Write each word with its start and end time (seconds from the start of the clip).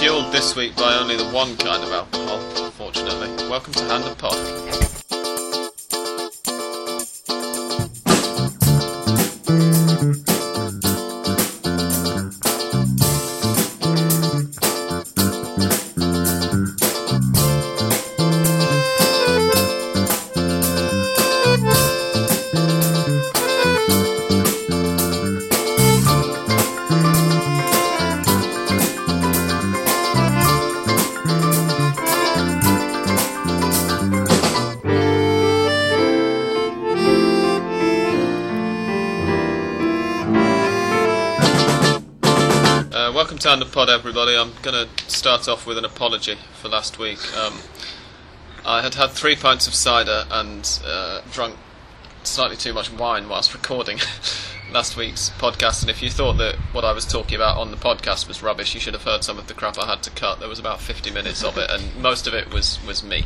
fueled 0.00 0.32
this 0.32 0.56
week 0.56 0.74
by 0.76 0.94
only 0.94 1.14
the 1.14 1.26
one 1.26 1.54
kind 1.58 1.84
of 1.84 1.92
alcohol, 1.92 2.40
fortunately. 2.70 3.28
Welcome 3.50 3.74
to 3.74 3.84
Hand 3.84 4.04
of 4.04 4.16
Pod. 4.16 4.99
Everybody. 43.90 44.36
I'm 44.36 44.52
going 44.62 44.86
to 44.86 45.10
start 45.10 45.48
off 45.48 45.66
with 45.66 45.76
an 45.76 45.84
apology 45.84 46.36
for 46.54 46.68
last 46.68 46.98
week. 46.98 47.18
Um, 47.36 47.58
I 48.64 48.82
had 48.82 48.94
had 48.94 49.10
three 49.10 49.34
pints 49.34 49.66
of 49.66 49.74
cider 49.74 50.24
and 50.30 50.80
uh, 50.84 51.22
drunk 51.32 51.56
slightly 52.22 52.56
too 52.56 52.72
much 52.72 52.92
wine 52.92 53.28
whilst 53.28 53.52
recording 53.52 53.98
last 54.72 54.96
week's 54.96 55.30
podcast. 55.30 55.82
And 55.82 55.90
if 55.90 56.02
you 56.02 56.10
thought 56.10 56.34
that 56.34 56.54
what 56.72 56.84
I 56.84 56.92
was 56.92 57.04
talking 57.04 57.34
about 57.34 57.58
on 57.58 57.72
the 57.72 57.76
podcast 57.76 58.28
was 58.28 58.42
rubbish, 58.42 58.74
you 58.74 58.80
should 58.80 58.94
have 58.94 59.02
heard 59.02 59.24
some 59.24 59.38
of 59.38 59.48
the 59.48 59.54
crap 59.54 59.76
I 59.78 59.86
had 59.86 60.02
to 60.04 60.10
cut. 60.10 60.38
There 60.38 60.48
was 60.48 60.60
about 60.60 60.80
50 60.80 61.10
minutes 61.10 61.42
of 61.42 61.58
it, 61.58 61.68
and 61.68 61.96
most 61.96 62.26
of 62.26 62.34
it 62.34 62.52
was, 62.52 62.78
was 62.86 63.02
me, 63.02 63.24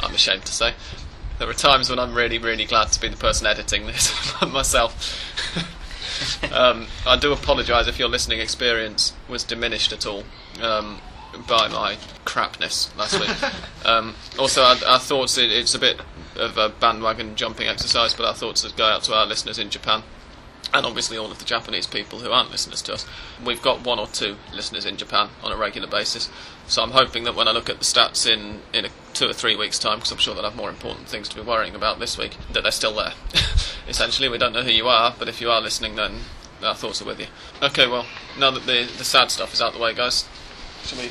I'm 0.00 0.14
ashamed 0.14 0.46
to 0.46 0.52
say. 0.52 0.74
There 1.38 1.48
are 1.50 1.54
times 1.54 1.90
when 1.90 1.98
I'm 1.98 2.14
really, 2.14 2.38
really 2.38 2.64
glad 2.64 2.88
to 2.92 3.00
be 3.00 3.08
the 3.08 3.16
person 3.16 3.46
editing 3.46 3.86
this 3.86 4.14
myself. 4.52 5.66
um, 6.52 6.86
I 7.06 7.16
do 7.16 7.32
apologise 7.32 7.86
if 7.86 7.98
your 7.98 8.08
listening 8.08 8.40
experience 8.40 9.12
was 9.28 9.44
diminished 9.44 9.92
at 9.92 10.06
all 10.06 10.24
um, 10.62 11.00
by 11.48 11.68
my 11.68 11.96
crapness 12.24 12.96
last 12.96 13.20
week. 13.20 13.30
um, 13.84 14.14
also, 14.38 14.62
our, 14.62 14.76
our 14.86 14.98
thoughts, 14.98 15.38
it, 15.38 15.50
it's 15.50 15.74
a 15.74 15.78
bit 15.78 16.00
of 16.36 16.58
a 16.58 16.68
bandwagon 16.68 17.36
jumping 17.36 17.68
exercise, 17.68 18.14
but 18.14 18.26
our 18.26 18.34
thoughts 18.34 18.70
go 18.72 18.84
out 18.84 19.02
to 19.04 19.14
our 19.14 19.26
listeners 19.26 19.58
in 19.58 19.70
Japan. 19.70 20.02
And 20.74 20.84
obviously, 20.84 21.16
all 21.16 21.30
of 21.30 21.38
the 21.38 21.44
Japanese 21.44 21.86
people 21.86 22.18
who 22.18 22.30
aren't 22.30 22.50
listeners 22.50 22.82
to 22.82 22.94
us. 22.94 23.06
We've 23.44 23.62
got 23.62 23.84
one 23.84 23.98
or 23.98 24.06
two 24.08 24.36
listeners 24.52 24.84
in 24.84 24.96
Japan 24.96 25.30
on 25.42 25.52
a 25.52 25.56
regular 25.56 25.88
basis. 25.88 26.28
So 26.66 26.82
I'm 26.82 26.90
hoping 26.90 27.24
that 27.24 27.34
when 27.34 27.46
I 27.46 27.52
look 27.52 27.70
at 27.70 27.78
the 27.78 27.84
stats 27.84 28.28
in, 28.28 28.60
in 28.72 28.86
a, 28.86 28.88
two 29.14 29.28
or 29.28 29.32
three 29.32 29.54
weeks' 29.54 29.78
time, 29.78 29.98
because 29.98 30.10
I'm 30.10 30.18
sure 30.18 30.34
they'll 30.34 30.44
have 30.44 30.56
more 30.56 30.68
important 30.68 31.08
things 31.08 31.28
to 31.28 31.36
be 31.36 31.42
worrying 31.42 31.74
about 31.74 32.00
this 32.00 32.18
week, 32.18 32.36
that 32.52 32.62
they're 32.62 32.72
still 32.72 32.94
there. 32.94 33.12
Essentially, 33.88 34.28
we 34.28 34.38
don't 34.38 34.52
know 34.52 34.62
who 34.62 34.72
you 34.72 34.88
are, 34.88 35.14
but 35.16 35.28
if 35.28 35.40
you 35.40 35.50
are 35.50 35.60
listening, 35.60 35.94
then 35.94 36.20
our 36.62 36.74
thoughts 36.74 37.00
are 37.00 37.04
with 37.04 37.20
you. 37.20 37.26
Okay, 37.62 37.86
well, 37.86 38.06
now 38.38 38.50
that 38.50 38.66
the, 38.66 38.90
the 38.98 39.04
sad 39.04 39.30
stuff 39.30 39.54
is 39.54 39.62
out 39.62 39.72
the 39.72 39.78
way, 39.78 39.94
guys, 39.94 40.28
shall 40.82 40.98
we 40.98 41.10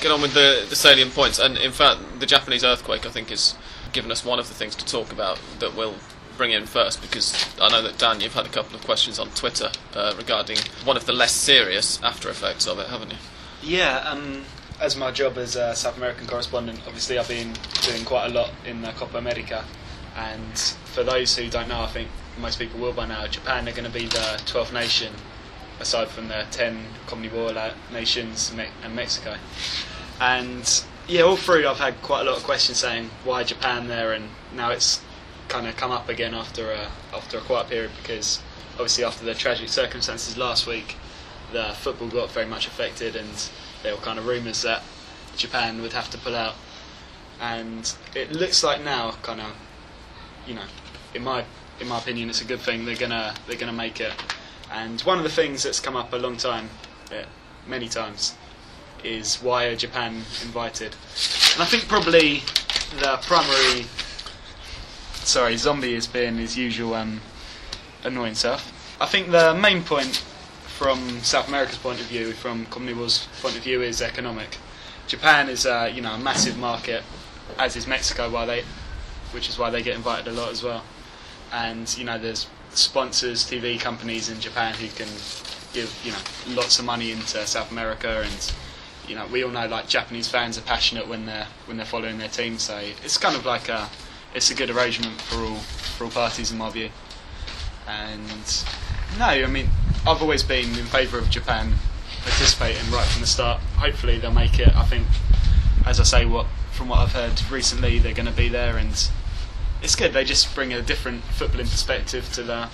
get 0.00 0.10
on 0.10 0.20
with 0.20 0.34
the, 0.34 0.66
the 0.68 0.76
salient 0.76 1.14
points? 1.14 1.38
And 1.38 1.56
in 1.56 1.72
fact, 1.72 2.00
the 2.18 2.26
Japanese 2.26 2.64
earthquake, 2.64 3.06
I 3.06 3.10
think, 3.10 3.28
has 3.28 3.54
given 3.92 4.10
us 4.10 4.24
one 4.24 4.38
of 4.38 4.48
the 4.48 4.54
things 4.54 4.74
to 4.76 4.84
talk 4.84 5.12
about 5.12 5.38
that 5.60 5.76
we'll 5.76 5.94
bring 6.38 6.52
in 6.52 6.64
first 6.64 7.02
because 7.02 7.34
I 7.60 7.68
know 7.68 7.82
that 7.82 7.98
Dan, 7.98 8.20
you've 8.20 8.32
had 8.32 8.46
a 8.46 8.50
couple 8.50 8.76
of 8.76 8.84
questions 8.84 9.18
on 9.18 9.28
Twitter 9.30 9.70
uh, 9.94 10.14
regarding 10.16 10.56
one 10.84 10.96
of 10.96 11.04
the 11.04 11.12
less 11.12 11.32
serious 11.32 12.00
after 12.02 12.30
effects 12.30 12.66
of 12.66 12.78
it, 12.78 12.86
haven't 12.86 13.10
you? 13.10 13.18
Yeah, 13.62 13.98
um, 14.08 14.44
as 14.80 14.96
my 14.96 15.10
job 15.10 15.36
as 15.36 15.56
a 15.56 15.74
South 15.74 15.96
American 15.96 16.26
correspondent, 16.26 16.80
obviously 16.86 17.18
I've 17.18 17.28
been 17.28 17.52
doing 17.82 18.04
quite 18.04 18.26
a 18.30 18.34
lot 18.34 18.52
in 18.64 18.80
the 18.80 18.92
Copa 18.92 19.18
America. 19.18 19.64
And 20.16 20.58
for 20.58 21.02
those 21.02 21.36
who 21.36 21.50
don't 21.50 21.68
know, 21.68 21.80
I 21.80 21.88
think 21.88 22.08
most 22.40 22.58
people 22.58 22.80
will 22.80 22.92
by 22.92 23.06
now, 23.06 23.26
Japan 23.26 23.68
are 23.68 23.72
going 23.72 23.84
to 23.84 23.90
be 23.90 24.06
the 24.06 24.40
12th 24.46 24.72
nation, 24.72 25.12
aside 25.80 26.08
from 26.08 26.28
the 26.28 26.46
10 26.50 26.78
Commonwealth 27.06 27.54
la- 27.54 27.72
nations 27.92 28.52
and 28.52 28.94
Mexico. 28.94 29.36
And 30.20 30.84
yeah, 31.08 31.22
all 31.22 31.36
through 31.36 31.66
I've 31.66 31.78
had 31.78 32.00
quite 32.02 32.22
a 32.22 32.24
lot 32.24 32.36
of 32.36 32.44
questions 32.44 32.78
saying 32.78 33.10
why 33.24 33.42
Japan 33.42 33.88
there, 33.88 34.12
and 34.12 34.28
now 34.54 34.70
it's 34.70 35.00
kind 35.48 35.66
of 35.66 35.76
come 35.76 35.90
up 35.90 36.08
again 36.08 36.34
after 36.34 36.70
a 36.70 36.90
after 37.12 37.38
a 37.38 37.40
quiet 37.40 37.68
period 37.68 37.90
because 38.00 38.40
obviously 38.74 39.04
after 39.04 39.24
the 39.24 39.34
tragic 39.34 39.68
circumstances 39.68 40.36
last 40.36 40.66
week, 40.66 40.96
the 41.52 41.74
football 41.74 42.08
got 42.08 42.30
very 42.30 42.46
much 42.46 42.66
affected, 42.66 43.16
and 43.16 43.50
there 43.82 43.94
were 43.94 44.00
kind 44.00 44.18
of 44.18 44.26
rumours 44.26 44.62
that 44.62 44.82
Japan 45.36 45.82
would 45.82 45.92
have 45.92 46.10
to 46.10 46.18
pull 46.18 46.36
out, 46.36 46.54
and 47.40 47.94
it 48.14 48.32
looks 48.32 48.62
like 48.62 48.82
now, 48.82 49.12
kind 49.22 49.40
of, 49.40 49.52
you 50.46 50.54
know, 50.54 50.64
in 51.14 51.24
my 51.24 51.44
in 51.80 51.88
my 51.88 51.98
opinion, 51.98 52.28
it's 52.28 52.40
a 52.40 52.44
good 52.44 52.60
thing. 52.60 52.84
They're 52.84 52.96
gonna 52.96 53.34
they're 53.46 53.58
gonna 53.58 53.72
make 53.72 54.00
it, 54.00 54.12
and 54.72 55.00
one 55.02 55.18
of 55.18 55.24
the 55.24 55.30
things 55.30 55.62
that's 55.62 55.80
come 55.80 55.96
up 55.96 56.12
a 56.12 56.16
long 56.16 56.36
time, 56.36 56.68
uh, 57.10 57.24
many 57.66 57.88
times, 57.88 58.36
is 59.02 59.36
why 59.42 59.64
are 59.64 59.76
Japan 59.76 60.14
invited? 60.42 60.94
And 61.54 61.62
I 61.62 61.66
think 61.66 61.88
probably 61.88 62.42
the 63.00 63.18
primary 63.22 63.86
sorry, 65.28 65.58
Zombie 65.58 65.94
has 65.94 66.06
been 66.06 66.36
his 66.36 66.56
usual 66.56 66.94
um, 66.94 67.20
annoying 68.02 68.34
stuff. 68.34 68.72
I 68.98 69.06
think 69.06 69.30
the 69.30 69.54
main 69.54 69.84
point 69.84 70.16
from 70.66 71.20
South 71.20 71.48
America's 71.48 71.76
point 71.76 72.00
of 72.00 72.06
view, 72.06 72.32
from 72.32 72.64
Commonwealth's 72.66 73.28
point 73.42 73.56
of 73.56 73.62
view, 73.62 73.82
is 73.82 74.00
economic. 74.00 74.56
Japan 75.06 75.50
is, 75.50 75.66
uh, 75.66 75.90
you 75.92 76.00
know, 76.00 76.12
a 76.12 76.18
massive 76.18 76.58
market, 76.58 77.02
as 77.58 77.76
is 77.76 77.86
Mexico, 77.86 78.30
why 78.30 78.46
they, 78.46 78.64
which 79.32 79.48
is 79.50 79.58
why 79.58 79.68
they 79.68 79.82
get 79.82 79.96
invited 79.96 80.28
a 80.28 80.32
lot 80.32 80.50
as 80.50 80.62
well. 80.62 80.82
And 81.52 81.94
you 81.98 82.04
know, 82.04 82.18
there's 82.18 82.46
sponsors, 82.70 83.44
TV 83.44 83.78
companies 83.78 84.30
in 84.30 84.40
Japan 84.40 84.74
who 84.74 84.88
can 84.88 85.08
give, 85.74 85.94
you 86.04 86.12
know, 86.12 86.56
lots 86.60 86.78
of 86.78 86.86
money 86.86 87.12
into 87.12 87.46
South 87.46 87.70
America, 87.70 88.22
and 88.24 88.52
you 89.06 89.14
know, 89.14 89.26
we 89.26 89.44
all 89.44 89.50
know 89.50 89.66
like 89.66 89.88
Japanese 89.88 90.28
fans 90.28 90.56
are 90.56 90.62
passionate 90.62 91.06
when 91.06 91.26
they're 91.26 91.48
when 91.66 91.76
they're 91.76 91.86
following 91.86 92.16
their 92.16 92.28
team, 92.28 92.58
so 92.58 92.78
it's 93.04 93.18
kind 93.18 93.36
of 93.36 93.44
like 93.44 93.68
a 93.68 93.90
it's 94.38 94.52
a 94.52 94.54
good 94.54 94.70
arrangement 94.70 95.20
for 95.20 95.40
all 95.40 95.56
for 95.56 96.04
all 96.04 96.10
parties 96.10 96.52
in 96.52 96.58
my 96.58 96.70
view. 96.70 96.90
And 97.88 98.64
no, 99.18 99.26
I 99.26 99.46
mean 99.46 99.68
I've 100.06 100.22
always 100.22 100.44
been 100.44 100.78
in 100.78 100.86
favour 100.86 101.18
of 101.18 101.28
Japan 101.28 101.74
participating 102.22 102.88
right 102.92 103.06
from 103.06 103.20
the 103.20 103.26
start. 103.26 103.60
Hopefully 103.76 104.18
they'll 104.18 104.30
make 104.30 104.60
it. 104.60 104.74
I 104.76 104.84
think, 104.84 105.08
as 105.84 105.98
I 105.98 106.04
say, 106.04 106.24
what 106.24 106.46
from 106.70 106.88
what 106.88 107.00
I've 107.00 107.12
heard 107.12 107.50
recently, 107.50 107.98
they're 107.98 108.14
going 108.14 108.26
to 108.26 108.32
be 108.32 108.48
there, 108.48 108.76
and 108.76 108.90
it's 109.82 109.96
good. 109.96 110.12
They 110.12 110.22
just 110.22 110.54
bring 110.54 110.72
a 110.72 110.82
different 110.82 111.24
footballing 111.24 111.68
perspective 111.68 112.32
to 112.34 112.44
the 112.44 112.68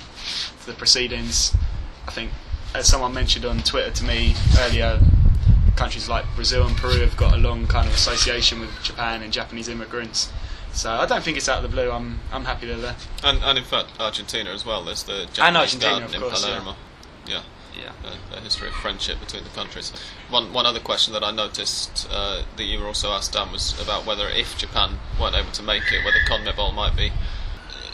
to 0.61 0.67
the 0.67 0.75
proceedings. 0.75 1.57
I 2.07 2.11
think, 2.11 2.31
as 2.75 2.87
someone 2.87 3.15
mentioned 3.15 3.47
on 3.47 3.61
Twitter 3.61 3.91
to 3.91 4.05
me 4.05 4.35
earlier, 4.59 5.01
countries 5.77 6.11
like 6.11 6.27
Brazil 6.37 6.67
and 6.67 6.77
Peru 6.77 7.01
have 7.01 7.17
got 7.17 7.33
a 7.33 7.39
long 7.39 7.67
kind 7.67 7.89
of 7.89 7.95
association 7.95 8.61
with 8.61 8.71
Japan 8.83 9.23
and 9.23 9.33
Japanese 9.33 9.69
immigrants. 9.69 10.31
So 10.75 10.91
I 10.91 11.07
don't 11.07 11.23
think 11.23 11.37
it's 11.37 11.49
out 11.49 11.59
of 11.59 11.63
the 11.63 11.69
blue. 11.75 11.91
I'm 11.91 12.19
I'm 12.33 12.45
happy 12.45 12.67
they're 12.67 12.77
there. 12.77 12.97
And, 13.23 13.43
and 13.43 13.57
in 13.59 13.65
fact, 13.65 13.89
Argentina 14.01 14.51
as 14.51 14.67
well. 14.67 14.83
There's 14.85 15.05
the 15.05 15.27
Japanese 15.33 15.77
garden 15.77 16.13
in 16.15 16.21
course. 16.21 16.45
Palermo. 16.45 16.75
Yeah. 17.27 17.43
Yeah. 17.81 17.93
A, 18.33 18.39
a 18.39 18.41
history 18.41 18.69
of 18.69 18.75
friendship 18.75 19.19
between 19.21 19.45
the 19.45 19.51
countries. 19.51 19.93
One 20.31 20.53
one 20.53 20.67
other 20.67 20.81
question 20.81 21.13
that 21.15 21.23
I 21.25 21.31
noticed 21.31 22.09
uh, 22.11 22.43
that 22.57 22.65
you 22.65 22.81
were 22.81 22.87
also 22.87 23.11
asked, 23.11 23.33
Dan, 23.33 23.53
was 23.53 23.81
about 23.81 24.05
whether 24.05 24.29
if 24.29 24.59
Japan 24.59 24.99
weren't 25.21 25.37
able 25.37 25.53
to 25.53 25.63
make 25.63 25.93
it, 25.93 26.05
whether 26.05 26.19
CONMEBOL 26.29 26.75
might 26.75 26.97
be 26.97 27.13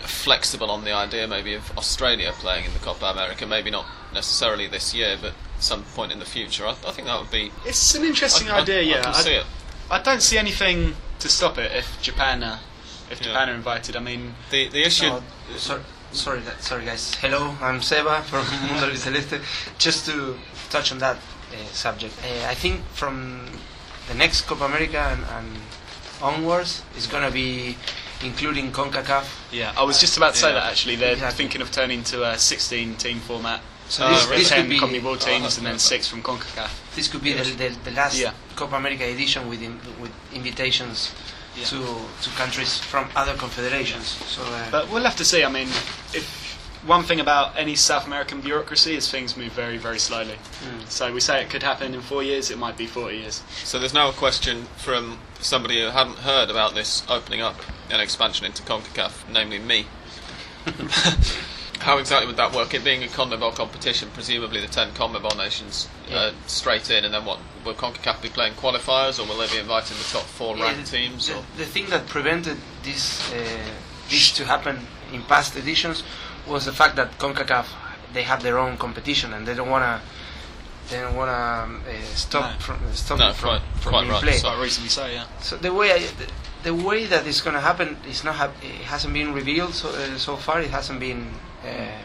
flexible 0.02 0.70
on 0.70 0.84
the 0.84 0.92
idea 0.92 1.26
maybe 1.28 1.54
of 1.54 1.76
Australia 1.78 2.32
playing 2.32 2.64
in 2.64 2.72
the 2.72 2.78
Copa 2.78 3.06
America. 3.06 3.46
Maybe 3.46 3.70
not 3.70 3.86
necessarily 4.12 4.66
this 4.66 4.94
year, 4.94 5.16
but 5.20 5.34
some 5.58 5.82
point 5.82 6.12
in 6.12 6.18
the 6.18 6.24
future. 6.24 6.66
I, 6.66 6.70
I 6.70 6.92
think 6.92 7.06
that 7.08 7.20
would 7.20 7.30
be. 7.30 7.52
It's 7.66 7.94
an 7.94 8.04
interesting 8.04 8.48
I- 8.48 8.56
I- 8.58 8.60
idea. 8.62 8.78
I 8.78 8.82
yeah, 8.82 9.02
I, 9.06 9.12
see 9.12 9.34
it. 9.34 9.46
I 9.90 10.00
don't 10.02 10.22
see 10.22 10.38
anything 10.38 10.94
to 11.20 11.28
stop 11.28 11.58
it 11.58 11.70
if 11.72 12.00
Japan 12.00 12.42
are, 12.42 12.60
if 13.10 13.20
Yeah. 13.20 13.28
Japan 13.28 13.50
are 13.50 13.54
invited. 13.54 13.96
I 13.96 14.00
mean, 14.00 14.34
The 14.50 14.68
the 14.68 14.82
issue. 14.86 15.08
No, 15.08 15.22
sorry, 15.56 15.82
sorry, 16.12 16.42
sorry, 16.60 16.84
guys. 16.84 17.14
Hello, 17.16 17.56
I'm 17.60 17.82
Seba 17.82 18.22
from 18.22 18.44
Mundo 18.66 18.94
Celeste. 18.94 19.40
Just 19.78 20.06
to 20.06 20.36
touch 20.70 20.92
on 20.92 20.98
that 20.98 21.16
uh, 21.16 21.56
subject, 21.72 22.14
uh, 22.24 22.48
I 22.48 22.54
think 22.54 22.82
from 22.94 23.46
the 24.08 24.14
next 24.14 24.42
Copa 24.42 24.64
America 24.64 24.98
and, 24.98 25.22
and 25.36 25.48
onwards, 26.22 26.82
it's 26.96 27.06
gonna 27.06 27.30
be 27.30 27.76
including 28.22 28.70
Concacaf. 28.72 29.24
yeah, 29.52 29.72
I 29.76 29.82
was 29.82 29.98
just 29.98 30.16
about 30.16 30.34
to 30.34 30.40
say 30.40 30.48
Yeah. 30.48 30.54
that 30.60 30.70
actually. 30.70 30.96
They're 30.96 31.12
Exactly. 31.14 31.36
thinking 31.38 31.62
of 31.62 31.70
turning 31.72 32.04
to 32.04 32.24
a 32.30 32.38
16 32.38 32.96
team 32.96 33.18
format. 33.20 33.60
So 33.88 34.06
Oh, 34.06 34.10
this, 34.14 34.24
really? 34.26 34.36
this 34.42 34.48
ten 34.50 34.60
could 34.62 34.70
be 34.70 34.78
CONMEBOL 35.00 35.18
teams 35.18 35.42
that's 35.42 35.58
and 35.58 35.66
then 35.66 35.78
six 35.80 36.06
from 36.06 36.22
CONCACAF. 36.22 36.70
this 36.94 37.08
could 37.08 37.22
be 37.24 37.32
the, 37.32 37.42
the, 37.42 37.68
the 37.84 37.90
last 37.90 38.16
Yeah. 38.18 38.32
Copa 38.54 38.76
America 38.76 39.04
edition 39.04 39.48
with 39.48 39.60
in, 39.62 39.80
with 40.00 40.12
invitations 40.32 41.10
Yeah. 41.60 41.66
to 41.66 41.78
to 42.22 42.30
countries 42.36 42.78
from 42.78 43.08
other 43.14 43.34
confederations. 43.34 44.06
So 44.26 44.42
uh, 44.42 44.70
But 44.70 44.90
we'll 44.90 45.04
have 45.04 45.16
to 45.16 45.24
see. 45.24 45.44
I 45.44 45.50
mean, 45.50 45.68
if 46.14 46.40
one 46.86 47.02
thing 47.02 47.20
about 47.20 47.58
any 47.58 47.74
South 47.74 48.06
American 48.06 48.40
bureaucracy 48.40 48.94
is 48.96 49.10
things 49.10 49.36
move 49.36 49.52
very, 49.52 49.76
very 49.76 49.98
slowly. 49.98 50.36
So 50.88 51.12
we 51.12 51.20
say 51.20 51.42
it 51.42 51.50
could 51.50 51.62
happen 51.62 51.94
in 51.94 52.00
four 52.00 52.22
years, 52.22 52.50
it 52.50 52.58
might 52.58 52.76
be 52.78 52.86
40 52.86 53.18
years. 53.18 53.42
So 53.64 53.78
there's 53.78 53.92
now 53.92 54.08
a 54.08 54.12
question 54.12 54.64
from 54.76 55.18
somebody 55.40 55.80
who 55.82 55.90
hadn't 55.90 56.18
heard 56.18 56.50
about 56.50 56.74
this 56.74 57.02
opening 57.08 57.42
up 57.42 57.56
an 57.90 58.00
expansion 58.00 58.46
into 58.46 58.62
CONCACAF, 58.62 59.30
namely 59.30 59.58
me. 59.58 59.86
How 61.80 61.96
exactly 61.98 62.26
would 62.26 62.36
that 62.36 62.54
work? 62.54 62.74
It 62.74 62.84
being 62.84 63.02
a 63.02 63.06
CONMEBOL 63.06 63.54
competition, 63.54 64.10
presumably 64.12 64.60
the 64.60 64.66
10 64.66 64.92
CONMEBOL 64.92 65.36
nations 65.38 65.88
uh, 66.12 66.32
straight 66.46 66.90
in, 66.90 67.04
and 67.06 67.14
then 67.14 67.24
what? 67.24 67.38
Will 67.64 67.74
CONCACAF 67.74 68.20
be 68.20 68.28
playing 68.28 68.52
qualifiers, 68.54 69.18
or 69.18 69.26
will 69.26 69.38
they 69.38 69.50
be 69.50 69.58
inviting 69.58 69.96
the 69.96 70.04
top 70.04 70.24
four 70.24 70.56
Yeah, 70.56 70.64
ranked 70.64 70.90
the, 70.90 70.96
teams? 70.98 71.28
The, 71.28 71.36
Or? 71.38 71.44
the 71.56 71.64
thing 71.64 71.86
that 71.88 72.06
prevented 72.06 72.58
this 72.82 73.32
uh, 73.32 73.36
this 74.10 74.30
to 74.32 74.44
happen 74.44 74.86
in 75.12 75.22
past 75.22 75.56
editions 75.56 76.02
was 76.46 76.64
the 76.66 76.72
fact 76.72 76.96
that 76.96 77.18
Concacaf 77.18 77.66
they 78.12 78.22
have 78.24 78.42
their 78.42 78.58
own 78.58 78.76
competition 78.76 79.32
and 79.32 79.46
they 79.46 79.54
don't 79.54 79.70
wanna 79.70 80.00
they 80.90 81.00
don't 81.00 81.14
wanna 81.14 81.32
um, 81.64 81.82
uh, 81.88 81.92
stop 82.14 82.52
No. 82.52 82.58
from 82.58 82.92
stop 82.94 83.18
No, 83.20 83.28
it 83.30 83.36
from, 83.36 83.48
quite- 83.50 83.62
from 83.80 83.90
quite 83.92 84.00
being 84.02 84.12
right. 84.12 84.22
played. 84.22 84.40
So- 84.40 84.48
Quite 84.50 84.62
reasonably 84.62 84.90
so, 84.90 85.06
yeah. 85.06 85.24
So 85.40 85.56
the 85.56 85.72
way 85.72 85.92
I, 85.92 86.08
the, 86.62 86.74
way 86.74 87.06
that 87.06 87.26
it's 87.26 87.40
going 87.40 87.54
to 87.54 87.60
happen 87.60 87.96
is 88.08 88.24
not 88.24 88.50
it 88.62 88.84
hasn't 88.84 89.14
been 89.14 89.32
revealed 89.32 89.74
so 89.74 89.88
uh, 89.88 90.16
so 90.16 90.36
far. 90.36 90.60
It 90.60 90.70
hasn't 90.70 91.00
been 91.00 91.28
uh, 91.64 92.02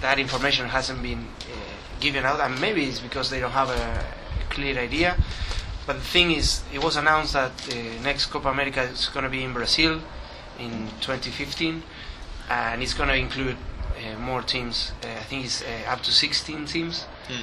that 0.00 0.18
information 0.18 0.68
hasn't 0.68 1.02
been 1.02 1.26
uh, 1.40 2.00
given 2.00 2.24
out, 2.24 2.40
and 2.40 2.60
maybe 2.60 2.84
it's 2.84 3.00
because 3.00 3.30
they 3.30 3.40
don't 3.40 3.52
have 3.52 3.70
a, 3.70 4.04
clear 4.50 4.78
idea. 4.78 5.14
But 5.86 5.96
the 5.96 6.08
thing 6.16 6.30
is, 6.32 6.62
it 6.72 6.82
was 6.82 6.96
announced 6.96 7.34
that 7.34 7.56
the 7.68 7.98
next 8.02 8.26
Copa 8.26 8.48
America 8.48 8.82
is 8.82 9.08
going 9.08 9.24
to 9.24 9.30
be 9.30 9.44
in 9.44 9.52
Brazil 9.52 10.00
in 10.58 10.88
2015, 11.00 11.82
and 12.48 12.82
it's 12.82 12.94
going 12.94 13.10
to 13.10 13.14
include 13.14 13.56
uh, 13.98 14.18
more 14.18 14.42
teams. 14.42 14.92
Uh, 15.02 15.08
I 15.08 15.24
think 15.24 15.44
it's 15.44 15.62
uh, 15.62 15.90
up 15.92 16.02
to 16.02 16.10
16 16.10 16.64
teams. 16.64 17.02
Hmm. 17.28 17.42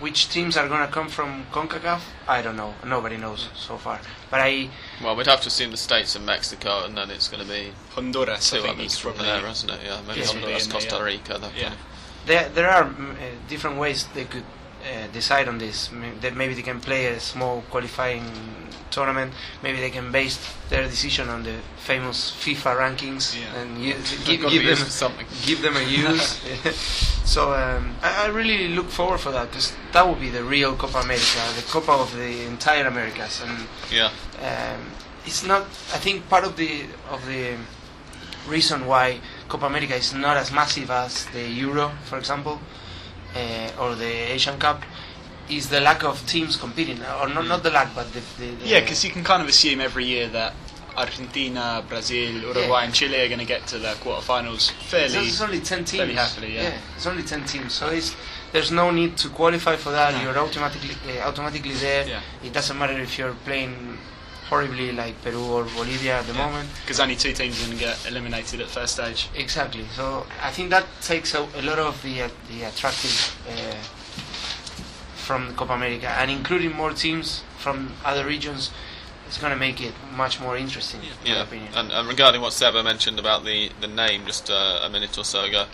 Which 0.00 0.30
teams 0.30 0.56
are 0.56 0.66
going 0.66 0.86
to 0.86 0.92
come 0.92 1.08
from 1.08 1.44
CONCACAF? 1.52 2.00
I 2.26 2.40
don't 2.42 2.56
know. 2.56 2.74
Nobody 2.86 3.16
knows 3.18 3.48
so 3.54 3.76
far. 3.76 4.00
But 4.30 4.40
I 4.40 4.70
Well, 5.02 5.14
we'd 5.14 5.26
have 5.26 5.42
to 5.42 5.48
assume 5.48 5.70
the 5.72 5.76
States 5.76 6.16
and 6.16 6.24
Mexico, 6.24 6.84
and 6.84 6.96
then 6.96 7.10
it's 7.10 7.28
going 7.28 7.42
to 7.44 7.48
be 7.48 7.72
Honduras, 7.94 8.52
I 8.52 8.56
two 8.56 8.62
think, 8.62 8.78
others 8.78 8.98
from 8.98 9.12
probably 9.14 9.26
there, 9.40 9.50
isn't 9.50 9.70
it? 9.70 9.80
Yeah, 9.84 10.00
maybe 10.08 10.20
Yeah. 10.20 10.26
Honduras, 10.26 10.66
Costa 10.66 11.02
Rica, 11.04 11.38
that 11.38 11.54
Yeah. 11.54 11.62
kind 11.68 11.74
of. 11.74 12.26
there 12.26 12.48
there 12.48 12.70
are 12.70 12.84
uh, 12.84 13.14
different 13.48 13.76
ways 13.76 14.06
they 14.14 14.24
could 14.24 14.44
uh, 14.82 15.06
decide 15.12 15.48
on 15.48 15.58
this. 15.58 15.90
That 16.20 16.34
maybe 16.36 16.54
they 16.54 16.62
can 16.62 16.80
play 16.80 17.06
a 17.06 17.20
small 17.20 17.62
qualifying 17.70 18.24
tournament. 18.90 19.32
Maybe 19.62 19.78
they 19.80 19.90
can 19.90 20.10
base 20.10 20.38
their 20.68 20.82
decision 20.88 21.28
on 21.28 21.42
the 21.44 21.54
famous 21.78 22.30
FIFA 22.32 22.76
rankings 22.78 23.38
Yeah. 23.38 23.60
and 23.60 23.76
give, 24.24 24.50
give 24.50 24.64
them 24.66 24.76
something. 24.88 25.26
give 25.46 25.62
them 25.62 25.76
a 25.76 25.82
use. 26.10 26.40
so 27.24 27.52
um, 27.54 27.94
I, 28.02 28.24
I 28.24 28.26
really 28.28 28.68
look 28.68 28.88
forward 28.90 29.20
for 29.20 29.30
that 29.30 29.50
because 29.50 29.72
that 29.92 30.06
would 30.08 30.20
be 30.20 30.30
the 30.30 30.42
real 30.42 30.74
Copa 30.76 30.98
America, 30.98 31.40
the 31.56 31.62
Copa 31.68 31.92
of 31.92 32.14
the 32.16 32.42
entire 32.46 32.86
Americas, 32.86 33.42
and 33.42 33.66
Yeah. 33.92 34.10
um, 34.42 34.80
it's 35.24 35.44
not. 35.46 35.62
I 35.94 35.98
think 35.98 36.28
part 36.28 36.44
of 36.44 36.56
the 36.56 36.84
of 37.10 37.24
the 37.26 37.54
reason 38.48 38.86
why 38.86 39.20
Copa 39.48 39.66
America 39.66 39.94
is 39.94 40.12
not 40.14 40.36
as 40.36 40.50
massive 40.50 40.90
as 40.90 41.26
the 41.26 41.46
Euro, 41.48 41.92
for 42.06 42.18
example, 42.18 42.58
uh, 43.34 43.70
or 43.80 43.94
the 43.94 44.32
Asian 44.32 44.58
Cup, 44.58 44.82
is 45.48 45.68
the 45.68 45.80
lack 45.80 46.04
of 46.04 46.24
teams 46.26 46.56
competing, 46.56 46.98
or 47.20 47.28
not 47.28 47.46
not 47.46 47.62
the 47.62 47.70
lack, 47.70 47.94
but 47.94 48.12
the, 48.12 48.20
the, 48.38 48.54
the 48.54 48.66
Yeah, 48.66 48.80
because 48.80 49.04
you 49.04 49.10
can 49.10 49.24
kind 49.24 49.42
of 49.42 49.48
assume 49.48 49.80
every 49.80 50.04
year 50.04 50.28
that 50.28 50.54
Argentina, 50.96 51.84
Brazil, 51.88 52.32
Uruguay, 52.32 52.84
and 52.84 52.94
Chile 52.94 53.20
are 53.20 53.28
going 53.28 53.38
to 53.40 53.44
get 53.44 53.66
to 53.68 53.78
the 53.78 53.88
quarterfinals 54.02 54.70
fairly. 54.70 55.08
So 55.08 55.20
it's 55.20 55.40
only 55.40 55.60
ten 55.60 55.84
teams. 55.84 55.98
fairly 55.98 56.14
happily, 56.14 56.54
yeah. 56.54 56.78
it's 56.96 57.06
only 57.06 57.22
ten 57.22 57.44
teams. 57.44 57.72
So 57.74 57.88
it's 57.88 58.14
there's 58.52 58.70
no 58.70 58.90
need 58.90 59.16
to 59.18 59.28
qualify 59.28 59.76
for 59.76 59.90
that. 59.90 60.14
No. 60.14 60.22
You're 60.22 60.38
automatically 60.38 60.96
uh, 61.08 61.28
automatically 61.28 61.74
there. 61.74 62.06
Yeah. 62.06 62.20
It 62.44 62.52
doesn't 62.52 62.78
matter 62.78 62.98
if 63.00 63.18
you're 63.18 63.34
playing 63.44 63.98
horribly 64.50 64.90
like 64.92 65.14
Peru 65.22 65.42
or 65.54 65.64
Bolivia 65.76 66.18
at 66.18 66.26
the 66.26 66.34
Yeah. 66.34 66.46
moment. 66.46 66.68
Because 66.82 67.00
only 67.00 67.16
two 67.16 67.32
teams 67.32 67.56
can 67.64 67.76
get 67.78 67.96
eliminated 68.06 68.60
at 68.60 68.68
first 68.68 68.94
stage. 68.94 69.28
Exactly. 69.34 69.86
So 69.94 70.26
I 70.42 70.50
think 70.50 70.70
that 70.70 70.84
takes 71.00 71.34
a, 71.34 71.42
a 71.54 71.62
lot 71.62 71.78
of 71.78 72.02
the 72.02 72.22
uh, 72.22 72.28
the 72.50 72.64
attractive 72.64 73.16
uh, 73.48 73.74
from 75.26 75.46
the 75.48 75.52
Copa 75.54 75.72
America, 75.74 76.08
and 76.20 76.30
including 76.30 76.72
more 76.74 76.92
teams 76.92 77.42
from 77.58 77.92
other 78.04 78.24
regions, 78.26 78.70
it's 79.26 79.38
going 79.38 79.52
to 79.52 79.58
make 79.58 79.80
it 79.80 79.94
much 80.16 80.40
more 80.40 80.56
interesting, 80.56 81.00
in 81.02 81.08
my 81.24 81.36
Yeah, 81.36 81.42
opinion. 81.42 81.72
and, 81.74 81.92
and 81.92 82.08
regarding 82.08 82.40
what 82.40 82.52
Seba 82.52 82.82
mentioned 82.82 83.18
about 83.20 83.44
the, 83.44 83.70
the 83.80 83.86
name 83.86 84.26
just 84.26 84.50
uh, 84.50 84.80
a 84.82 84.88
minute 84.90 85.16
or 85.16 85.24
so 85.24 85.44
ago, 85.44 85.66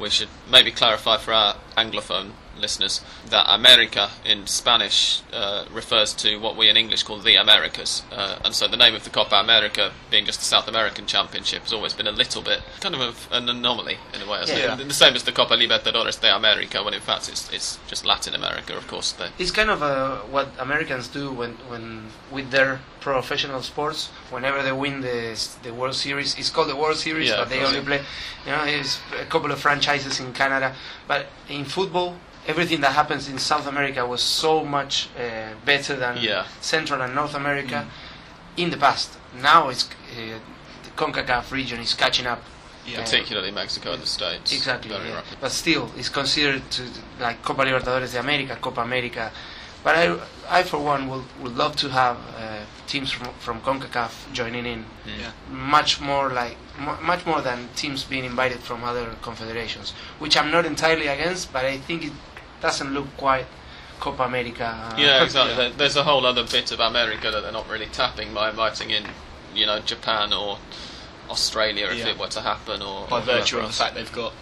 we 0.00 0.08
should 0.08 0.28
maybe 0.50 0.70
clarify 0.70 1.18
for 1.18 1.32
our 1.34 1.56
Anglophone 1.76 2.30
listeners 2.62 3.02
that 3.28 3.44
America 3.48 4.10
in 4.24 4.46
Spanish 4.46 5.20
uh, 5.32 5.66
refers 5.72 6.14
to 6.14 6.38
what 6.38 6.56
we 6.56 6.68
in 6.70 6.76
English 6.76 7.02
call 7.02 7.18
the 7.18 7.36
Americas. 7.36 8.02
Uh, 8.10 8.38
and 8.44 8.54
so 8.54 8.66
the 8.68 8.76
name 8.76 8.94
of 8.94 9.04
the 9.04 9.10
Copa 9.10 9.36
America 9.36 9.92
being 10.10 10.24
just 10.24 10.38
the 10.38 10.46
South 10.46 10.68
American 10.68 11.04
Championship 11.06 11.62
has 11.62 11.72
always 11.72 11.92
been 11.92 12.06
a 12.06 12.12
little 12.12 12.42
bit 12.42 12.60
kind 12.80 12.94
of 12.94 13.28
an 13.32 13.48
anomaly 13.48 13.98
in 14.14 14.22
a 14.22 14.30
way. 14.30 14.42
Yeah. 14.46 14.76
The 14.76 14.94
same 14.94 15.14
as 15.14 15.24
the 15.24 15.32
Copa 15.32 15.54
Libertadores 15.54 16.20
de 16.20 16.34
America, 16.34 16.82
when 16.82 16.94
in 16.94 17.00
fact 17.00 17.28
it's, 17.28 17.52
it's 17.52 17.78
just 17.88 18.04
Latin 18.04 18.34
America, 18.34 18.76
of 18.76 18.86
course. 18.88 19.12
They, 19.12 19.28
It's 19.38 19.50
kind 19.50 19.70
of 19.70 19.82
uh, 19.82 20.18
what 20.34 20.48
Americans 20.58 21.08
do 21.08 21.32
when, 21.32 21.52
when 21.68 22.06
with 22.30 22.50
their 22.50 22.80
professional 23.00 23.62
sports. 23.62 24.08
Whenever 24.30 24.62
they 24.62 24.72
win 24.72 25.00
the 25.00 25.22
the 25.62 25.72
World 25.74 25.94
Series, 25.94 26.38
it's 26.38 26.50
called 26.50 26.68
the 26.70 26.76
World 26.76 26.96
Series, 26.96 27.28
Yeah, 27.28 27.38
but 27.40 27.48
they 27.50 27.60
only 27.64 27.80
play. 27.80 28.00
You 28.46 28.52
know, 28.52 28.64
it's 28.64 29.00
a 29.20 29.24
couple 29.26 29.50
of 29.52 29.58
franchises 29.58 30.20
in 30.20 30.32
Canada, 30.32 30.74
but 31.08 31.26
in 31.48 31.64
football, 31.64 32.16
everything 32.46 32.80
that 32.80 32.92
happens 32.92 33.28
in 33.28 33.38
South 33.38 33.66
America 33.66 34.04
was 34.06 34.22
so 34.22 34.64
much 34.64 35.08
uh, 35.18 35.54
better 35.64 35.94
than 35.96 36.16
Yeah. 36.18 36.46
Central 36.60 37.00
and 37.02 37.14
North 37.14 37.34
America 37.34 37.86
in 38.56 38.70
the 38.70 38.76
past. 38.76 39.16
Now 39.40 39.68
it's 39.68 39.84
uh, 39.84 40.38
the 40.84 40.90
Concacaf 40.96 41.50
region 41.52 41.80
is 41.80 41.94
catching 41.94 42.26
up. 42.26 42.42
Yeah. 42.84 43.00
particularly 43.04 43.52
Mexico 43.52 43.92
and 43.92 44.02
the 44.02 44.06
States. 44.08 44.52
Exactly, 44.52 44.90
Very 44.90 45.10
yeah. 45.10 45.22
but 45.40 45.52
still, 45.52 45.88
it's 45.96 46.08
considered 46.08 46.68
to 46.72 46.82
like 47.20 47.40
Copa 47.44 47.62
Libertadores 47.62 48.10
de 48.10 48.18
America, 48.18 48.56
Copa 48.60 48.80
America. 48.80 49.30
But 49.84 49.94
I, 49.96 50.18
I 50.48 50.62
for 50.64 50.78
one, 50.78 51.08
would, 51.08 51.22
would 51.42 51.56
love 51.56 51.76
to 51.76 51.88
have 51.90 52.16
uh, 52.36 52.64
teams 52.88 53.12
from, 53.12 53.28
from 53.38 53.60
Concacaf 53.60 54.32
joining 54.32 54.66
in. 54.66 54.84
Yeah. 55.06 55.30
Much 55.48 56.00
more 56.00 56.28
like, 56.30 56.56
mu 56.76 56.92
much 57.02 57.24
more 57.24 57.40
than 57.40 57.68
teams 57.76 58.02
being 58.02 58.24
invited 58.24 58.58
from 58.58 58.82
other 58.82 59.14
confederations, 59.22 59.92
which 60.18 60.36
I'm 60.36 60.50
not 60.50 60.66
entirely 60.66 61.06
against, 61.06 61.52
but 61.52 61.64
I 61.64 61.78
think 61.78 62.04
it 62.06 62.12
doesn't 62.62 62.94
look 62.94 63.14
quite 63.16 63.44
Copa 64.00 64.22
America. 64.24 64.64
uh, 64.66 64.94
Yeah, 64.96 65.22
exactly. 65.24 65.64
Yeah. 65.66 65.72
There's 65.76 65.96
a 65.96 66.04
whole 66.04 66.24
other 66.24 66.44
bit 66.44 66.72
of 66.72 66.80
America 66.80 67.30
that 67.30 67.42
they're 67.42 67.52
not 67.52 67.68
really 67.68 67.86
tapping 67.86 68.32
by 68.32 68.50
inviting 68.50 68.90
in, 68.90 69.04
you 69.54 69.66
know, 69.66 69.80
Japan 69.80 70.32
or 70.32 70.58
Australia 71.30 71.86
if 71.90 71.98
Yeah. 71.98 72.08
it 72.08 72.18
were 72.18 72.28
to 72.28 72.40
happen, 72.40 72.82
or 72.82 73.06
By 73.08 73.18
or 73.18 73.22
virtue 73.22 73.58
of 73.58 73.66
the 73.66 73.72
fact 73.72 73.94
they've 73.94 74.10
got 74.12 74.32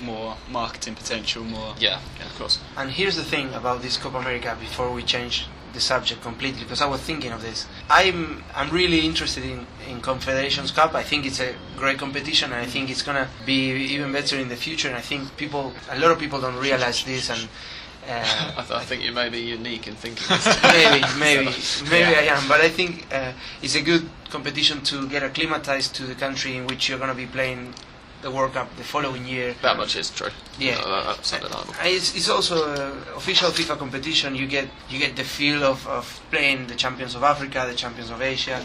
more 0.00 0.36
marketing 0.50 0.94
potential, 0.94 1.44
more. 1.44 1.74
Yeah, 1.78 2.00
of 2.24 2.38
course. 2.38 2.58
And 2.76 2.90
here's 2.90 3.16
the 3.16 3.24
thing 3.24 3.52
about 3.54 3.82
this 3.82 3.96
Copa 3.96 4.18
America 4.18 4.56
before 4.60 4.92
we 4.92 5.02
change 5.02 5.46
the 5.72 5.80
subject 5.80 6.22
completely 6.22 6.62
because 6.62 6.80
I 6.80 6.86
was 6.86 7.00
thinking 7.02 7.32
of 7.32 7.42
this. 7.42 7.66
I'm 7.90 8.42
I'm 8.54 8.70
really 8.70 9.00
interested 9.04 9.44
in, 9.44 9.66
in 9.88 10.00
Confederations 10.00 10.70
Cup. 10.70 10.94
I 10.94 11.02
think 11.02 11.26
it's 11.26 11.40
a 11.40 11.54
great 11.76 11.98
competition 11.98 12.50
and 12.52 12.60
I 12.62 12.66
think 12.66 12.88
it's 12.88 13.02
gonna 13.02 13.28
be 13.44 13.70
even 13.94 14.10
better 14.12 14.38
in 14.38 14.48
the 14.48 14.56
future 14.56 14.88
and 14.88 14.96
I 14.96 15.02
think 15.02 15.36
people 15.36 15.74
a 15.90 15.98
lot 15.98 16.10
of 16.12 16.18
people 16.18 16.40
don't 16.40 16.56
realize 16.56 17.04
this 17.04 17.28
and 17.28 17.48
I, 18.08 18.12
uh, 18.56 18.62
th- 18.62 18.70
I 18.70 18.84
think 18.84 19.02
you 19.02 19.12
may 19.12 19.28
be 19.28 19.40
unique 19.40 19.88
in 19.88 19.96
thinking 19.96 20.24
this. 20.28 20.46
maybe 20.62 21.04
maybe 21.18 21.44
maybe 21.90 22.10
Yeah. 22.12 22.32
I 22.32 22.36
am 22.40 22.48
but 22.48 22.60
I 22.62 22.70
think 22.70 23.06
uh, 23.12 23.32
it's 23.60 23.74
a 23.74 23.82
good 23.82 24.08
competition 24.30 24.80
to 24.84 25.06
get 25.08 25.22
acclimatized 25.24 25.94
to 25.96 26.04
the 26.04 26.14
country 26.14 26.56
in 26.56 26.66
which 26.68 26.88
you're 26.88 26.98
gonna 27.00 27.14
be 27.14 27.26
playing 27.26 27.74
the 28.22 28.30
World 28.30 28.52
Cup 28.54 28.68
the 28.76 28.84
following 28.84 29.26
year. 29.26 29.54
that 29.62 29.76
much 29.76 29.96
is 29.96 30.10
true. 30.10 30.30
Yeah. 30.58 30.76
No, 30.80 30.90
that- 30.90 31.16
that's 31.16 31.32
undeniable. 31.32 31.74
Uh, 31.80 31.86
It's, 31.96 32.14
it's 32.16 32.28
also 32.28 32.56
an 32.72 33.02
official 33.16 33.50
FIFA 33.50 33.78
competition. 33.78 34.34
You 34.34 34.46
get 34.46 34.68
you 34.90 34.98
get 34.98 35.14
the 35.16 35.24
feel 35.24 35.62
of, 35.62 35.86
of 35.86 36.20
playing 36.30 36.66
the 36.68 36.74
champions 36.74 37.14
of 37.14 37.22
Africa, 37.22 37.66
the 37.68 37.74
champions 37.76 38.10
of 38.10 38.20
Asia. 38.22 38.60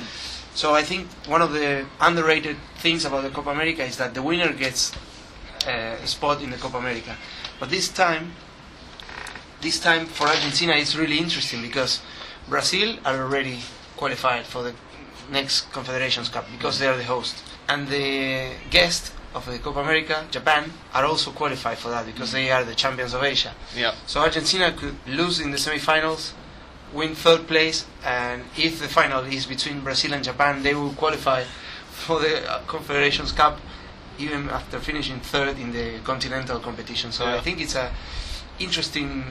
So 0.53 0.73
I 0.75 0.83
think 0.83 1.07
one 1.27 1.41
of 1.41 1.51
the 1.53 1.85
underrated 1.99 2.57
things 2.79 3.05
about 3.05 3.23
the 3.23 3.29
Copa 3.29 3.49
America 3.51 3.83
is 3.83 3.95
that 3.97 4.13
the 4.13 4.21
winner 4.21 4.51
gets 4.53 4.91
uh, 5.67 6.03
a 6.03 6.07
spot 6.07 6.41
in 6.41 6.49
the 6.49 6.57
Copa 6.57 6.77
America. 6.77 7.15
But 7.59 7.69
this 7.69 7.87
time, 7.89 8.33
this 9.61 9.79
time 9.79 10.05
for 10.07 10.27
Argentina 10.27 10.73
it's 10.73 10.95
really 10.95 11.17
interesting 11.19 11.61
because 11.61 12.01
Brazil 12.49 12.97
are 13.05 13.17
already 13.21 13.59
qualified 13.95 14.45
for 14.45 14.63
the 14.63 14.73
next 15.29 15.71
Confederations 15.71 16.29
Cup 16.29 16.45
because 16.51 16.79
they 16.79 16.87
are 16.87 16.97
the 16.97 17.03
host, 17.05 17.35
and 17.69 17.87
the 17.87 18.51
guest 18.69 19.13
of 19.33 19.45
the 19.45 19.57
Copa 19.59 19.79
America, 19.79 20.25
Japan, 20.31 20.71
are 20.93 21.05
also 21.05 21.31
qualified 21.31 21.77
for 21.77 21.89
that 21.89 22.05
because 22.05 22.31
they 22.31 22.51
are 22.51 22.63
the 22.63 22.75
champions 22.75 23.13
of 23.13 23.23
Asia. 23.23 23.53
Yeah, 23.75 23.93
So 24.05 24.19
Argentina 24.21 24.71
could 24.73 24.95
lose 25.07 25.39
in 25.39 25.51
the 25.51 25.57
semifinals, 25.57 26.33
win 26.93 27.15
third 27.15 27.47
place, 27.47 27.85
and 28.03 28.43
if 28.57 28.79
the 28.79 28.87
final 28.87 29.23
is 29.23 29.45
between 29.45 29.79
Brazil 29.81 30.13
and 30.13 30.23
Japan, 30.23 30.63
they 30.63 30.75
will 30.75 30.93
qualify 30.93 31.43
for 31.91 32.19
the 32.19 32.49
uh, 32.49 32.59
Confederations 32.67 33.31
Cup 33.31 33.59
even 34.19 34.49
after 34.49 34.79
finishing 34.79 35.19
third 35.19 35.57
in 35.57 35.71
the 35.71 35.99
continental 36.03 36.59
competition. 36.59 37.11
So 37.11 37.23
Yeah. 37.25 37.35
I 37.37 37.39
think 37.39 37.61
it's 37.61 37.75
a 37.75 37.91
interesting 38.59 39.23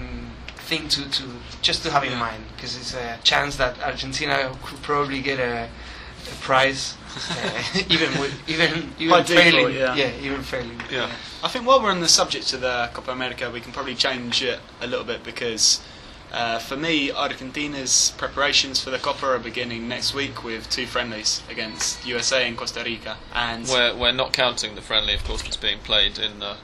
thing 0.57 0.89
to, 0.89 1.09
to 1.11 1.23
just 1.63 1.83
to 1.83 1.91
have 1.91 2.05
in 2.05 2.17
mind 2.19 2.43
because 2.57 2.77
it's 2.77 2.95
a 2.95 3.19
chance 3.23 3.57
that 3.57 3.81
Argentina 3.83 4.51
could 4.65 4.81
probably 4.83 5.21
get 5.21 5.39
a, 5.39 5.69
a 5.69 6.35
prize, 6.41 6.95
uh, 7.31 7.63
even 7.89 8.19
with 8.21 8.49
even 8.49 8.93
even 8.99 9.11
By 9.11 9.23
default, 9.23 9.27
failing. 9.55 9.77
yeah. 9.77 10.13
even 10.21 10.43
failing. 10.43 10.81
Yeah. 10.91 11.11
I 11.43 11.49
think 11.49 11.67
while 11.67 11.83
we're 11.83 11.91
on 11.91 12.01
the 12.01 12.09
subject 12.09 12.53
of 12.53 12.61
the 12.61 12.91
Copa 12.93 13.11
America, 13.13 13.51
we 13.51 13.61
can 13.61 13.73
probably 13.73 13.95
change 13.95 14.43
it 14.43 14.61
a 14.81 14.87
little 14.87 15.05
bit 15.05 15.25
because 15.25 15.81
uh, 16.33 16.59
for 16.61 16.77
me, 16.77 17.11
Argentina's 17.11 18.13
preparations 18.17 18.81
for 18.83 18.91
the 18.91 18.99
Copa 18.99 19.27
are 19.27 19.39
beginning 19.39 19.89
next 19.89 20.15
week 20.15 20.45
with 20.45 20.71
two 20.71 20.87
friendlies 20.87 21.43
against 21.51 22.07
USA 22.07 22.47
and 22.47 22.57
Costa 22.57 22.83
Rica. 22.85 23.17
And 23.35 23.67
We're, 23.67 23.97
we're 23.97 24.13
not 24.13 24.33
counting 24.33 24.77
the 24.77 24.81
friendly, 24.81 25.15
of 25.15 25.25
course, 25.25 25.43
that's 25.43 25.57
being 25.57 25.79
played 25.81 26.19
in. 26.19 26.41
Uh, 26.43 26.57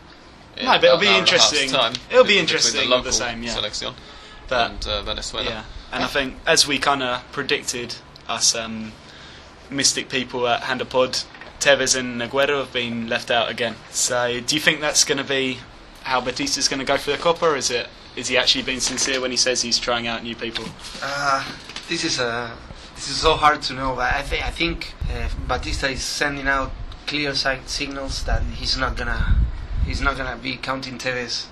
in 0.56 0.66
No, 0.66 0.72
but 0.74 0.84
it'll 0.84 0.98
be 0.98 1.06
an 1.08 1.14
hour 1.14 1.18
and 1.20 1.28
a 1.28 1.32
half's 1.32 1.52
interesting. 1.52 1.70
Time 1.80 1.92
It'll 2.10 2.24
be 2.24 2.38
interesting 2.38 2.82
The 2.82 2.88
local 2.88 3.04
the 3.04 3.12
same, 3.12 3.42
yeah. 3.42 3.54
Selección 3.56 3.94
But- 4.48 4.70
and 4.70 4.86
uh, 4.86 5.02
Venezuela. 5.02 5.48
yeah, 5.50 5.64
and 5.92 6.04
I 6.04 6.06
think 6.06 6.36
as 6.46 6.66
we 6.68 6.78
kind 6.78 7.02
of 7.02 7.22
predicted, 7.32 7.96
us 8.28 8.54
um, 8.54 8.92
mystic 9.70 10.08
people 10.08 10.46
at 10.46 10.62
Hand 10.62 10.80
of 10.80 10.90
Pod, 10.90 11.18
Tevez 11.60 11.96
and 11.98 12.20
Aguero 12.20 12.58
have 12.60 12.72
been 12.72 13.08
left 13.08 13.30
out 13.30 13.50
again. 13.50 13.76
So, 13.90 14.40
do 14.40 14.54
you 14.54 14.60
think 14.60 14.80
that's 14.80 15.04
going 15.04 15.18
to 15.18 15.24
be 15.24 15.58
how 16.02 16.20
Batista's 16.20 16.68
going 16.68 16.78
to 16.78 16.84
go 16.84 16.96
for 16.96 17.10
the 17.10 17.18
Copa, 17.18 17.54
is 17.54 17.70
it? 17.70 17.88
Is 18.14 18.28
he 18.28 18.36
actually 18.36 18.62
being 18.62 18.80
sincere 18.80 19.20
when 19.20 19.30
he 19.30 19.36
says 19.36 19.62
he's 19.62 19.78
trying 19.78 20.06
out 20.06 20.22
new 20.22 20.34
people? 20.34 20.64
Uh, 21.02 21.44
this 21.88 22.04
is 22.04 22.18
a 22.18 22.56
this 22.94 23.10
is 23.10 23.16
so 23.18 23.34
hard 23.34 23.60
to 23.62 23.74
know. 23.74 23.98
I 23.98 24.22
think 24.22 24.46
I 24.46 24.50
think 24.50 24.94
uh, 25.12 25.28
Batista 25.46 25.88
is 25.88 26.02
sending 26.02 26.48
out 26.48 26.72
clear 27.06 27.34
si- 27.34 27.60
signals 27.66 28.24
that 28.24 28.42
he's 28.42 28.78
not 28.78 28.96
gonna 28.96 29.36
he's 29.84 30.00
not 30.00 30.16
gonna 30.16 30.36
be 30.36 30.56
counting 30.56 30.96
Tevez 30.96 31.46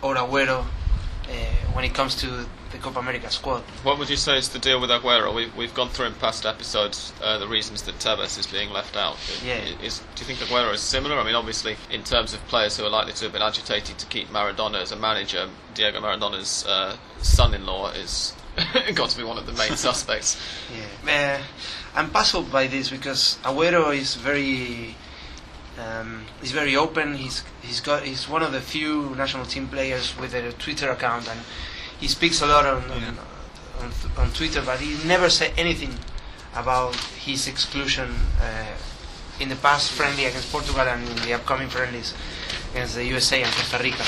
or 0.00 0.14
Agüero 0.14 0.60
uh, 0.60 1.34
when 1.72 1.84
it 1.84 1.94
comes 1.94 2.14
to 2.16 2.46
the 2.72 2.78
Copa 2.78 2.98
America 2.98 3.30
squad. 3.30 3.62
What 3.82 3.98
would 3.98 4.10
you 4.10 4.16
say 4.16 4.36
is 4.38 4.48
the 4.48 4.58
deal 4.58 4.80
with 4.80 4.90
Aguero? 4.90 5.34
We've, 5.34 5.54
we've 5.56 5.74
gone 5.74 5.88
through 5.88 6.06
in 6.06 6.14
past 6.14 6.44
episodes 6.44 7.12
uh, 7.22 7.38
the 7.38 7.48
reasons 7.48 7.82
that 7.82 7.96
Tevez 7.96 8.38
is 8.38 8.46
being 8.46 8.70
left 8.70 8.96
out. 8.96 9.16
Yeah. 9.44 9.60
Is, 9.82 10.00
do 10.14 10.20
you 10.20 10.26
think 10.26 10.38
Aguero 10.40 10.72
is 10.74 10.80
similar? 10.80 11.18
I 11.18 11.24
mean, 11.24 11.34
obviously, 11.34 11.76
in 11.90 12.04
terms 12.04 12.34
of 12.34 12.46
players 12.48 12.76
who 12.76 12.84
are 12.84 12.90
likely 12.90 13.12
to 13.14 13.24
have 13.24 13.32
been 13.32 13.42
agitating 13.42 13.96
to 13.96 14.06
keep 14.06 14.28
Maradona 14.28 14.82
as 14.82 14.92
a 14.92 14.96
manager, 14.96 15.48
Diego 15.74 16.00
Maradona's 16.00 16.66
uh, 16.66 16.96
son-in-law 17.20 17.90
is 17.92 18.34
got 18.94 19.10
to 19.10 19.16
be 19.16 19.24
one 19.24 19.38
of 19.38 19.46
the 19.46 19.52
main 19.52 19.76
suspects. 19.76 20.40
Yeah, 21.06 21.38
uh, 21.38 21.42
I'm 21.94 22.10
puzzled 22.10 22.50
by 22.52 22.66
this 22.66 22.90
because 22.90 23.38
Agüero 23.44 23.96
is 23.96 24.14
very 24.16 24.96
um, 25.78 26.24
he's 26.40 26.52
very 26.52 26.76
open. 26.76 27.14
He's 27.14 27.44
he's 27.62 27.80
got 27.80 28.02
he's 28.02 28.28
one 28.28 28.42
of 28.42 28.52
the 28.52 28.60
few 28.60 29.14
national 29.14 29.46
team 29.46 29.68
players 29.68 30.16
with 30.18 30.34
a 30.34 30.52
Twitter 30.52 30.90
account, 30.90 31.28
and 31.28 31.40
he 32.00 32.08
speaks 32.08 32.40
a 32.42 32.46
lot 32.46 32.66
on 32.66 32.82
on, 32.90 33.00
Yeah. 33.00 33.14
on, 33.80 33.92
on 34.24 34.30
Twitter. 34.32 34.62
But 34.62 34.80
he 34.80 34.96
never 35.06 35.28
said 35.30 35.52
anything 35.56 35.94
about 36.54 36.94
his 37.24 37.46
exclusion 37.48 38.14
uh, 38.40 38.66
in 39.40 39.48
the 39.48 39.56
past 39.56 39.92
friendly 39.92 40.24
against 40.24 40.50
Portugal 40.50 40.80
and 40.82 41.08
in 41.08 41.16
the 41.26 41.34
upcoming 41.34 41.68
friendlies 41.68 42.14
against 42.72 42.94
the 42.96 43.04
USA 43.04 43.42
and 43.42 43.52
Costa 43.52 43.78
Rica. 43.82 44.04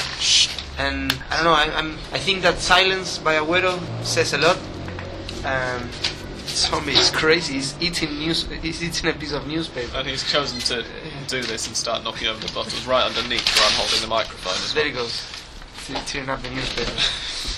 And 0.79 1.13
I 1.31 1.37
don't 1.37 1.45
know. 1.45 1.53
I, 1.53 1.71
I'm 1.79 1.93
I 2.13 2.19
think 2.19 2.43
that 2.43 2.59
silence 2.59 3.19
by 3.19 3.35
Agüero 3.37 3.79
says 4.05 4.33
a 4.35 4.39
lot. 4.39 4.59
Um, 5.45 5.89
zombie 6.47 6.93
is 6.93 7.11
crazy. 7.11 7.55
He's 7.55 7.75
eating 7.81 8.19
news. 8.19 8.45
He's 8.63 8.83
eating 8.83 9.11
a 9.11 9.13
piece 9.13 9.33
of 9.33 9.47
newspaper. 9.47 9.97
And 9.99 10.09
he's 10.09 10.25
chosen 10.31 10.59
to 10.61 10.85
do 11.29 11.43
this 11.43 11.67
and 11.67 11.77
start 11.77 12.03
knocking 12.03 12.29
over 12.29 12.41
the 12.45 12.53
bottles 12.53 12.87
right 12.87 13.05
underneath 13.05 13.47
where 13.57 13.67
I'm 13.67 13.73
holding 13.75 14.01
the 14.01 14.07
microphone 14.09 14.55
as 14.55 14.73
There 14.75 14.85
well. 14.85 14.91
he 14.93 14.99
goes, 14.99 15.23
Te- 15.87 15.95
tearing 16.07 16.29
up 16.29 16.43
the 16.43 16.51
newspaper. 16.51 16.93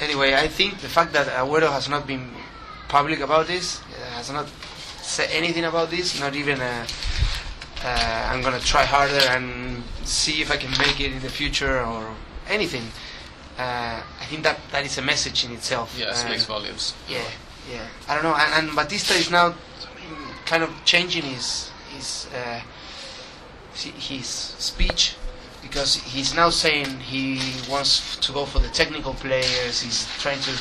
anyway, 0.00 0.34
I 0.34 0.48
think 0.48 0.80
the 0.80 0.88
fact 0.88 1.12
that 1.12 1.26
Agüero 1.26 1.70
has 1.70 1.88
not 1.88 2.06
been 2.06 2.30
public 2.88 3.20
about 3.20 3.46
this, 3.46 3.80
uh, 3.80 4.16
has 4.16 4.30
not 4.30 4.48
said 5.02 5.28
anything 5.32 5.64
about 5.64 5.90
this, 5.90 6.18
not 6.20 6.34
even 6.34 6.60
uh 6.60 6.86
uh, 7.84 8.28
I'm 8.32 8.40
gonna 8.40 8.60
try 8.60 8.84
harder 8.84 9.20
and 9.28 9.82
see 10.04 10.40
if 10.40 10.50
I 10.50 10.56
can 10.56 10.70
make 10.78 11.00
it 11.00 11.12
in 11.12 11.20
the 11.20 11.28
future 11.28 11.84
or 11.84 12.14
anything. 12.48 12.84
Uh, 13.58 14.02
I 14.20 14.24
think 14.24 14.42
that 14.42 14.58
that 14.72 14.84
is 14.84 14.96
a 14.98 15.02
message 15.02 15.44
in 15.44 15.52
itself. 15.52 15.94
Yeah, 15.98 16.10
it 16.10 16.16
speaks 16.16 16.46
volumes. 16.46 16.94
Yeah, 17.08 17.22
yeah. 17.70 17.86
I 18.08 18.14
don't 18.14 18.24
know. 18.24 18.34
And, 18.34 18.68
and 18.68 18.76
Batista 18.76 19.14
is 19.14 19.30
now 19.30 19.54
kind 20.46 20.62
of 20.62 20.70
changing 20.84 21.22
his 21.22 21.70
his 21.94 22.26
uh, 22.34 22.60
his 23.74 24.26
speech 24.26 25.16
because 25.64 25.96
he's 25.96 26.34
now 26.34 26.50
saying 26.50 26.86
he 27.00 27.40
wants 27.70 28.16
to 28.16 28.32
go 28.32 28.44
for 28.46 28.60
the 28.60 28.68
technical 28.68 29.14
players. 29.14 29.80
He's 29.82 30.06
trying 30.18 30.40
to 30.40 30.52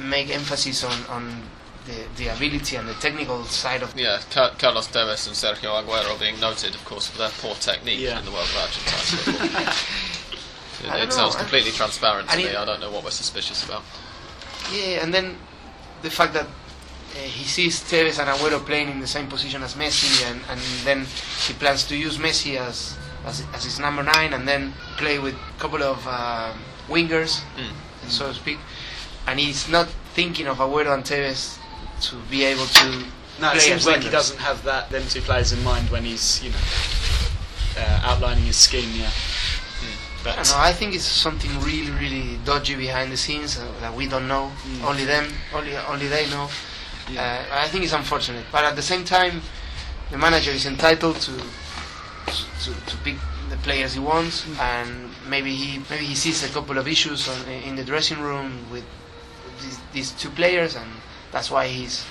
make 0.00 0.28
emphasis 0.34 0.84
on 0.84 0.98
on 1.08 1.42
the, 1.86 2.04
the 2.16 2.28
ability 2.28 2.76
and 2.76 2.86
the 2.88 2.94
technical 2.94 3.44
side 3.44 3.82
of. 3.82 3.94
Yeah, 3.98 4.20
Carlos 4.30 4.88
Tevez 4.88 5.26
and 5.26 5.34
Sergio 5.36 5.72
Aguero 5.82 6.14
are 6.14 6.18
being 6.18 6.38
noted, 6.40 6.74
of 6.74 6.84
course, 6.84 7.06
for 7.06 7.18
their 7.18 7.30
poor 7.40 7.54
technique 7.54 8.00
Yeah. 8.00 8.18
in 8.18 8.24
the 8.26 8.30
world 8.30 8.48
of 8.48 8.56
Argentine 8.56 8.98
football. 9.08 10.96
It 10.98 11.08
it 11.08 11.12
sounds 11.12 11.34
completely 11.36 11.70
transparent 11.72 12.28
to 12.28 12.36
me. 12.36 12.44
mean- 12.44 12.56
I 12.56 12.64
don't 12.64 12.80
know 12.80 12.90
what 12.90 13.04
we're 13.04 13.10
suspicious 13.10 13.64
about. 13.64 13.82
Yeah, 14.72 15.02
and 15.02 15.14
then 15.14 15.36
the 16.02 16.10
fact 16.10 16.34
that 16.34 16.44
uh, 16.44 17.18
he 17.20 17.44
sees 17.44 17.80
Tevez 17.80 18.18
and 18.20 18.28
Agüero 18.28 18.60
playing 18.64 18.90
in 18.90 19.00
the 19.00 19.06
same 19.06 19.26
position 19.28 19.62
as 19.62 19.74
Messi, 19.74 20.22
and, 20.30 20.40
and 20.50 20.60
then 20.84 21.06
he 21.46 21.54
plans 21.54 21.84
to 21.88 21.96
use 21.96 22.18
Messi 22.18 22.56
as, 22.56 22.97
as 23.28 23.44
as 23.54 23.64
his 23.64 23.78
number 23.78 24.02
nine, 24.02 24.32
and 24.32 24.46
then 24.48 24.72
play 24.96 25.18
with 25.18 25.34
a 25.34 25.60
couple 25.60 25.82
of 25.82 25.98
uh, 26.06 26.52
wingers, 26.88 27.42
Mm. 27.56 27.72
so 28.08 28.28
to 28.28 28.34
speak. 28.34 28.58
And 29.26 29.38
he's 29.38 29.68
not 29.68 29.88
thinking 30.14 30.46
of 30.48 30.58
Agüero 30.58 30.94
and 30.94 31.04
Tevez 31.04 31.58
to 32.08 32.16
be 32.30 32.44
able 32.44 32.66
to 32.80 32.86
No, 33.40 33.52
it 33.52 33.60
seems 33.60 33.86
like 33.86 34.02
he 34.02 34.10
doesn't 34.10 34.38
have 34.40 34.62
that 34.64 34.90
them 34.90 35.04
two 35.08 35.20
players 35.20 35.52
in 35.52 35.62
mind 35.62 35.90
when 35.90 36.04
he's 36.04 36.42
you 36.42 36.50
know 36.50 36.62
uh, 37.78 38.00
outlining 38.10 38.44
his 38.44 38.56
scheme. 38.56 38.90
Yeah, 38.96 39.10
I 40.24 40.36
don't 40.36 40.48
know. 40.48 40.58
I 40.70 40.72
think 40.72 40.94
it's 40.94 41.04
something 41.04 41.50
really, 41.60 41.92
really 42.02 42.38
dodgy 42.44 42.74
behind 42.74 43.12
the 43.12 43.16
scenes 43.16 43.58
uh, 43.58 43.64
that 43.80 43.94
we 43.94 44.08
don't 44.08 44.26
know. 44.26 44.50
Mm. 44.66 44.84
Only 44.90 45.04
them, 45.04 45.26
only 45.54 45.76
only 45.92 46.08
they 46.08 46.24
know. 46.30 46.48
Yeah. 47.10 47.22
Uh, 47.50 47.64
I 47.64 47.68
think 47.68 47.84
it's 47.84 47.92
unfortunate, 47.94 48.44
but 48.52 48.64
at 48.64 48.74
the 48.76 48.82
same 48.82 49.04
time, 49.04 49.40
the 50.10 50.18
manager 50.18 50.50
is 50.50 50.66
entitled 50.66 51.16
to 51.26 51.32
to, 52.64 52.70
to 52.90 52.96
pick 53.04 53.16
the 53.50 53.56
players 53.58 53.94
he 53.94 54.00
wants, 54.00 54.44
and 54.60 55.10
maybe 55.28 55.54
he 55.54 55.78
maybe 55.90 56.04
he 56.04 56.14
sees 56.14 56.42
a 56.44 56.48
couple 56.52 56.78
of 56.78 56.86
issues 56.86 57.28
on, 57.28 57.48
in 57.48 57.76
the 57.76 57.84
dressing 57.84 58.20
room 58.20 58.52
with 58.70 58.84
these, 59.62 59.78
these 59.92 60.10
two 60.12 60.30
players, 60.30 60.76
and 60.76 60.90
that's 61.32 61.50
why 61.50 61.66
he's 61.68 62.04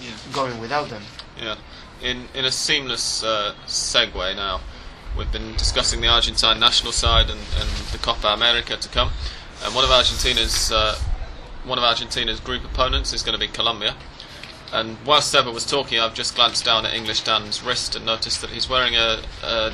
Yeah. 0.00 0.10
going 0.32 0.60
without 0.60 0.88
them. 0.88 1.02
Yeah. 1.36 1.56
In 2.00 2.28
in 2.34 2.44
a 2.44 2.50
seamless 2.52 3.22
uh, 3.24 3.54
segue 3.66 4.34
now, 4.36 4.60
we've 5.16 5.30
been 5.32 5.54
discussing 5.56 6.00
the 6.00 6.08
Argentine 6.08 6.58
national 6.60 6.92
side 6.92 7.30
and, 7.30 7.40
and 7.60 7.68
the 7.92 7.98
Copa 7.98 8.28
America 8.28 8.76
to 8.76 8.88
come. 8.88 9.10
And 9.64 9.74
one 9.74 9.84
of 9.84 9.90
Argentina's 9.90 10.70
uh, 10.72 10.96
one 11.64 11.78
of 11.78 11.84
Argentina's 11.84 12.40
group 12.40 12.64
opponents 12.64 13.12
is 13.12 13.22
going 13.22 13.38
to 13.38 13.46
be 13.46 13.48
Colombia. 13.52 13.94
And 14.72 14.96
whilst 15.06 15.30
Seba 15.30 15.50
was 15.50 15.64
talking, 15.64 15.98
I've 15.98 16.14
just 16.14 16.34
glanced 16.34 16.64
down 16.64 16.84
at 16.84 16.94
English 16.94 17.22
Dan's 17.22 17.62
wrist 17.62 17.96
and 17.96 18.04
noticed 18.04 18.40
that 18.42 18.50
he's 18.50 18.68
wearing 18.68 18.96
a, 18.96 19.22
a 19.42 19.72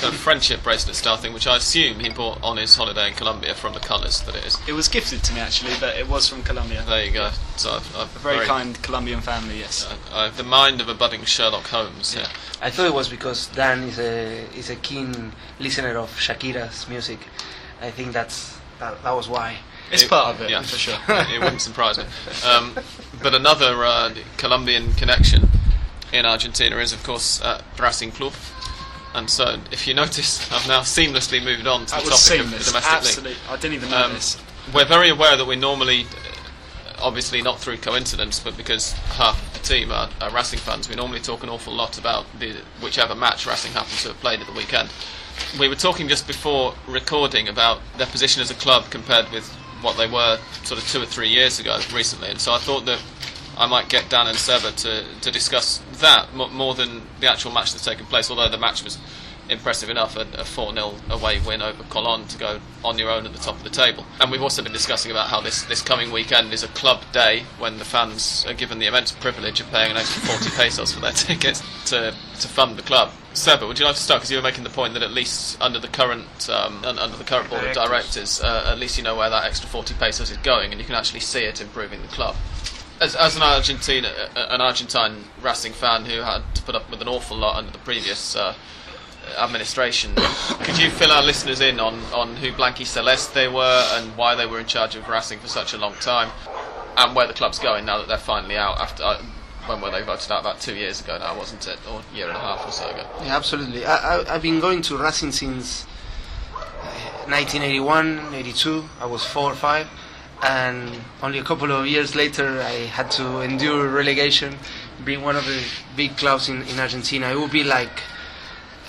kind 0.00 0.14
of 0.14 0.20
friendship 0.20 0.62
bracelet 0.62 0.96
style 0.96 1.16
thing, 1.16 1.32
which 1.32 1.46
I 1.46 1.56
assume 1.56 2.00
he 2.00 2.08
bought 2.08 2.42
on 2.42 2.56
his 2.56 2.74
holiday 2.74 3.08
in 3.08 3.14
Colombia 3.14 3.54
from 3.54 3.74
the 3.74 3.80
colours 3.80 4.20
that 4.22 4.34
it 4.34 4.44
is. 4.44 4.58
It 4.68 4.72
was 4.72 4.88
gifted 4.88 5.22
to 5.24 5.34
me 5.34 5.40
actually, 5.40 5.72
but 5.80 5.96
it 5.96 6.08
was 6.08 6.28
from 6.28 6.42
Colombia. 6.42 6.82
There 6.86 7.04
you 7.04 7.12
go. 7.12 7.30
So 7.56 7.72
I've, 7.72 7.96
I've 7.96 8.16
A 8.16 8.18
very, 8.18 8.46
kind 8.46 8.80
Colombian 8.82 9.20
family. 9.20 9.58
Yes. 9.58 9.92
I, 10.12 10.20
I 10.20 10.24
have 10.24 10.36
the 10.36 10.42
mind 10.42 10.80
of 10.80 10.88
a 10.88 10.94
budding 10.94 11.24
Sherlock 11.24 11.66
Holmes. 11.66 12.14
Yeah. 12.14 12.28
I 12.62 12.70
thought 12.70 12.86
it 12.86 12.94
was 12.94 13.08
because 13.08 13.46
Dan 13.48 13.82
is 13.84 13.98
a 13.98 14.44
is 14.56 14.70
a 14.70 14.76
keen 14.76 15.32
listener 15.58 15.96
of 15.96 16.10
Shakira's 16.16 16.88
music. 16.88 17.20
I 17.80 17.90
think 17.90 18.12
that's 18.12 18.58
that, 18.78 19.02
that 19.02 19.12
was 19.12 19.28
why. 19.28 19.58
It's 19.90 20.02
It- 20.02 20.08
part 20.10 20.34
of 20.34 20.40
it 20.42 20.50
yeah. 20.50 20.62
for 20.62 20.76
sure. 20.78 20.98
it 21.08 21.40
wouldn't 21.40 21.60
surprise 21.62 21.98
me. 21.98 22.04
Um, 22.48 22.74
but 23.22 23.34
another 23.34 23.84
uh, 23.84 24.14
Colombian 24.36 24.92
connection 24.94 25.48
in 26.12 26.24
Argentina 26.26 26.76
is, 26.78 26.92
of 26.92 27.02
course, 27.02 27.40
uh, 27.42 27.60
Racing 27.78 28.12
Club. 28.12 28.32
And 29.14 29.28
so, 29.28 29.58
if 29.72 29.86
you 29.88 29.94
notice, 30.04 30.50
I've 30.52 30.68
now 30.68 30.80
seamlessly 30.80 31.42
moved 31.42 31.66
on 31.66 31.86
to 31.86 31.92
That 31.92 32.04
the 32.04 32.10
topic 32.10 32.12
of 32.12 32.18
seamless. 32.18 32.66
the 32.66 32.72
domestic 32.72 32.74
league. 32.74 32.96
Absolutely. 32.96 33.36
I 33.48 33.56
didn't 33.56 33.74
even 33.74 33.90
know 33.90 34.04
Um, 34.04 34.12
this. 34.12 34.36
We're 34.72 34.84
very 34.84 35.08
aware 35.08 35.36
that 35.36 35.44
we 35.46 35.56
normally, 35.56 36.02
uh, 36.04 36.92
obviously 37.02 37.42
not 37.42 37.58
through 37.58 37.78
coincidence, 37.78 38.38
but 38.38 38.56
because 38.56 38.92
half 38.92 39.52
the 39.54 39.58
team 39.60 39.90
are, 39.90 40.08
are 40.20 40.30
Racing 40.30 40.60
fans, 40.60 40.88
we 40.88 40.94
normally 40.94 41.20
talk 41.20 41.42
an 41.42 41.48
awful 41.48 41.72
lot 41.72 41.98
about 41.98 42.26
the 42.38 42.54
whichever 42.80 43.14
match 43.16 43.46
Racing 43.46 43.72
happens 43.72 44.02
to 44.02 44.08
have 44.08 44.20
played 44.20 44.40
at 44.40 44.46
the 44.46 44.52
weekend. 44.52 44.90
We 45.58 45.66
were 45.68 45.74
talking 45.74 46.06
just 46.06 46.26
before 46.28 46.74
recording 46.86 47.48
about 47.48 47.80
their 47.96 48.06
position 48.06 48.42
as 48.42 48.50
a 48.50 48.54
club 48.54 48.90
compared 48.90 49.30
with 49.32 49.52
what 49.82 49.96
they 49.96 50.06
were 50.06 50.38
sort 50.64 50.80
of 50.80 50.88
two 50.88 51.02
or 51.02 51.06
three 51.06 51.28
years 51.28 51.58
ago 51.58 51.78
recently, 51.92 52.28
and 52.28 52.40
so 52.40 52.52
I 52.52 52.58
thought 52.58 52.86
that 52.86 53.02
I 53.56 53.66
might 53.66 53.88
get 53.88 54.08
Dan 54.08 54.26
and 54.26 54.38
Seba 54.38 54.72
to, 54.72 55.04
to 55.20 55.30
discuss 55.30 55.82
that 56.00 56.34
mo- 56.34 56.48
more 56.48 56.74
than 56.74 57.02
the 57.20 57.30
actual 57.30 57.52
match 57.52 57.72
that's 57.72 57.84
taken 57.84 58.06
place, 58.06 58.30
although 58.30 58.48
the 58.48 58.58
match 58.58 58.82
was 58.82 58.98
impressive 59.50 59.90
enough 59.90 60.16
a, 60.16 60.26
a 60.38 60.44
4 60.44 60.72
0 60.72 60.94
away 61.10 61.40
win 61.40 61.60
over 61.60 61.82
Colon 61.84 62.26
to 62.28 62.38
go 62.38 62.60
on 62.84 62.98
your 62.98 63.10
own 63.10 63.26
at 63.26 63.32
the 63.32 63.38
top 63.38 63.56
of 63.56 63.64
the 63.64 63.70
table. 63.70 64.06
And 64.20 64.30
we've 64.30 64.42
also 64.42 64.62
been 64.62 64.72
discussing 64.72 65.10
about 65.10 65.28
how 65.28 65.40
this, 65.40 65.62
this 65.64 65.82
coming 65.82 66.12
weekend 66.12 66.52
is 66.52 66.62
a 66.62 66.68
club 66.68 67.02
day 67.12 67.44
when 67.58 67.78
the 67.78 67.84
fans 67.84 68.46
are 68.48 68.54
given 68.54 68.78
the 68.78 68.86
immense 68.86 69.12
privilege 69.12 69.60
of 69.60 69.70
paying 69.70 69.90
an 69.90 69.96
extra 69.96 70.22
40 70.22 70.50
pesos 70.56 70.92
for 70.92 71.00
their 71.00 71.12
tickets 71.12 71.62
to, 71.90 72.14
to 72.40 72.48
fund 72.48 72.76
the 72.76 72.82
club. 72.82 73.10
Seba, 73.32 73.66
would 73.66 73.78
you 73.78 73.84
like 73.84 73.94
to 73.94 74.00
start? 74.00 74.20
Because 74.20 74.30
you 74.30 74.36
were 74.36 74.42
making 74.42 74.64
the 74.64 74.70
point 74.70 74.94
that 74.94 75.02
at 75.02 75.12
least 75.12 75.60
under 75.60 75.78
the 75.78 75.88
current 75.88 76.50
um, 76.50 76.84
under 76.84 77.16
the 77.16 77.24
current 77.24 77.48
board 77.48 77.64
of 77.64 77.74
directors, 77.74 78.40
uh, 78.40 78.68
at 78.70 78.78
least 78.78 78.98
you 78.98 79.04
know 79.04 79.16
where 79.16 79.30
that 79.30 79.44
extra 79.44 79.68
40 79.68 79.94
pesos 79.94 80.30
is 80.30 80.36
going, 80.38 80.72
and 80.72 80.80
you 80.80 80.86
can 80.86 80.96
actually 80.96 81.20
see 81.20 81.44
it 81.44 81.60
improving 81.60 82.02
the 82.02 82.08
club 82.08 82.34
as, 83.00 83.16
as 83.16 83.36
an 83.36 83.42
Argentine, 83.42 84.04
an 84.36 84.60
Argentine 84.60 85.24
Racing 85.40 85.72
fan 85.72 86.04
who 86.04 86.20
had 86.20 86.42
to 86.54 86.62
put 86.62 86.74
up 86.74 86.90
with 86.90 87.00
an 87.00 87.08
awful 87.08 87.36
lot 87.36 87.56
under 87.56 87.70
the 87.70 87.78
previous 87.78 88.36
uh, 88.36 88.54
administration, 89.38 90.14
could 90.60 90.78
you 90.78 90.90
fill 90.90 91.10
our 91.10 91.22
listeners 91.22 91.60
in 91.60 91.80
on, 91.80 91.98
on 92.12 92.36
who 92.36 92.52
Blanquiceleste 92.52 93.32
they 93.32 93.48
were 93.48 93.86
and 93.94 94.16
why 94.16 94.34
they 94.34 94.46
were 94.46 94.60
in 94.60 94.66
charge 94.66 94.94
of 94.96 95.08
Racing 95.08 95.38
for 95.38 95.48
such 95.48 95.72
a 95.72 95.78
long 95.78 95.94
time, 95.94 96.30
and 96.96 97.16
where 97.16 97.26
the 97.26 97.32
club's 97.32 97.58
going 97.58 97.86
now 97.86 97.98
that 97.98 98.08
they're 98.08 98.18
finally 98.18 98.56
out 98.56 98.78
after. 98.78 99.02
Uh, 99.02 99.22
when 99.66 99.80
were 99.80 99.90
they 99.90 100.02
voted 100.02 100.30
out? 100.30 100.40
About 100.40 100.60
two 100.60 100.74
years 100.74 101.00
ago 101.00 101.18
now, 101.18 101.36
wasn't 101.36 101.66
it? 101.66 101.78
Or 101.90 102.00
a 102.00 102.16
year 102.16 102.28
and 102.28 102.36
a 102.36 102.40
half 102.40 102.66
or 102.66 102.72
so 102.72 102.88
ago? 102.88 103.06
Yeah, 103.22 103.36
absolutely. 103.36 103.84
I, 103.84 104.18
I, 104.18 104.34
I've 104.34 104.42
been 104.42 104.60
going 104.60 104.82
to 104.82 104.96
Racing 104.96 105.32
since 105.32 105.84
1981, 107.26 108.18
uh, 108.18 108.32
82. 108.34 108.88
I 109.00 109.06
was 109.06 109.24
four 109.24 109.52
or 109.52 109.54
five 109.54 109.88
and 110.42 110.90
only 111.22 111.38
a 111.38 111.44
couple 111.44 111.70
of 111.70 111.86
years 111.86 112.14
later 112.14 112.60
I 112.60 112.86
had 112.86 113.10
to 113.12 113.40
endure 113.40 113.88
relegation, 113.88 114.56
being 115.04 115.22
one 115.22 115.36
of 115.36 115.44
the 115.44 115.62
big 115.96 116.16
clubs 116.16 116.48
in, 116.48 116.62
in 116.62 116.78
Argentina. 116.78 117.30
It 117.30 117.38
would 117.38 117.50
be 117.50 117.64
like, 117.64 118.02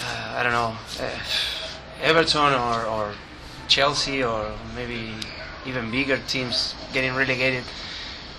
uh, 0.02 0.36
I 0.38 0.44
don't 0.44 0.54
know, 0.54 0.76
uh, 1.00 1.20
Everton 2.02 2.54
or, 2.54 2.86
or 2.86 3.14
Chelsea 3.68 4.24
or 4.24 4.54
maybe 4.76 5.14
even 5.66 5.92
bigger 5.92 6.20
teams 6.28 6.74
getting 6.94 7.14
relegated, 7.16 7.64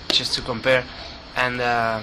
just 0.09 0.35
to 0.35 0.43
compare. 0.43 0.85
And 1.37 1.61
uh, 1.61 2.01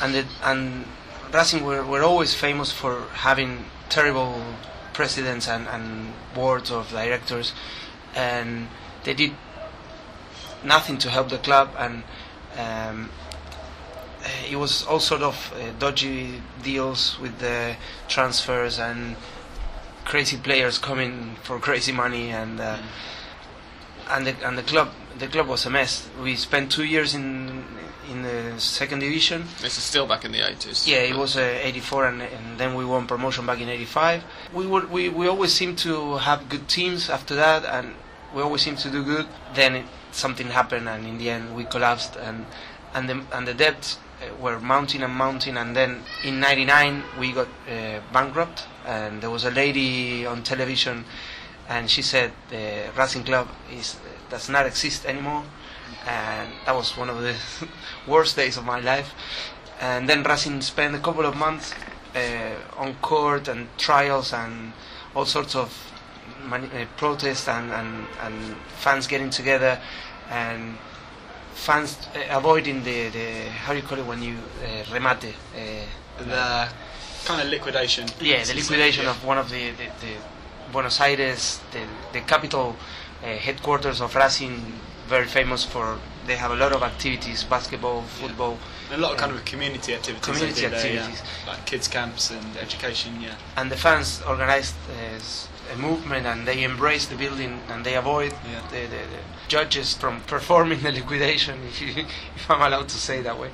and 0.00 0.14
the, 0.14 0.24
and 0.42 0.84
Racing 1.32 1.64
were, 1.64 1.84
were 1.84 2.02
always 2.02 2.34
famous 2.34 2.72
for 2.72 3.02
having 3.12 3.66
terrible 3.88 4.42
presidents 4.92 5.48
and, 5.48 5.66
and 5.68 6.12
boards 6.34 6.70
of 6.70 6.90
directors, 6.90 7.52
and 8.14 8.68
they 9.04 9.14
did 9.14 9.32
nothing 10.64 10.98
to 10.98 11.10
help 11.10 11.28
the 11.28 11.38
club, 11.38 11.70
and 11.78 12.02
um, 12.58 13.10
it 14.50 14.56
was 14.56 14.84
all 14.86 15.00
sort 15.00 15.22
of 15.22 15.52
uh, 15.54 15.72
dodgy 15.78 16.40
deals 16.62 17.18
with 17.20 17.38
the 17.38 17.76
transfers 18.08 18.78
and 18.78 19.16
crazy 20.04 20.36
players 20.36 20.78
coming 20.78 21.36
for 21.42 21.58
crazy 21.58 21.92
money, 21.92 22.30
and 22.30 22.60
uh, 22.60 22.76
mm. 22.76 24.16
and 24.16 24.26
the 24.26 24.46
and 24.46 24.56
the 24.56 24.62
club 24.62 24.90
the 25.18 25.26
club 25.28 25.48
was 25.48 25.66
a 25.66 25.70
mess. 25.70 26.08
We 26.22 26.36
spent 26.36 26.72
two 26.72 26.84
years 26.84 27.14
in 27.14 27.64
in 28.10 28.22
the 28.22 28.60
second 28.60 29.00
division. 29.00 29.44
This 29.60 29.78
is 29.78 29.84
still 29.84 30.06
back 30.06 30.24
in 30.24 30.32
the 30.32 30.38
80s. 30.38 30.86
Yeah, 30.86 30.98
it 30.98 31.16
was 31.16 31.36
uh, 31.36 31.58
84, 31.62 32.06
and, 32.06 32.22
and, 32.22 32.58
then 32.58 32.74
we 32.74 32.84
won 32.84 33.06
promotion 33.06 33.46
back 33.46 33.60
in 33.60 33.68
85. 33.68 34.22
We 34.54 34.66
were 34.66 34.86
we, 34.86 35.08
we 35.08 35.26
always 35.26 35.52
seemed 35.52 35.78
to 35.78 36.16
have 36.16 36.48
good 36.48 36.68
teams 36.68 37.10
after 37.10 37.34
that, 37.34 37.64
and 37.64 37.94
we 38.34 38.42
always 38.42 38.62
seemed 38.62 38.78
to 38.78 38.90
do 38.90 39.02
good. 39.02 39.26
Then 39.54 39.74
it, 39.76 39.86
something 40.12 40.48
happened, 40.48 40.88
and 40.88 41.06
in 41.06 41.18
the 41.18 41.30
end 41.30 41.56
we 41.56 41.64
collapsed, 41.64 42.16
and 42.16 42.46
and 42.94 43.08
the 43.08 43.22
and 43.32 43.46
the 43.46 43.54
debts 43.54 43.98
uh, 44.22 44.34
were 44.36 44.60
mounting 44.60 45.02
and 45.02 45.12
mounting, 45.12 45.56
and 45.56 45.74
then 45.74 46.02
in 46.24 46.40
'99 46.40 47.02
we 47.18 47.32
got 47.32 47.48
uh, 47.68 48.00
bankrupt, 48.12 48.66
and 48.86 49.20
there 49.20 49.30
was 49.30 49.44
a 49.44 49.50
lady 49.50 50.24
on 50.26 50.42
television, 50.42 51.04
and 51.68 51.90
she 51.90 52.02
said 52.02 52.32
the 52.50 52.84
Racing 52.96 53.24
Club 53.24 53.48
is 53.72 53.96
does 54.30 54.48
not 54.48 54.66
exist 54.66 55.06
anymore, 55.06 55.44
and 56.06 56.52
that 56.64 56.74
was 56.74 56.96
one 56.96 57.10
of 57.10 57.20
the 57.20 57.34
worst 58.06 58.36
days 58.36 58.56
of 58.56 58.64
my 58.64 58.80
life. 58.80 59.14
And 59.80 60.08
then 60.08 60.22
Racing 60.22 60.60
spent 60.62 60.94
a 60.94 60.98
couple 60.98 61.26
of 61.26 61.36
months 61.36 61.74
uh, 62.14 62.54
on 62.78 62.94
court 62.96 63.48
and 63.48 63.68
trials 63.76 64.32
and 64.32 64.72
all 65.14 65.26
sorts 65.26 65.54
of 65.54 65.70
mani- 66.44 66.70
uh, 66.74 66.86
protests 66.96 67.48
and, 67.48 67.70
and, 67.72 68.06
and 68.22 68.56
fans 68.78 69.06
getting 69.06 69.30
together 69.30 69.80
and 70.30 70.76
fans 71.54 71.98
uh, 72.14 72.36
avoiding 72.38 72.82
the, 72.84 73.08
the 73.08 73.50
how 73.50 73.72
do 73.72 73.78
you 73.78 73.84
call 73.84 73.98
it 73.98 74.06
when 74.06 74.22
you 74.22 74.36
uh, 74.62 74.82
remate 74.94 75.32
uh, 75.54 76.24
the 76.24 76.68
kind 77.24 77.42
of 77.42 77.48
liquidation 77.48 78.06
yeah 78.20 78.44
the 78.44 78.54
liquidation 78.54 79.04
yeah. 79.04 79.10
of 79.10 79.24
one 79.24 79.38
of 79.38 79.50
the, 79.50 79.70
the, 79.70 79.86
the, 80.00 80.12
Buenos 80.72 81.00
Aires 81.00 81.60
the, 81.72 81.80
the 82.12 82.20
capital 82.26 82.74
headquarters 83.22 84.00
of 84.00 84.14
Racing 84.14 84.80
very 85.08 85.26
famous 85.26 85.64
for 85.64 85.98
they 86.26 86.34
have 86.34 86.50
a 86.50 86.56
lot 86.56 86.72
of 86.72 86.82
activities 86.82 87.44
basketball 87.44 88.02
football 88.02 88.58
yeah. 88.90 88.96
a 88.96 88.98
lot 88.98 89.12
of 89.12 89.18
kind 89.18 89.32
of 89.32 89.44
community 89.44 89.94
activities 89.94 90.24
community 90.24 90.66
activities 90.66 91.20
there, 91.20 91.26
yeah. 91.44 91.52
like 91.52 91.64
kids 91.64 91.86
camps 91.86 92.30
and 92.32 92.56
education 92.56 93.20
yeah 93.20 93.36
and 93.56 93.70
the 93.70 93.76
fans 93.76 94.20
organized 94.26 94.74
uh, 94.90 95.18
a 95.72 95.76
movement 95.76 96.26
and 96.26 96.46
they 96.46 96.62
embrace 96.62 97.06
the 97.06 97.16
building 97.16 97.60
and 97.68 97.84
they 97.84 97.94
avoid 97.94 98.32
yeah. 98.32 98.62
the, 98.70 98.82
the, 98.82 98.96
the, 98.96 99.20
judges 99.48 99.94
from 99.94 100.20
performing 100.26 100.80
the 100.82 100.90
liquidation, 100.90 101.60
if, 101.68 101.80
you, 101.80 102.04
if 102.34 102.50
I'm 102.50 102.60
allowed 102.60 102.88
to 102.88 102.96
say 102.96 103.22
that 103.22 103.38
way. 103.38 103.50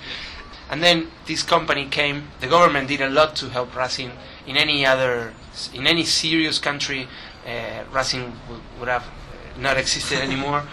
And 0.70 0.82
then 0.82 1.08
this 1.26 1.42
company 1.42 1.86
came. 1.86 2.28
The 2.40 2.46
government 2.46 2.88
did 2.88 3.02
a 3.02 3.10
lot 3.10 3.36
to 3.36 3.50
help 3.50 3.76
Racing. 3.76 4.12
In 4.46 4.56
any 4.56 4.86
other, 4.86 5.34
in 5.74 5.86
any 5.86 6.04
serious 6.04 6.58
country, 6.58 7.08
uh, 7.46 7.84
Racing 7.92 8.32
would, 8.48 8.60
would 8.78 8.88
have 8.88 9.06
not 9.58 9.76
existed 9.76 10.18
anymore. 10.18 10.64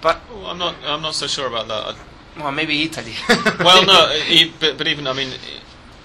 But 0.00 0.20
well, 0.30 0.46
I'm 0.46 0.58
not. 0.58 0.76
I'm 0.84 1.02
not 1.02 1.14
so 1.14 1.26
sure 1.26 1.46
about 1.46 1.68
that. 1.68 1.96
Well, 2.36 2.52
maybe 2.52 2.82
Italy. 2.82 3.14
well, 3.58 3.84
no, 3.84 4.50
but, 4.60 4.78
but 4.78 4.86
even 4.86 5.06
I 5.06 5.12
mean, 5.12 5.32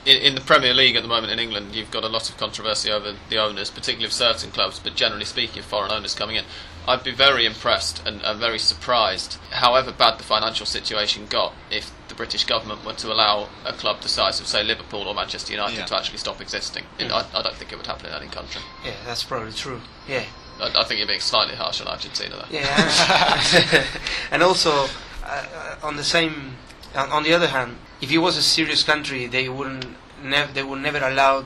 in, 0.06 0.18
in, 0.18 0.36
the 0.36 0.42
Premier 0.42 0.74
League 0.74 0.96
at 0.96 1.04
the 1.04 1.08
moment 1.08 1.32
in 1.32 1.40
England, 1.40 1.76
you've 1.76 1.92
got 1.92 2.04
a 2.04 2.08
lot 2.08 2.30
of 2.30 2.38
controversy 2.38 2.92
over 2.92 3.16
the 3.30 3.38
owners, 3.38 3.70
particularly 3.70 4.06
of 4.06 4.14
certain 4.14 4.52
clubs, 4.52 4.80
but 4.80 4.96
generally 4.96 5.26
speaking, 5.26 5.62
foreign 5.62 5.92
owners 5.92 6.16
coming 6.16 6.36
in. 6.36 6.46
I'd 6.86 7.04
be 7.04 7.12
very 7.12 7.46
impressed 7.46 8.06
and, 8.06 8.22
and 8.24 8.40
very 8.40 8.60
surprised, 8.60 9.38
however 9.52 9.94
bad 9.94 10.20
the 10.20 10.24
financial 10.24 10.66
situation 10.66 11.28
got, 11.28 11.54
if 11.72 11.94
the 12.10 12.16
British 12.16 12.44
government 12.44 12.84
were 12.84 12.94
to 12.94 13.14
allow 13.14 13.48
a 13.66 13.72
club 13.72 14.02
the 14.02 14.10
size 14.10 14.42
of, 14.42 14.48
say, 14.48 14.64
Liverpool 14.64 15.08
or 15.08 15.16
Manchester 15.16 15.54
United 15.54 15.78
yeah. 15.78 15.86
to 15.86 15.96
actually 15.96 16.18
stop 16.18 16.42
existing. 16.42 16.84
Mm. 17.00 17.12
I, 17.12 17.40
I, 17.40 17.42
don't 17.42 17.56
think 17.56 17.72
it 17.72 17.78
would 17.78 17.88
happen 17.88 18.08
in 18.08 18.14
any 18.14 18.28
country. 18.28 18.62
Yeah, 18.84 18.96
that's 19.06 19.24
probably 19.24 19.54
true. 19.54 19.80
Yeah. 20.10 20.26
I, 20.64 20.82
I 20.82 20.84
think 20.84 21.00
you're 21.00 21.08
being 21.08 21.20
slightly 21.20 21.56
harsh 21.56 21.82
on 21.82 21.88
Argentina 21.88 22.36
there. 22.36 22.62
Yeah. 22.62 23.86
and 24.32 24.42
also, 24.42 24.88
uh, 25.26 25.76
on 25.84 25.96
the 25.96 26.04
same, 26.04 26.56
on, 26.96 27.10
on 27.12 27.24
the 27.24 27.34
other 27.34 27.48
hand, 27.48 27.78
if 28.02 28.12
it 28.12 28.18
was 28.20 28.38
a 28.38 28.42
serious 28.42 28.84
country, 28.84 29.28
they 29.28 29.50
wouldn't 29.50 29.86
nev- 30.24 30.54
they 30.54 30.64
would 30.64 30.82
never 30.82 31.00
allow 31.00 31.46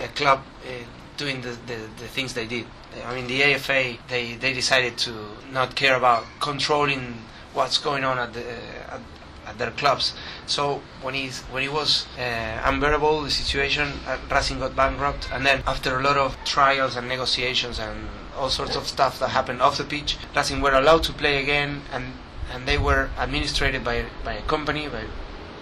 a 0.00 0.08
club 0.08 0.42
uh, 0.66 0.70
doing 1.16 1.40
the, 1.42 1.50
the, 1.66 1.76
the, 1.98 2.08
things 2.08 2.34
they 2.34 2.46
did. 2.46 2.66
I 3.04 3.14
mean, 3.14 3.26
the 3.26 3.42
AFA 3.42 3.96
they, 4.08 4.34
they 4.34 4.52
decided 4.52 4.98
to 4.98 5.12
not 5.50 5.74
care 5.74 5.96
about 5.96 6.24
controlling 6.40 7.22
what's 7.54 7.78
going 7.78 8.04
on 8.04 8.18
at 8.18 8.32
the 8.32 8.40
uh, 8.40 8.94
at, 8.94 9.00
at, 9.46 9.58
their 9.58 9.70
clubs. 9.70 10.14
So 10.46 10.82
when 11.00 11.14
he's 11.14 11.40
when 11.52 11.62
it 11.62 11.72
was 11.72 12.06
uh, 12.18 12.62
unbearable 12.64 13.22
the 13.22 13.30
situation, 13.30 13.92
uh, 14.06 14.18
Racing 14.30 14.58
got 14.58 14.76
bankrupt, 14.76 15.28
and 15.32 15.44
then 15.46 15.62
after 15.66 15.98
a 15.98 16.02
lot 16.02 16.16
of 16.16 16.36
trials 16.44 16.96
and 16.96 17.08
negotiations 17.08 17.78
and 17.78 18.08
all 18.36 18.50
sorts 18.50 18.76
of 18.76 18.86
stuff 18.86 19.18
that 19.18 19.28
happened 19.28 19.60
off 19.60 19.78
the 19.78 19.84
pitch, 19.84 20.16
Racing 20.34 20.60
were 20.60 20.72
allowed 20.72 21.02
to 21.04 21.12
play 21.12 21.42
again, 21.42 21.82
and 21.92 22.14
and 22.52 22.66
they 22.66 22.78
were 22.78 23.10
administrated 23.18 23.84
by 23.84 24.06
by 24.24 24.34
a 24.34 24.42
company 24.42 24.88
by 24.88 25.04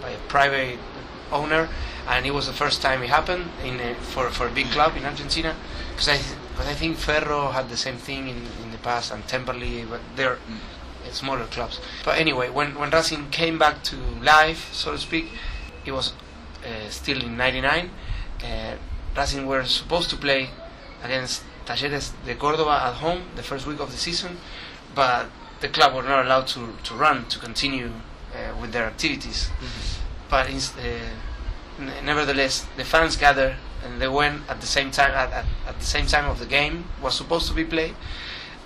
by 0.01 0.09
a 0.09 0.17
private 0.27 0.79
owner, 1.31 1.69
and 2.07 2.25
it 2.25 2.33
was 2.33 2.47
the 2.47 2.53
first 2.53 2.81
time 2.81 3.03
it 3.03 3.09
happened 3.09 3.49
in 3.63 3.79
a, 3.79 3.95
for 3.95 4.29
for 4.29 4.47
a 4.47 4.51
big 4.51 4.67
club 4.67 4.95
in 4.97 5.05
Argentina. 5.05 5.55
Because 5.91 6.09
I 6.09 6.17
because 6.51 6.67
I 6.67 6.73
think 6.73 6.97
Ferro 6.97 7.51
had 7.51 7.69
the 7.69 7.77
same 7.77 7.97
thing 7.97 8.27
in, 8.27 8.37
in 8.63 8.71
the 8.71 8.77
past 8.77 9.11
and 9.11 9.23
Temperley, 9.25 9.89
but 9.89 10.01
they're 10.15 10.35
mm. 10.35 11.11
smaller 11.13 11.45
clubs. 11.45 11.79
But 12.03 12.19
anyway, 12.19 12.49
when 12.49 12.75
when 12.75 12.89
Racing 12.89 13.29
came 13.29 13.57
back 13.57 13.83
to 13.83 13.95
life, 14.21 14.73
so 14.73 14.91
to 14.91 14.97
speak, 14.97 15.27
it 15.85 15.91
was 15.91 16.13
uh, 16.65 16.89
still 16.89 17.21
in 17.21 17.37
'99. 17.37 17.89
Uh, 18.43 18.75
Racing 19.15 19.45
were 19.45 19.65
supposed 19.65 20.09
to 20.09 20.17
play 20.17 20.49
against 21.03 21.43
Talleres 21.65 22.11
de 22.25 22.35
Córdoba 22.35 22.81
at 22.81 22.95
home 22.95 23.23
the 23.35 23.43
first 23.43 23.65
week 23.67 23.79
of 23.79 23.91
the 23.91 23.97
season, 23.97 24.37
but 24.95 25.27
the 25.59 25.69
club 25.69 25.93
were 25.93 26.03
not 26.03 26.25
allowed 26.25 26.47
to, 26.47 26.75
to 26.83 26.93
run 26.93 27.25
to 27.25 27.39
continue 27.39 27.91
uh, 28.33 28.55
with 28.59 28.71
their 28.71 28.85
activities. 28.85 29.49
Mm-hmm. 29.49 30.29
But 30.29 30.47
uh, 30.49 32.01
nevertheless, 32.03 32.65
the 32.77 32.83
fans 32.83 33.17
gathered 33.17 33.55
and 33.83 34.01
they 34.01 34.07
went 34.07 34.41
at 34.49 34.61
the 34.61 34.67
same 34.67 34.91
time 34.91 35.11
at, 35.11 35.31
at, 35.31 35.45
at, 35.67 35.79
the 35.79 35.85
same 35.85 36.05
time 36.05 36.29
of 36.29 36.39
the 36.39 36.45
game 36.45 36.85
was 37.01 37.15
supposed 37.15 37.47
to 37.47 37.53
be 37.53 37.63
played, 37.63 37.95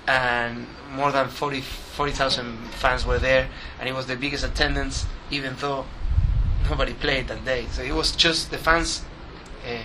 and 0.07 0.67
more 0.91 1.11
than 1.11 1.29
40 1.29 1.61
40,000 1.61 2.57
fans 2.71 3.05
were 3.05 3.19
there, 3.19 3.47
and 3.79 3.87
it 3.87 3.93
was 3.93 4.07
the 4.07 4.17
biggest 4.17 4.43
attendance, 4.43 5.05
even 5.31 5.55
though 5.59 5.85
nobody 6.69 6.93
played 6.93 7.29
that 7.29 7.45
day. 7.45 7.67
So 7.71 7.83
it 7.83 7.93
was 7.93 8.13
just 8.13 8.51
the 8.51 8.57
fans 8.57 9.03
uh, 9.65 9.83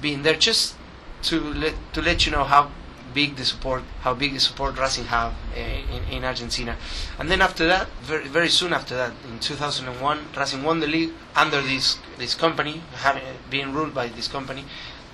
being 0.00 0.22
there, 0.22 0.36
just 0.36 0.76
to 1.22 1.40
let 1.54 1.74
to 1.94 2.02
let 2.02 2.26
you 2.26 2.32
know 2.32 2.44
how 2.44 2.70
big 3.14 3.36
the 3.36 3.44
support 3.44 3.82
how 4.00 4.14
big 4.14 4.32
the 4.32 4.40
support 4.40 4.78
Racing 4.78 5.04
have 5.04 5.32
uh, 5.54 5.60
in, 5.60 6.02
in 6.10 6.24
Argentina. 6.24 6.76
And 7.18 7.30
then 7.30 7.42
after 7.42 7.66
that, 7.66 7.88
very 8.02 8.28
very 8.28 8.48
soon 8.48 8.72
after 8.72 8.94
that, 8.96 9.12
in 9.30 9.38
2001, 9.38 10.20
Racing 10.36 10.62
won 10.62 10.80
the 10.80 10.86
league 10.86 11.12
under 11.36 11.60
this 11.60 11.98
this 12.18 12.34
company, 12.34 12.82
having 12.94 13.22
being 13.50 13.72
ruled 13.72 13.94
by 13.94 14.08
this 14.08 14.28
company. 14.28 14.64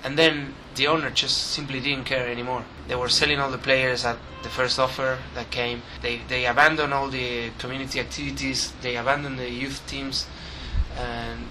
And 0.01 0.17
then 0.17 0.55
the 0.75 0.87
owner 0.87 1.09
just 1.09 1.51
simply 1.51 1.81
didn't 1.81 2.05
care 2.05 2.29
anymore. 2.29 2.63
They 2.87 2.95
were 2.95 3.09
selling 3.09 3.39
all 3.39 3.51
the 3.51 3.57
players 3.57 4.05
at 4.05 4.17
the 4.43 4.49
first 4.49 4.79
offer 4.79 5.19
that 5.35 5.51
came. 5.51 5.81
They 6.01 6.21
they 6.27 6.45
abandoned 6.45 6.93
all 6.93 7.09
the 7.09 7.49
community 7.59 7.99
activities. 7.99 8.71
They 8.81 8.95
abandoned 8.95 9.37
the 9.37 9.49
youth 9.49 9.85
teams, 9.87 10.25
and 10.97 11.47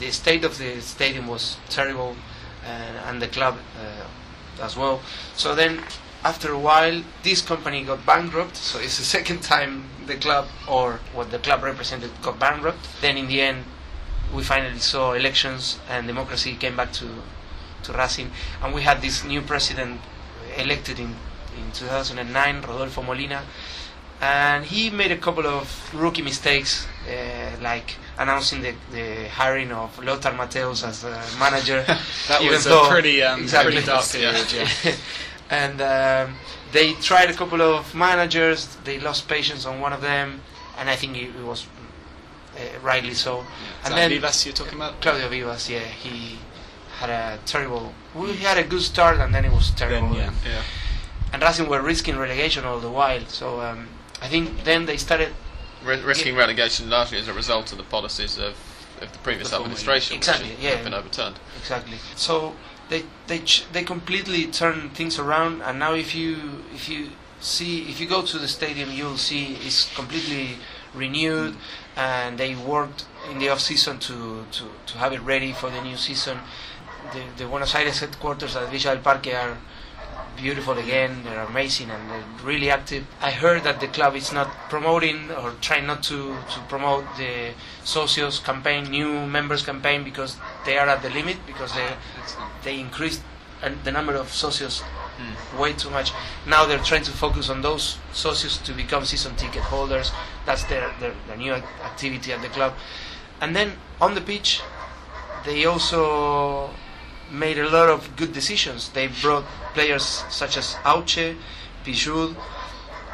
the 0.00 0.10
state 0.10 0.44
of 0.44 0.58
the 0.58 0.80
stadium 0.80 1.28
was 1.28 1.56
terrible, 1.68 2.16
and, 2.64 3.20
the 3.20 3.28
club 3.28 3.56
uh, 3.78 4.64
as 4.64 4.76
well. 4.76 5.00
So 5.34 5.54
then, 5.54 5.82
after 6.24 6.52
a 6.52 6.58
while, 6.58 7.02
this 7.22 7.42
company 7.42 7.84
got 7.84 8.06
bankrupt. 8.06 8.56
So 8.56 8.78
it's 8.78 8.98
the 8.98 9.04
second 9.16 9.42
time 9.42 9.84
the 10.06 10.16
club 10.16 10.48
or 10.68 11.00
what 11.12 11.30
the 11.30 11.38
club 11.38 11.62
represented 11.62 12.10
got 12.22 12.38
bankrupt. 12.38 12.80
Then 13.00 13.16
in 13.16 13.26
the 13.28 13.40
end, 13.40 13.64
we 14.34 14.42
finally 14.42 14.78
saw 14.78 15.12
elections 15.12 15.78
and 15.88 16.06
democracy 16.06 16.54
came 16.54 16.76
back 16.76 16.92
to 16.94 17.08
to 17.84 17.92
Racing, 17.92 18.30
and 18.62 18.72
we 18.72 18.82
had 18.82 19.02
this 19.02 19.24
new 19.24 19.42
president 19.42 20.00
elected 20.56 21.00
in 21.00 21.16
in 21.56 21.72
2009, 21.72 22.62
Rodolfo 22.62 23.02
Molina, 23.02 23.42
and 24.20 24.64
he 24.64 24.88
made 24.90 25.12
a 25.12 25.16
couple 25.16 25.46
of 25.46 25.92
rookie 25.94 26.22
mistakes, 26.22 26.86
uh, 27.08 27.56
like 27.60 27.96
announcing 28.18 28.62
the, 28.62 28.74
the 28.92 29.28
hiring 29.28 29.72
of 29.72 29.98
Lothar 30.02 30.30
Matthäus 30.30 30.86
as 30.86 31.04
a 31.04 31.20
manager. 31.38 31.84
That 32.28 32.40
even 32.40 32.54
was 32.54 32.66
a 32.66 32.88
pretty, 32.88 33.22
um, 33.22 33.42
exactly. 33.42 33.72
pretty 33.72 33.86
dark 33.86 34.08
period. 34.12 34.52
Yeah. 34.52 34.94
and 35.50 35.80
um, 35.80 36.36
they 36.72 36.94
tried 36.94 37.30
a 37.30 37.34
couple 37.34 37.60
of 37.62 37.94
managers. 37.94 38.76
They 38.84 38.98
lost 39.00 39.28
patience 39.28 39.66
on 39.66 39.80
one 39.80 39.92
of 39.92 40.00
them, 40.00 40.40
and 40.78 40.88
I 40.88 40.96
think 40.96 41.16
it, 41.16 41.34
it 41.36 41.44
was 41.44 41.66
uh, 42.56 42.78
rightly 42.82 43.14
so. 43.14 43.40
Is 43.40 43.46
and 43.84 43.94
then 43.94 44.10
Vivas 44.10 44.46
you're 44.46 44.54
talking 44.54 44.74
about? 44.74 45.00
Claudio 45.00 45.28
Vivas, 45.28 45.68
yeah, 45.68 45.80
he 45.80 46.38
had 46.98 47.10
a 47.10 47.38
terrible. 47.44 47.92
We 48.14 48.36
had 48.36 48.58
a 48.58 48.64
good 48.64 48.82
start, 48.82 49.18
and 49.18 49.34
then 49.34 49.44
it 49.44 49.52
was 49.52 49.70
terrible. 49.72 50.14
Then, 50.14 50.32
yeah. 50.44 50.50
Yeah. 50.52 50.62
And 51.32 51.42
Racing 51.42 51.68
were 51.68 51.80
risking 51.80 52.18
relegation 52.18 52.64
all 52.64 52.78
the 52.78 52.90
while. 52.90 53.24
So 53.26 53.60
um, 53.60 53.88
I 54.20 54.28
think 54.28 54.64
then 54.64 54.86
they 54.86 54.98
started 54.98 55.32
risking 55.84 56.36
relegation 56.36 56.88
largely 56.90 57.18
as 57.18 57.28
a 57.28 57.32
result 57.32 57.72
of 57.72 57.78
the 57.78 57.84
policies 57.84 58.38
of, 58.38 58.54
of 59.00 59.12
the 59.12 59.18
previous 59.18 59.50
The 59.50 59.56
administration, 59.56 60.16
Exactly, 60.16 60.50
which 60.50 60.58
yeah. 60.60 60.70
have 60.70 60.84
been 60.84 60.94
overturned. 60.94 61.36
exactly. 61.58 61.98
So 62.16 62.54
they 62.88 63.04
they 63.26 63.40
ch- 63.40 63.64
they 63.72 63.84
completely 63.84 64.46
turned 64.46 64.94
things 64.94 65.18
around, 65.18 65.62
and 65.62 65.78
now 65.78 65.94
if 65.94 66.14
you 66.14 66.64
if 66.74 66.88
you 66.88 67.10
see 67.40 67.82
if 67.90 68.00
you 68.00 68.06
go 68.06 68.22
to 68.22 68.38
the 68.38 68.48
stadium, 68.48 68.90
you'll 68.90 69.16
see 69.18 69.56
it's 69.66 69.92
completely 69.94 70.58
renewed, 70.94 71.56
and 71.96 72.38
they 72.38 72.54
worked 72.54 73.04
in 73.30 73.38
the 73.38 73.48
off 73.48 73.60
season 73.60 73.98
to, 73.98 74.44
to, 74.52 74.64
to 74.86 74.98
have 74.98 75.12
it 75.12 75.20
ready 75.22 75.52
for 75.52 75.70
the 75.70 75.80
new 75.80 75.96
season. 75.96 76.38
The, 77.12 77.22
the 77.38 77.46
Buenos 77.48 77.74
Aires 77.74 78.00
headquarters 78.00 78.56
at 78.56 78.68
Villa 78.70 78.94
del 78.94 78.98
Parque 78.98 79.28
are 79.34 79.56
beautiful 80.36 80.78
again. 80.78 81.22
They're 81.24 81.42
amazing 81.42 81.90
and 81.90 82.10
they're 82.10 82.24
really 82.44 82.70
active. 82.70 83.06
I 83.20 83.30
heard 83.30 83.64
that 83.64 83.80
the 83.80 83.88
club 83.88 84.14
is 84.16 84.32
not 84.32 84.48
promoting 84.68 85.30
or 85.30 85.52
trying 85.60 85.86
not 85.86 86.02
to, 86.04 86.34
to 86.34 86.60
promote 86.68 87.04
the 87.16 87.52
socios 87.84 88.42
campaign, 88.42 88.84
new 88.84 89.26
members 89.26 89.62
campaign, 89.64 90.04
because 90.04 90.36
they 90.64 90.78
are 90.78 90.88
at 90.88 91.02
the 91.02 91.10
limit 91.10 91.36
because 91.46 91.74
they 91.74 91.88
they 92.64 92.80
increased 92.80 93.22
the 93.84 93.92
number 93.92 94.14
of 94.14 94.26
socios 94.26 94.80
hmm. 94.82 95.58
way 95.58 95.72
too 95.72 95.90
much. 95.90 96.12
Now 96.46 96.66
they're 96.66 96.78
trying 96.78 97.04
to 97.04 97.12
focus 97.12 97.48
on 97.48 97.62
those 97.62 97.98
socios 98.12 98.62
to 98.64 98.72
become 98.72 99.04
season 99.04 99.36
ticket 99.36 99.62
holders. 99.62 100.10
That's 100.46 100.64
their, 100.64 100.90
their, 100.98 101.14
their 101.28 101.36
new 101.36 101.52
activity 101.52 102.32
at 102.32 102.42
the 102.42 102.48
club. 102.48 102.74
And 103.40 103.54
then 103.54 103.72
on 104.00 104.14
the 104.14 104.20
pitch, 104.20 104.60
they 105.44 105.64
also 105.64 106.70
made 107.32 107.58
a 107.58 107.68
lot 107.68 107.88
of 107.88 108.14
good 108.16 108.32
decisions. 108.32 108.90
They 108.90 109.08
brought 109.08 109.44
players 109.74 110.24
such 110.30 110.56
as 110.56 110.74
Hauche, 110.74 111.36
Pillud, 111.84 112.36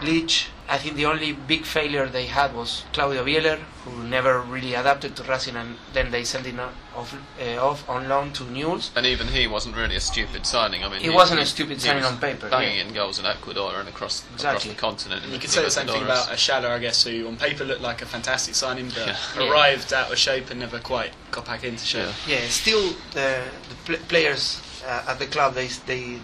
Leach. 0.03 0.49
I 0.71 0.77
think 0.77 0.97
the 0.97 1.07
only 1.07 1.33
big 1.33 1.65
failure 1.65 2.07
they 2.07 2.27
had 2.27 2.55
was 2.55 2.85
Claudio 2.93 3.25
Bieler, 3.25 3.59
who 3.85 4.03
never 4.05 4.41
really 4.41 4.75
adapted 4.75 5.17
to 5.17 5.23
Racing, 5.23 5.57
and 5.57 5.77
then 5.95 6.11
they 6.11 6.25
sent 6.25 6.45
him 6.45 6.61
off, 6.95 7.15
uh, 7.41 7.57
off 7.57 7.89
on 7.89 8.07
loan 8.07 8.33
to 8.35 8.45
Newell's. 8.45 8.91
And 8.95 9.07
even 9.07 9.29
he 9.29 9.47
wasn't 9.47 9.77
really 9.77 9.97
a 9.97 10.01
stupid 10.01 10.45
signing. 10.45 10.85
I 10.85 10.89
mean, 10.89 10.97
It 10.99 11.03
he- 11.05 11.09
wasn't 11.11 11.41
a 11.41 11.47
stupid 11.47 11.81
signing 11.81 12.05
on 12.05 12.19
paper, 12.19 12.51
banging 12.51 12.77
yeah. 12.77 12.83
in 12.85 12.93
goals 12.93 13.19
in 13.19 13.25
Ecuador 13.25 13.73
and 13.81 13.89
across 13.89 14.23
across 14.37 14.65
the 14.65 14.75
continent. 14.75 15.25
You 15.27 15.39
could 15.39 15.49
say 15.49 15.63
the 15.65 15.71
same 15.71 15.87
thing 15.87 16.03
about 16.03 16.29
Ashala, 16.29 16.69
I 16.71 16.79
guess, 16.81 17.03
who 17.05 17.27
on 17.29 17.37
paper 17.39 17.65
looked 17.65 17.81
like 17.81 18.03
a 18.03 18.07
fantastic 18.07 18.55
signing, 18.55 18.91
but 18.91 19.07
Yeah. 19.39 19.49
arrived 19.51 19.93
out 19.95 20.13
of 20.13 20.19
shape 20.19 20.51
and 20.51 20.61
never 20.61 20.79
quite 20.81 21.13
got 21.31 21.47
back 21.47 21.65
into 21.65 21.85
shape. 21.85 22.09
Yeah. 22.27 22.41
Yeah, 22.41 22.49
still 22.49 22.91
the, 23.15 23.43
the 23.71 23.75
pl- 23.87 24.05
players 24.09 24.61
uh, 24.87 25.05
at 25.09 25.19
the 25.19 25.27
club 25.27 25.55
they 25.55 25.69
they 25.87 26.19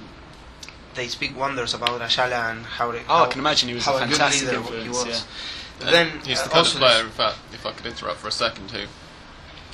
they 0.95 1.09
speak 1.09 1.37
wonders 1.37 1.75
about 1.75 2.01
Ashala 2.01 2.51
and 2.53 2.65
how 2.65 2.91
they, 2.93 3.01
Oh, 3.01 3.03
how, 3.19 3.25
I 3.25 3.29
can 3.29 3.41
imagine 3.41 3.69
he 3.69 3.75
was 3.75 3.85
how 3.85 3.95
a 3.95 3.97
a 3.97 4.01
good 4.07 4.17
fantastic 4.17 4.49
leader 4.49 4.83
he 4.83 4.89
was. 4.89 5.07
Yeah. 5.07 5.21
But 5.79 5.87
And 5.89 5.95
then 5.95 6.21
he's 6.25 6.41
uh, 6.41 6.45
the 6.45 6.51
kind 6.51 6.67
of 6.67 6.73
player, 6.75 7.01
in 7.05 7.11
fact, 7.11 7.39
if 7.53 7.67
I 7.67 7.73
could 7.73 7.87
interrupt 7.87 8.19
for 8.21 8.29
a 8.29 8.33
second, 8.33 8.71
who, 8.71 8.85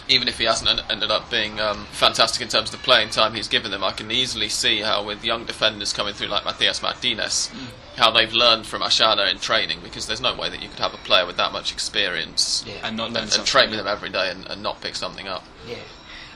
even 0.08 0.26
if 0.28 0.38
he 0.38 0.44
hasn't 0.44 0.68
en- 0.68 0.84
ended 0.90 1.10
up 1.10 1.30
being 1.30 1.60
um, 1.60 1.86
fantastic 1.92 2.40
in 2.42 2.48
terms 2.48 2.72
of 2.72 2.80
the 2.80 2.84
playing 2.84 3.10
time 3.10 3.34
he's 3.34 3.48
given 3.48 3.70
them, 3.70 3.84
I 3.84 3.92
can 3.92 4.10
easily 4.10 4.48
see 4.48 4.80
how 4.80 5.04
with 5.04 5.24
young 5.24 5.44
defenders 5.44 5.92
coming 5.92 6.14
through 6.14 6.28
like 6.28 6.42
Matías 6.44 6.82
Martinez, 6.82 7.50
Mm. 7.52 7.98
how 7.98 8.10
they've 8.10 8.32
learned 8.32 8.66
from 8.66 8.80
Ashana 8.82 9.30
in 9.30 9.38
training, 9.38 9.80
because 9.82 10.06
there's 10.06 10.20
no 10.20 10.34
way 10.34 10.48
that 10.48 10.62
you 10.62 10.68
could 10.68 10.78
have 10.80 10.94
a 10.94 10.98
player 10.98 11.26
with 11.26 11.36
that 11.36 11.52
much 11.52 11.70
experience 11.72 12.64
Yeah. 12.66 12.74
And 12.88 12.96
not 12.96 13.08
and, 13.08 13.16
and 13.18 13.46
train 13.46 13.68
with 13.70 13.78
them 13.78 13.86
every 13.86 14.08
day 14.10 14.30
and, 14.30 14.46
and 14.46 14.62
not 14.62 14.80
pick 14.80 14.96
something 14.96 15.28
up. 15.28 15.44
Yeah. 15.68 15.76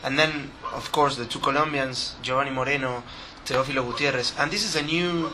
And 0.05 0.19
then, 0.19 0.51
of 0.75 0.93
course, 0.93 1.17
the 1.17 1.25
two 1.25 1.39
Colombians, 1.39 2.15
Giovanni 2.23 2.51
Moreno, 2.51 3.03
Teófilo 3.45 3.85
Gutiérrez. 3.85 4.33
And 4.39 4.51
this 4.51 4.65
is 4.65 4.77
a 4.77 4.83
new, 4.83 5.31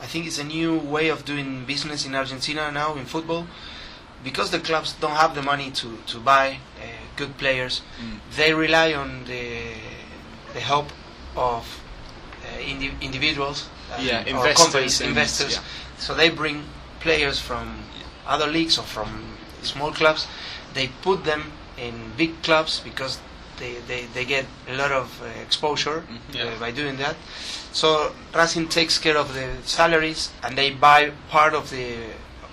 I 0.00 0.06
think 0.06 0.26
it's 0.26 0.38
a 0.38 0.44
new 0.44 0.78
way 0.78 1.08
of 1.08 1.24
doing 1.24 1.64
business 1.64 2.06
in 2.06 2.14
Argentina 2.14 2.70
now 2.72 2.94
in 2.96 3.04
football. 3.04 3.46
Because 4.24 4.50
the 4.50 4.58
clubs 4.58 4.94
don't 5.00 5.12
have 5.16 5.34
the 5.34 5.42
money 5.42 5.70
to, 5.70 5.96
to 6.08 6.18
buy 6.18 6.58
uh, 6.80 6.84
good 7.16 7.36
players, 7.38 7.82
Mm. 8.00 8.18
they 8.36 8.52
rely 8.52 8.92
on 8.94 9.24
the, 9.26 9.60
the 10.54 10.60
help 10.60 10.88
of 11.36 11.64
uh, 12.42 12.60
indi- 12.60 12.94
individuals 13.00 13.68
uh, 13.92 13.98
Yeah, 14.00 14.24
or 14.24 14.28
investors 14.28 14.64
companies, 14.64 15.00
investors. 15.00 15.54
yeah. 15.54 15.62
So 15.98 16.14
they 16.14 16.30
bring 16.30 16.64
players 17.00 17.38
from 17.38 17.78
other 18.26 18.46
leagues 18.48 18.76
or 18.78 18.82
from 18.84 19.08
small 19.62 19.92
clubs. 19.92 20.26
They 20.74 20.88
put 21.02 21.24
them 21.24 21.52
in 21.76 21.94
big 22.16 22.42
clubs 22.42 22.80
because 22.80 23.20
they, 23.58 23.74
they, 23.86 24.06
they 24.14 24.24
get 24.24 24.46
a 24.68 24.76
lot 24.76 24.92
of 24.92 25.20
uh, 25.22 25.26
exposure 25.42 26.02
Mhm. 26.08 26.34
Yeah. 26.34 26.44
uh, 26.44 26.58
by 26.58 26.70
doing 26.70 26.96
that. 26.98 27.16
So 27.72 28.12
Racing 28.34 28.68
takes 28.68 28.98
care 28.98 29.16
of 29.16 29.34
the 29.34 29.46
salaries 29.64 30.30
and 30.42 30.56
they 30.56 30.70
buy 30.70 31.12
part 31.30 31.54
of 31.54 31.70
the 31.70 31.94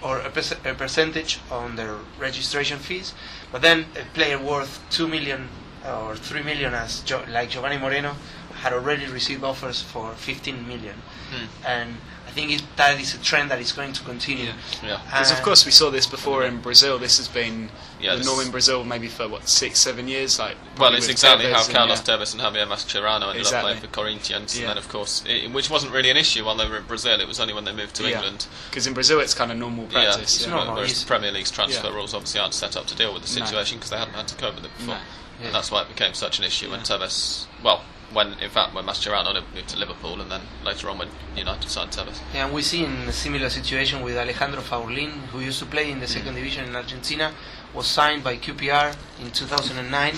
or 0.01 0.19
a, 0.19 0.29
perc- 0.29 0.63
a 0.69 0.73
percentage 0.75 1.39
on 1.49 1.75
their 1.75 1.95
registration 2.19 2.77
fees. 2.79 3.13
But 3.51 3.61
then 3.61 3.85
a 3.95 4.05
player 4.13 4.37
worth 4.37 4.79
two 4.91 5.07
million 5.07 5.49
or 5.85 6.15
three 6.15 6.43
million, 6.43 6.73
as 6.73 6.99
jo- 7.01 7.23
like 7.29 7.49
Giovanni 7.49 7.77
Moreno, 7.77 8.15
had 8.61 8.73
already 8.73 9.05
received 9.07 9.43
offers 9.43 9.81
for 9.81 10.11
15 10.15 10.67
million, 10.67 10.95
Hmm. 11.31 11.45
and 11.65 11.97
I 12.27 12.31
think 12.31 12.51
it, 12.51 12.63
that 12.75 12.99
is 12.99 13.13
a 13.13 13.17
trend 13.19 13.49
that 13.51 13.59
is 13.59 13.71
going 13.71 13.93
to 13.93 14.03
continue. 14.03 14.51
Yeah. 14.83 14.99
Because 15.05 15.31
of 15.31 15.39
Uh, 15.39 15.43
course 15.43 15.65
we 15.65 15.71
saw 15.71 15.89
this 15.91 16.07
before 16.07 16.43
in 16.45 16.61
Brazil. 16.61 16.97
This 16.99 17.17
has 17.17 17.27
been 17.27 17.69
Yeah, 18.05 18.15
the 18.15 18.23
norm 18.23 18.39
in 18.41 18.51
Brazil 18.51 18.83
maybe 18.83 19.07
for 19.07 19.27
what 19.27 19.47
six, 19.47 19.79
seven 19.79 20.07
years. 20.07 20.39
Like 20.39 20.55
Well, 20.55 20.75
probably 20.75 20.97
it's 20.99 21.09
exactly 21.09 21.45
Tevez 21.45 21.53
how 21.53 21.65
and, 21.65 21.73
Carlos 21.73 22.07
yeah. 22.07 22.15
Tevez 22.15 22.33
and 22.33 22.41
Javier 22.41 22.67
Mascherano 22.67 23.29
ended 23.29 23.37
Exactly. 23.41 23.57
up 23.57 23.63
playing 23.63 23.81
for 23.81 23.87
Corinthians, 23.87 24.55
Yeah. 24.55 24.61
and 24.61 24.69
then 24.71 24.77
of 24.77 24.89
course, 24.89 25.23
i 25.27 25.47
which 25.51 25.69
wasn't 25.69 25.91
really 25.91 26.09
an 26.09 26.17
issue 26.17 26.45
while 26.45 26.55
they 26.55 26.67
were 26.67 26.77
in 26.77 26.85
Brazil. 26.85 27.19
It 27.19 27.27
was 27.27 27.39
only 27.39 27.53
when 27.53 27.65
they 27.65 27.73
moved 27.73 27.95
to 27.95 28.03
Yeah. 28.03 28.15
England. 28.17 28.47
Because 28.69 28.87
in 28.87 28.93
Brazil 28.93 29.19
it's 29.19 29.33
kind 29.33 29.51
of 29.51 29.57
normal 29.57 29.85
Yeah, 29.85 30.05
practice. 30.05 30.35
It's 30.35 30.45
yeah. 30.45 30.55
normal. 30.55 30.75
whereas 30.75 30.91
Yes. 30.91 31.01
the 31.01 31.07
Premier 31.07 31.31
League's 31.31 31.51
transfer 31.51 31.87
Yeah. 31.87 31.93
rules 31.93 32.13
obviously 32.13 32.39
aren't 32.39 32.53
set 32.53 32.75
up 32.77 32.87
to 32.87 32.95
deal 32.95 33.13
with 33.13 33.23
the 33.23 33.29
situation 33.29 33.77
because 33.77 33.89
they 33.91 33.97
hadn't 33.97 34.13
had 34.15 34.27
to 34.27 34.35
cope 34.35 34.55
with 34.55 34.65
it 34.65 34.77
before. 34.77 34.95
No. 34.95 35.01
Yeah. 35.39 35.47
And 35.47 35.55
that's 35.55 35.71
why 35.71 35.81
it 35.81 35.89
became 35.89 36.13
such 36.13 36.39
an 36.39 36.45
issue 36.45 36.69
when 36.71 36.79
Yeah. 36.79 36.97
Tevez, 36.97 37.45
well, 37.61 37.81
when 38.13 38.33
in 38.39 38.49
fact 38.49 38.73
when 38.73 38.85
Mascherano 38.85 39.33
moved 39.53 39.69
to 39.69 39.77
Liverpool, 39.77 40.21
and 40.21 40.31
then 40.31 40.41
later 40.63 40.89
on 40.89 40.97
when 40.97 41.09
United 41.35 41.69
signed 41.69 41.91
Tevez. 41.91 42.17
And 42.33 42.53
we 42.53 42.61
see 42.61 42.83
in 42.83 42.93
a 43.07 43.11
similar 43.11 43.49
situation 43.49 44.01
with 44.01 44.15
Alejandro 44.17 44.61
Faurlin, 44.61 45.11
who 45.31 45.39
used 45.41 45.59
to 45.59 45.65
play 45.65 45.91
in 45.91 45.99
the 45.99 46.07
second 46.07 46.33
mm. 46.33 46.37
division 46.37 46.65
in 46.65 46.75
Argentina, 46.75 47.33
was 47.75 47.88
signed 47.88 48.23
by 48.23 48.38
QPR 48.38 48.95
in 49.21 49.31
2009, 49.31 50.15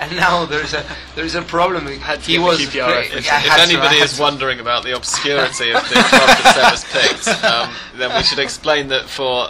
and 0.00 0.16
now 0.16 0.44
there 0.46 0.62
is 0.62 0.74
a 0.74 0.84
there 1.14 1.24
is 1.24 1.34
a 1.34 1.42
problem. 1.42 1.86
Had 1.86 2.20
he 2.20 2.38
was 2.38 2.58
QPR 2.60 2.86
play- 3.08 3.20
yeah, 3.22 3.42
if 3.44 3.58
anybody 3.58 3.96
is 3.96 4.18
wondering 4.18 4.60
about 4.60 4.82
the 4.84 4.96
obscurity 4.96 5.70
of 5.72 5.82
the 5.88 5.94
club 5.94 6.28
that 6.28 6.54
Tevez 6.56 6.84
picked, 6.92 7.44
um, 7.44 7.70
then 7.96 8.14
we 8.16 8.22
should 8.22 8.38
explain 8.38 8.88
that 8.88 9.08
for 9.08 9.48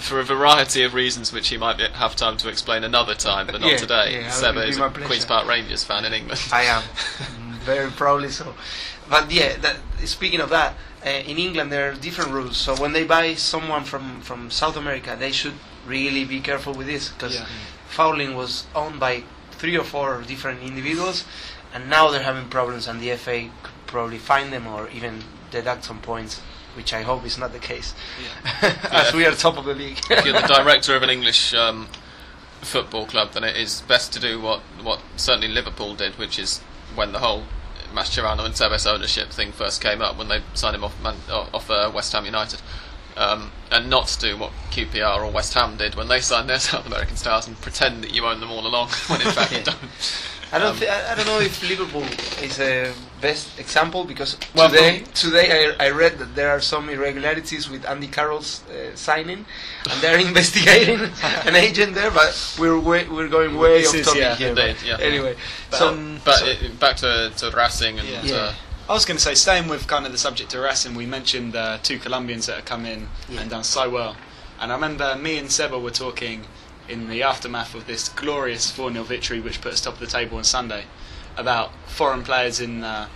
for 0.00 0.18
a 0.20 0.24
variety 0.24 0.82
of 0.82 0.92
reasons, 0.92 1.32
which 1.32 1.48
he 1.48 1.56
might 1.56 1.78
be, 1.78 1.84
have 1.84 2.16
time 2.16 2.36
to 2.36 2.48
explain 2.48 2.82
another 2.84 3.14
time, 3.14 3.46
but 3.46 3.60
not 3.60 3.70
Yeah, 3.70 3.76
today. 3.76 4.20
yeah, 4.20 4.30
Seba 4.30 4.66
is 4.66 4.76
a 4.76 4.88
pleasure. 4.90 5.06
Queens 5.06 5.24
Park 5.24 5.46
Rangers 5.46 5.84
fan 5.84 6.04
in 6.04 6.12
England. 6.12 6.40
I 6.52 6.64
am 6.64 6.82
very 7.64 7.90
proudly 7.90 8.28
so. 8.28 8.54
But 9.08 9.30
yeah, 9.30 9.56
that, 9.58 9.76
speaking 10.04 10.40
of 10.40 10.50
that, 10.50 10.74
uh, 11.06 11.10
in 11.10 11.38
England 11.38 11.70
there 11.70 11.90
are 11.90 11.94
different 11.94 12.32
rules. 12.32 12.56
So 12.56 12.74
when 12.74 12.92
they 12.92 13.04
buy 13.04 13.34
someone 13.34 13.84
from, 13.84 14.20
from 14.20 14.50
South 14.50 14.76
America, 14.76 15.16
they 15.18 15.30
should 15.30 15.54
really 15.86 16.24
be 16.24 16.40
careful 16.40 16.74
with 16.74 16.86
this 16.86 17.08
because 17.10 17.34
Yeah. 17.36 17.46
Faurlin 17.90 18.34
was 18.34 18.64
owned 18.74 18.98
by 19.00 19.22
three 19.52 19.76
or 19.76 19.84
four 19.84 20.22
different 20.26 20.62
individuals, 20.62 21.24
and 21.72 21.88
now 21.88 22.10
they're 22.10 22.22
having 22.22 22.48
problems, 22.48 22.86
and 22.88 23.00
the 23.00 23.10
FA 23.16 23.48
could 23.62 23.72
probably 23.86 24.18
find 24.18 24.52
them 24.52 24.66
or 24.66 24.88
even 24.90 25.22
deduct 25.50 25.84
some 25.84 26.00
points, 26.00 26.40
which 26.74 26.92
I 26.92 27.02
hope 27.02 27.24
is 27.24 27.38
not 27.38 27.52
the 27.52 27.58
case, 27.60 27.94
as 28.62 28.74
Yeah. 29.12 29.16
we 29.16 29.24
are 29.26 29.32
top 29.32 29.56
of 29.56 29.64
the 29.64 29.74
league. 29.74 29.98
if 30.10 30.24
you're 30.24 30.40
the 30.40 30.46
director 30.46 30.96
of 30.96 31.02
an 31.02 31.10
English 31.10 31.54
um, 31.54 31.88
football 32.62 33.06
club, 33.06 33.32
then 33.32 33.44
it 33.44 33.56
is 33.56 33.82
best 33.82 34.12
to 34.14 34.20
do 34.20 34.40
what, 34.40 34.60
what 34.82 35.00
certainly 35.16 35.48
Liverpool 35.48 35.94
did, 35.94 36.18
which 36.18 36.38
is 36.38 36.58
when 36.96 37.12
the 37.12 37.20
whole 37.20 37.44
Mascherano 37.92 38.44
and 38.44 38.54
Tevez 38.54 38.92
ownership 38.92 39.30
thing 39.30 39.52
first 39.52 39.80
came 39.80 40.02
up, 40.02 40.16
when 40.18 40.26
they 40.28 40.40
signed 40.54 40.74
him 40.74 40.82
off, 40.82 41.00
Man- 41.00 41.16
off 41.30 41.70
uh, 41.70 41.90
West 41.94 42.12
Ham 42.12 42.24
United, 42.24 42.60
um, 43.16 43.50
and 43.70 43.88
not 43.90 44.16
do 44.20 44.36
what 44.36 44.50
QPR 44.70 45.24
or 45.24 45.30
West 45.30 45.54
Ham 45.54 45.76
did 45.76 45.94
when 45.94 46.08
they 46.08 46.20
signed 46.20 46.48
their 46.48 46.58
South 46.70 46.86
American 46.86 47.16
stars 47.16 47.46
and 47.46 47.60
pretend 47.60 48.02
that 48.04 48.14
you 48.14 48.24
own 48.26 48.40
them 48.40 48.50
all 48.50 48.66
along, 48.66 48.88
when 49.08 49.20
in 49.20 49.28
fact 49.30 49.52
you 49.52 49.62
don't. 49.62 49.78
I 50.52 50.58
don't. 50.58 50.68
Um, 50.70 50.76
thi- 50.76 50.88
I, 50.88 51.12
I 51.12 51.14
don't 51.16 51.26
know 51.26 51.40
if 51.40 51.68
Liverpool 51.68 52.04
is 52.42 52.60
a 52.60 52.92
best 53.20 53.58
example 53.58 54.04
because 54.04 54.36
Well, 54.54 54.68
today, 54.68 55.00
today 55.14 55.74
I, 55.80 55.86
I 55.86 55.90
read 55.90 56.18
that 56.18 56.36
there 56.36 56.50
are 56.50 56.60
some 56.60 56.88
irregularities 56.90 57.68
with 57.68 57.84
Andy 57.86 58.06
Carroll's 58.06 58.62
uh, 58.68 58.94
signing, 58.94 59.46
and 59.90 60.00
they're 60.00 60.18
investigating 60.28 61.00
an 61.46 61.56
agent 61.56 61.94
there. 61.94 62.10
But 62.12 62.56
we're 62.60 62.78
way, 62.78 63.08
we're 63.08 63.28
going 63.28 63.56
way 63.56 63.78
This 63.80 63.88
off 63.88 63.94
is- 63.96 64.06
topic 64.06 64.20
yeah, 64.20 64.34
here. 64.36 64.48
indeed, 64.50 64.76
but 64.78 64.86
yeah. 64.86 64.98
Anyway, 65.00 65.34
But, 65.70 65.76
so 65.78 65.88
um, 65.88 66.20
But 66.24 66.36
so- 66.38 66.46
it, 66.46 66.78
back 66.78 66.96
to, 66.98 67.32
to 67.36 67.50
Racing 67.50 67.98
and 67.98 68.06
Yeah. 68.08 68.22
Yeah. 68.22 68.34
uh, 68.36 68.54
I 68.88 68.92
was 68.92 69.04
going 69.06 69.16
to 69.16 69.22
say, 69.22 69.34
staying 69.34 69.68
with 69.68 69.86
kind 69.86 70.04
of 70.04 70.12
the 70.12 70.18
subject 70.18 70.52
of 70.54 70.60
Racing, 70.60 70.94
we 70.94 71.06
mentioned 71.06 71.56
uh, 71.56 71.78
two 71.82 71.98
Colombians 71.98 72.46
that 72.46 72.56
have 72.56 72.64
come 72.66 72.84
in 72.84 73.08
Yeah. 73.30 73.40
and 73.40 73.50
done 73.50 73.64
so 73.64 73.88
well. 73.88 74.16
And 74.60 74.70
I 74.70 74.74
remember 74.74 75.16
me 75.16 75.38
and 75.38 75.50
Seba 75.50 75.78
were 75.78 75.90
talking 75.90 76.44
in 76.88 77.08
the 77.08 77.22
aftermath 77.22 77.74
of 77.74 77.86
this 77.86 78.10
glorious 78.10 78.70
4 78.70 78.92
0 78.92 79.04
victory, 79.04 79.40
which 79.40 79.62
put 79.62 79.72
us 79.72 79.80
top 79.80 79.94
of 79.94 80.00
the 80.00 80.06
table 80.06 80.36
on 80.36 80.44
Sunday, 80.44 80.84
about 81.36 81.70
foreign 81.86 82.22
players 82.22 82.60
in, 82.60 82.84
uh, 82.84 83.08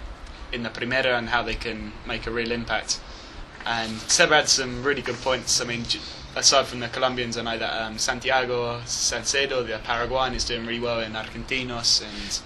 in 0.52 0.62
the 0.62 0.70
Primera 0.70 1.18
and 1.18 1.28
how 1.28 1.42
they 1.42 1.54
can 1.54 1.92
make 2.07 2.26
a 2.26 2.31
real 2.31 2.50
impact. 2.50 2.98
And 3.66 3.98
Seba 4.11 4.37
had 4.37 4.48
some 4.48 4.83
really 4.83 5.02
good 5.02 5.16
points. 5.16 5.61
I 5.61 5.64
mean, 5.66 5.85
j- 5.85 6.00
aside 6.35 6.64
from 6.66 6.81
the 6.81 6.88
Colombians, 6.88 7.37
I 7.37 7.42
know 7.42 7.59
that 7.59 7.83
um, 7.83 7.98
Santiago 7.98 8.81
Salcedo, 8.87 9.62
the 9.64 9.78
Paraguayan, 9.85 10.33
is 10.35 10.46
doing 10.46 10.64
really 10.64 10.81
well 10.81 11.00
in 11.00 11.12
Argentinos, 11.12 12.02
and 12.02 12.40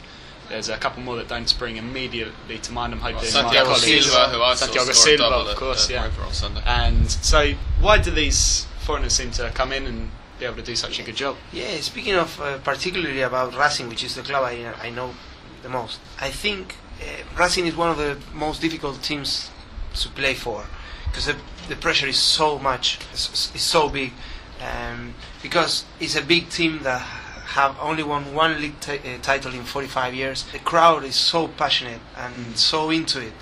there's 0.49 0.69
a 0.69 0.77
couple 0.77 1.03
more 1.03 1.17
that 1.17 1.29
don't 1.29 1.49
spring 1.49 1.77
immediately 1.77 2.59
to 2.59 2.73
mind. 2.73 2.93
I'm 2.93 3.01
hoping 3.01 3.17
my 3.17 3.23
Santiago 3.25 3.65
colleagues- 3.75 4.07
Silva, 4.11 4.29
who 4.31 4.43
I 4.43 4.55
Santiago 4.55 4.85
saw 4.87 4.93
score 4.93 5.15
a 5.15 5.19
Silva, 5.19 5.51
of 5.51 5.57
course, 5.57 5.91
at 5.91 5.91
yeah. 5.91 6.25
On 6.25 6.33
Sunday. 6.33 6.63
And 6.67 7.11
so, 7.11 7.53
why 7.81 7.99
do 7.99 8.11
these 8.11 8.67
foreigners 8.81 9.15
seem 9.15 9.31
to 9.33 9.51
come 9.55 9.73
in 9.73 9.87
and 9.87 10.11
be 10.39 10.45
able 10.45 10.57
to 10.57 10.63
do 10.63 10.77
such 10.77 10.99
a 10.99 11.03
good 11.03 11.17
job? 11.17 11.37
Yeah, 11.53 11.77
speaking 11.81 12.15
of 12.15 12.41
uh, 12.41 12.59
particularly 12.59 13.23
about 13.23 13.57
Racing, 13.57 13.89
which 13.89 14.05
is 14.05 14.15
the 14.15 14.23
club 14.23 14.45
I, 14.45 14.73
I 14.83 14.91
know 14.91 15.15
the 15.63 15.69
most, 15.69 16.01
I 16.21 16.31
think 16.31 16.77
uh, 17.01 17.39
Racing 17.39 17.67
is 17.67 17.77
one 17.77 17.91
of 17.91 17.97
the 17.99 18.19
most 18.35 18.61
difficult 18.61 19.03
teams 19.03 19.51
to 19.95 20.09
play 20.09 20.35
for 20.35 20.65
because 21.05 21.27
the, 21.27 21.37
the 21.69 21.77
pressure 21.77 22.07
is 22.07 22.17
so 22.17 22.59
much, 22.59 22.99
is, 23.13 23.53
is 23.55 23.63
so 23.63 23.89
big, 23.89 24.13
um, 24.61 25.15
because 25.43 25.85
it's 26.01 26.17
a 26.17 26.23
big 26.23 26.49
team 26.49 26.81
that 26.83 27.07
have 27.53 27.77
only 27.81 28.03
won 28.03 28.35
one 28.35 28.61
league 28.61 28.79
ti- 28.81 28.99
uh, 29.05 29.19
title 29.23 29.53
in 29.55 29.65
45 29.65 30.15
years. 30.15 30.45
The 30.53 30.59
crowd 30.59 31.05
is 31.05 31.15
so 31.17 31.49
passionate 31.49 32.01
and 32.17 32.57
so 32.57 32.91
into 32.91 33.21
it. 33.21 33.33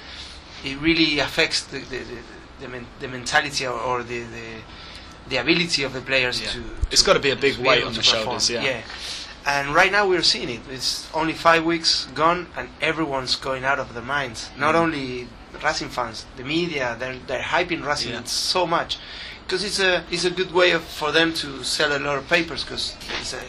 It 0.65 0.79
really 0.81 1.19
affects 1.21 1.63
the 1.65 1.79
the, 1.79 1.99
the, 1.99 2.19
the, 2.61 2.69
men- 2.69 2.87
the 3.01 3.09
mentality 3.09 3.67
or, 3.67 3.79
or 3.89 4.03
the, 4.03 4.21
the 4.37 4.47
the 5.29 5.37
ability 5.37 5.83
of 5.85 5.93
the 5.93 6.01
players 6.01 6.41
Yeah. 6.41 6.51
to. 6.53 6.63
It's 6.91 7.03
to- 7.03 7.07
gotta 7.07 7.21
be 7.21 7.31
a 7.31 7.37
big 7.37 7.57
weight 7.59 7.85
on 7.85 7.93
to 7.93 7.99
the 7.99 8.03
shoulders, 8.03 8.49
perform. 8.49 8.65
yeah. 8.67 8.83
And 9.47 9.75
right 9.75 9.91
now 9.91 10.07
we're 10.07 10.23
seeing 10.35 10.51
it. 10.51 10.61
It's 10.71 11.09
only 11.15 11.33
five 11.33 11.65
weeks 11.65 12.07
gone, 12.15 12.47
and 12.57 12.69
everyone's 12.83 13.37
going 13.37 13.65
out 13.65 13.79
of 13.79 13.95
their 13.95 14.03
minds. 14.17 14.51
Not 14.59 14.75
Mm. 14.75 14.79
only 14.85 15.29
Racing 15.65 15.89
fans, 15.91 16.25
the 16.37 16.45
media, 16.45 16.97
they're 16.99 17.19
they're 17.27 17.43
hyping 17.55 17.85
Racing 17.85 18.13
Yeah. 18.13 18.25
so 18.25 18.67
much 18.67 18.99
because 19.45 19.63
it's 19.69 19.81
a 19.81 20.05
it's 20.11 20.25
a 20.25 20.31
good 20.31 20.53
way 20.53 20.71
of, 20.73 20.83
for 20.85 21.11
them 21.13 21.33
to 21.43 21.63
sell 21.65 21.91
a 21.97 21.99
lot 21.99 22.17
of 22.19 22.25
papers 22.29 22.63
because 22.65 22.95
it's 23.21 23.35
a 23.35 23.43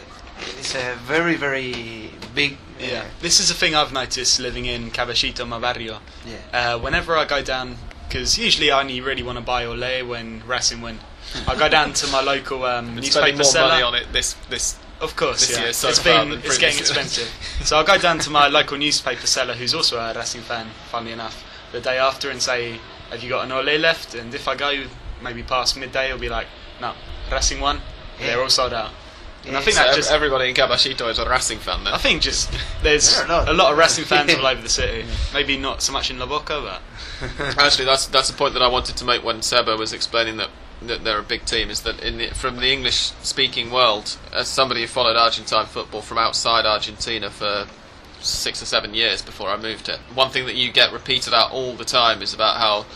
it's 0.58 0.74
a 0.74 0.94
very 1.06 1.36
very 1.36 2.10
big 2.34 2.52
uh, 2.80 2.84
Yeah, 2.84 3.04
this 3.20 3.40
is 3.40 3.50
a 3.50 3.54
thing 3.54 3.74
I've 3.74 3.92
noticed 3.92 4.40
living 4.40 4.66
in 4.66 4.90
Caballito, 4.90 5.46
my 5.46 5.58
barrio. 5.58 6.00
yeah 6.26 6.74
Uh, 6.74 6.78
whenever 6.78 7.16
I 7.16 7.24
go 7.24 7.42
down, 7.42 7.76
because 8.08 8.38
usually 8.38 8.70
I 8.70 8.80
only 8.80 9.00
really 9.00 9.22
want 9.22 9.38
to 9.38 9.44
buy 9.44 9.64
Ole 9.64 10.04
when 10.06 10.42
Racing 10.46 10.80
win. 10.82 10.98
I 11.46 11.54
go 11.56 11.68
down 11.68 11.92
to 11.94 12.06
my 12.08 12.20
local 12.20 12.64
um, 12.64 12.94
Been 12.94 13.04
spending 13.04 13.36
newspaper 13.38 13.60
more 13.62 13.68
money 13.68 13.80
seller. 13.80 13.84
on 13.84 13.94
it 13.94 14.12
this 14.12 14.34
this 14.50 14.76
Of 15.00 15.16
course, 15.16 15.40
this 15.46 15.56
yeah. 15.56 15.64
year 15.64 15.72
so 15.72 15.88
it's 15.88 15.98
far 15.98 16.24
been 16.24 16.38
it's 16.38 16.58
getting 16.58 16.76
previously. 16.78 17.02
expensive. 17.02 17.66
so 17.66 17.76
I'll 17.78 17.84
go 17.86 17.98
down 17.98 18.18
to 18.20 18.30
my 18.30 18.48
local 18.48 18.76
newspaper 18.78 19.26
seller, 19.26 19.54
who's 19.54 19.74
also 19.74 19.98
a 19.98 20.12
Racing 20.14 20.42
fan, 20.42 20.66
funnily 20.90 21.12
enough, 21.12 21.42
the 21.72 21.80
day 21.80 21.98
after, 21.98 22.30
and 22.30 22.40
say, 22.42 22.78
"Have 23.10 23.22
you 23.22 23.28
got 23.30 23.44
an 23.46 23.52
Ole 23.52 23.78
left?" 23.78 24.14
And 24.14 24.34
if 24.34 24.46
I 24.48 24.54
go 24.56 24.84
maybe 25.22 25.42
past 25.42 25.76
midday, 25.76 26.06
it'll 26.06 26.18
be 26.18 26.28
like, 26.28 26.46
"No, 26.80 26.92
Racing 27.30 27.60
one, 27.60 27.80
Yeah. 28.20 28.26
They're 28.26 28.42
all 28.42 28.50
sold 28.50 28.72
out." 28.74 28.90
And 29.46 29.56
I 29.56 29.60
think 29.60 29.76
So 29.76 29.82
that 29.82 29.96
just 29.96 30.12
everybody 30.12 30.48
in 30.48 30.54
Caballito 30.54 31.10
is 31.10 31.18
a 31.18 31.28
Racing 31.28 31.58
fan 31.58 31.82
then. 31.84 31.92
I 31.92 31.98
think 31.98 32.22
just 32.22 32.52
there's 32.82 33.18
a 33.20 33.26
lot. 33.26 33.72
of 33.72 33.78
Racing 33.78 34.04
fans 34.04 34.32
all 34.38 34.46
over 34.46 34.62
the 34.62 34.68
city. 34.68 35.04
Maybe 35.34 35.56
not 35.56 35.82
so 35.82 35.92
much 35.92 36.10
in 36.10 36.18
La 36.18 36.26
Boca, 36.26 36.60
but 36.60 36.82
Actually, 37.58 37.84
that's 37.84 38.06
that's 38.06 38.30
a 38.30 38.34
point 38.34 38.54
that 38.54 38.62
I 38.62 38.68
wanted 38.68 38.96
to 38.96 39.04
make 39.04 39.24
when 39.24 39.42
Seba 39.42 39.76
was 39.76 39.92
explaining 39.92 40.36
that, 40.38 40.50
that 40.82 41.04
they're 41.04 41.18
a 41.18 41.24
big 41.24 41.44
team. 41.44 41.70
Is 41.70 41.82
that 41.82 42.00
in 42.02 42.18
the, 42.18 42.28
from 42.28 42.56
the 42.56 42.72
English-speaking 42.72 43.70
world, 43.70 44.16
as 44.32 44.48
somebody 44.48 44.82
who 44.82 44.86
followed 44.86 45.16
Argentine 45.16 45.66
football 45.66 46.02
from 46.02 46.18
outside 46.18 46.66
Argentina 46.66 47.30
for 47.30 47.66
six 48.20 48.62
or 48.62 48.66
seven 48.66 48.94
years 48.94 49.22
before 49.22 49.48
I 49.48 49.56
moved 49.56 49.86
here, 49.86 49.98
one 50.14 50.30
thing 50.30 50.46
that 50.46 50.56
you 50.56 50.72
get 50.72 50.92
repeated 50.92 51.32
out 51.34 51.52
all 51.52 51.74
the 51.74 51.84
time 51.84 52.22
is 52.22 52.34
about 52.34 52.56
how 52.56 52.86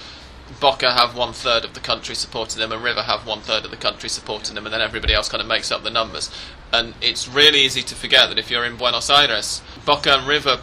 Boca 0.60 0.92
have 0.92 1.16
one 1.16 1.32
third 1.32 1.64
of 1.64 1.74
the 1.74 1.80
country 1.80 2.14
supporting 2.14 2.60
them, 2.60 2.72
and 2.72 2.82
River 2.82 3.02
have 3.02 3.26
one 3.26 3.40
third 3.40 3.64
of 3.64 3.70
the 3.70 3.76
country 3.76 4.08
supporting 4.08 4.54
them, 4.54 4.64
and 4.66 4.72
then 4.72 4.80
everybody 4.80 5.12
else 5.12 5.28
kind 5.28 5.40
of 5.40 5.46
makes 5.48 5.72
up 5.72 5.82
the 5.82 5.90
numbers. 5.90 6.30
And 6.72 6.94
it's 7.00 7.28
really 7.28 7.60
easy 7.60 7.82
to 7.82 7.94
forget 7.94 8.28
that 8.28 8.38
if 8.38 8.50
you're 8.50 8.64
in 8.64 8.76
Buenos 8.76 9.10
Aires, 9.10 9.60
Boca 9.84 10.18
and 10.18 10.26
River, 10.26 10.60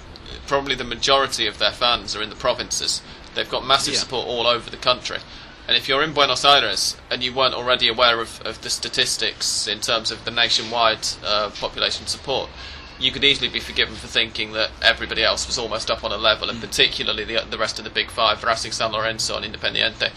probably 0.47 0.75
the 0.75 0.83
majority 0.83 1.47
of 1.47 1.59
their 1.59 1.71
fans 1.71 2.15
are 2.15 2.21
in 2.23 2.29
the 2.29 2.35
provinces. 2.35 3.01
They've 3.35 3.49
got 3.49 3.65
massive 3.65 3.93
Yeah. 3.95 3.99
support 4.01 4.27
all 4.27 4.47
over 4.47 4.69
the 4.69 4.77
country. 4.77 5.19
And 5.67 5.77
if 5.77 5.87
you're 5.87 6.03
in 6.03 6.13
Buenos 6.13 6.43
Aires 6.43 6.97
and 7.09 7.23
you 7.23 7.33
weren't 7.33 7.53
already 7.53 7.87
aware 7.87 8.19
of, 8.19 8.41
of 8.41 8.61
the 8.61 8.69
statistics 8.69 9.65
in 9.67 9.79
terms 9.79 10.11
of 10.11 10.25
the 10.25 10.31
nationwide 10.31 11.07
uh, 11.23 11.49
population 11.51 12.05
support, 12.07 12.49
you 12.99 13.11
could 13.11 13.23
easily 13.23 13.49
be 13.49 13.59
forgiven 13.59 13.95
for 13.95 14.07
thinking 14.07 14.53
that 14.53 14.71
everybody 14.81 15.23
else 15.23 15.45
was 15.47 15.57
almost 15.57 15.89
up 15.91 16.03
on 16.03 16.11
a 16.11 16.17
level, 16.17 16.49
and 16.49 16.59
particularly 16.61 17.23
the, 17.23 17.45
the 17.49 17.57
rest 17.57 17.77
of 17.79 17.85
the 17.85 17.91
big 17.91 18.09
five, 18.11 18.43
Racing 18.43 18.71
San 18.71 18.91
Lorenzo 18.91 19.37
and 19.37 19.45
Independiente. 19.45 20.11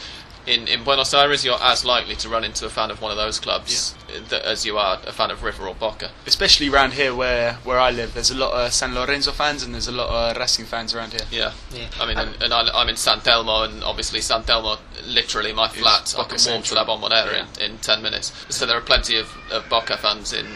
In, 0.47 0.69
in 0.69 0.85
Buenos 0.85 1.12
Aires, 1.12 1.45
you're 1.45 1.61
as 1.61 1.85
likely 1.85 2.15
to 2.15 2.29
run 2.29 2.45
into 2.45 2.65
a 2.67 2.69
fan 2.69 2.93
of 2.93 3.03
one 3.03 3.11
of 3.11 3.17
those 3.17 3.41
clubs 3.41 3.97
uh, 4.09 4.21
th- 4.29 4.43
as 4.45 4.65
you 4.65 4.79
are 4.79 5.01
a 5.05 5.12
fan 5.12 5.33
of 5.33 5.43
River 5.43 5.67
or 5.67 5.75
Boca. 5.75 6.12
especially 6.25 6.69
around 6.69 6.93
here 6.93 7.12
where 7.12 7.55
where 7.65 7.81
I 7.81 7.91
live, 7.91 8.15
there's 8.15 8.31
a 8.31 8.37
lot 8.37 8.53
of 8.53 8.73
San 8.73 8.95
Lorenzo 8.95 9.33
fans 9.33 9.65
and 9.65 9.75
there's 9.75 9.89
a 9.89 9.93
lot 9.93 10.09
of 10.09 10.37
Racing 10.37 10.67
fans 10.67 10.95
around 10.95 11.15
here. 11.15 11.27
Yeah. 11.33 11.53
Yeah. 11.75 11.89
I 12.01 12.07
mean, 12.07 12.17
And- 12.17 12.35
and, 12.35 12.43
and 12.45 12.55
I, 12.55 12.69
I'm 12.81 12.89
in 12.89 12.95
San 12.95 13.19
Telmo, 13.23 13.69
and 13.69 13.83
obviously 13.83 14.21
San 14.21 14.45
Telmo, 14.45 14.79
literally 15.05 15.53
my 15.53 15.67
flat, 15.67 16.15
I 16.17 16.23
Boca 16.23 16.37
can 16.37 16.55
walk 16.55 16.65
to 16.67 16.75
La 16.77 16.85
Bombonera 16.87 17.33
Yeah. 17.33 17.65
in, 17.65 17.73
in 17.73 17.79
10 17.79 18.01
minutes. 18.01 18.33
So 18.49 18.67
there 18.67 18.77
are 18.77 18.81
plenty 18.83 19.19
of, 19.19 19.37
of 19.51 19.69
Boca 19.69 19.97
fans 19.97 20.33
in 20.33 20.47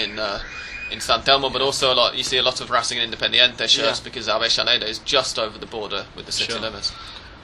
in 0.00 0.20
uh, 0.20 0.38
in 0.90 1.00
San 1.00 1.20
Telmo, 1.22 1.52
but 1.52 1.62
also 1.62 1.92
a 1.92 1.94
lot. 1.94 2.16
You 2.16 2.22
see 2.24 2.38
a 2.38 2.42
lot 2.42 2.60
of 2.60 2.70
Racing 2.70 2.98
and 2.98 3.12
Independiente 3.14 3.68
shirts 3.68 3.98
Yeah. 4.00 4.04
because 4.04 4.28
Avellaneda 4.28 4.84
is 4.88 4.98
just 5.00 5.38
over 5.38 5.58
the 5.58 5.66
border 5.66 6.06
with 6.16 6.26
the 6.26 6.32
city 6.32 6.52
Sure. 6.52 6.60
limits. 6.60 6.92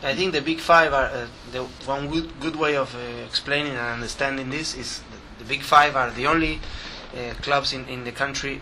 I 0.02 0.14
think 0.14 0.32
the 0.32 0.42
big 0.42 0.60
five 0.60 0.92
are 0.92 1.06
uh, 1.06 1.26
the 1.52 1.62
one 1.86 2.08
good, 2.10 2.38
good 2.40 2.56
way 2.56 2.76
of 2.76 2.94
uh, 2.94 2.98
explaining 3.26 3.72
and 3.72 3.80
understanding 3.80 4.50
this 4.50 4.74
is 4.74 5.00
the, 5.10 5.44
the 5.44 5.48
big 5.48 5.62
five 5.62 5.96
are 5.96 6.10
the 6.10 6.26
only 6.26 6.60
uh, 7.14 7.34
clubs 7.42 7.72
in, 7.72 7.86
in 7.88 8.04
the 8.04 8.12
country 8.12 8.60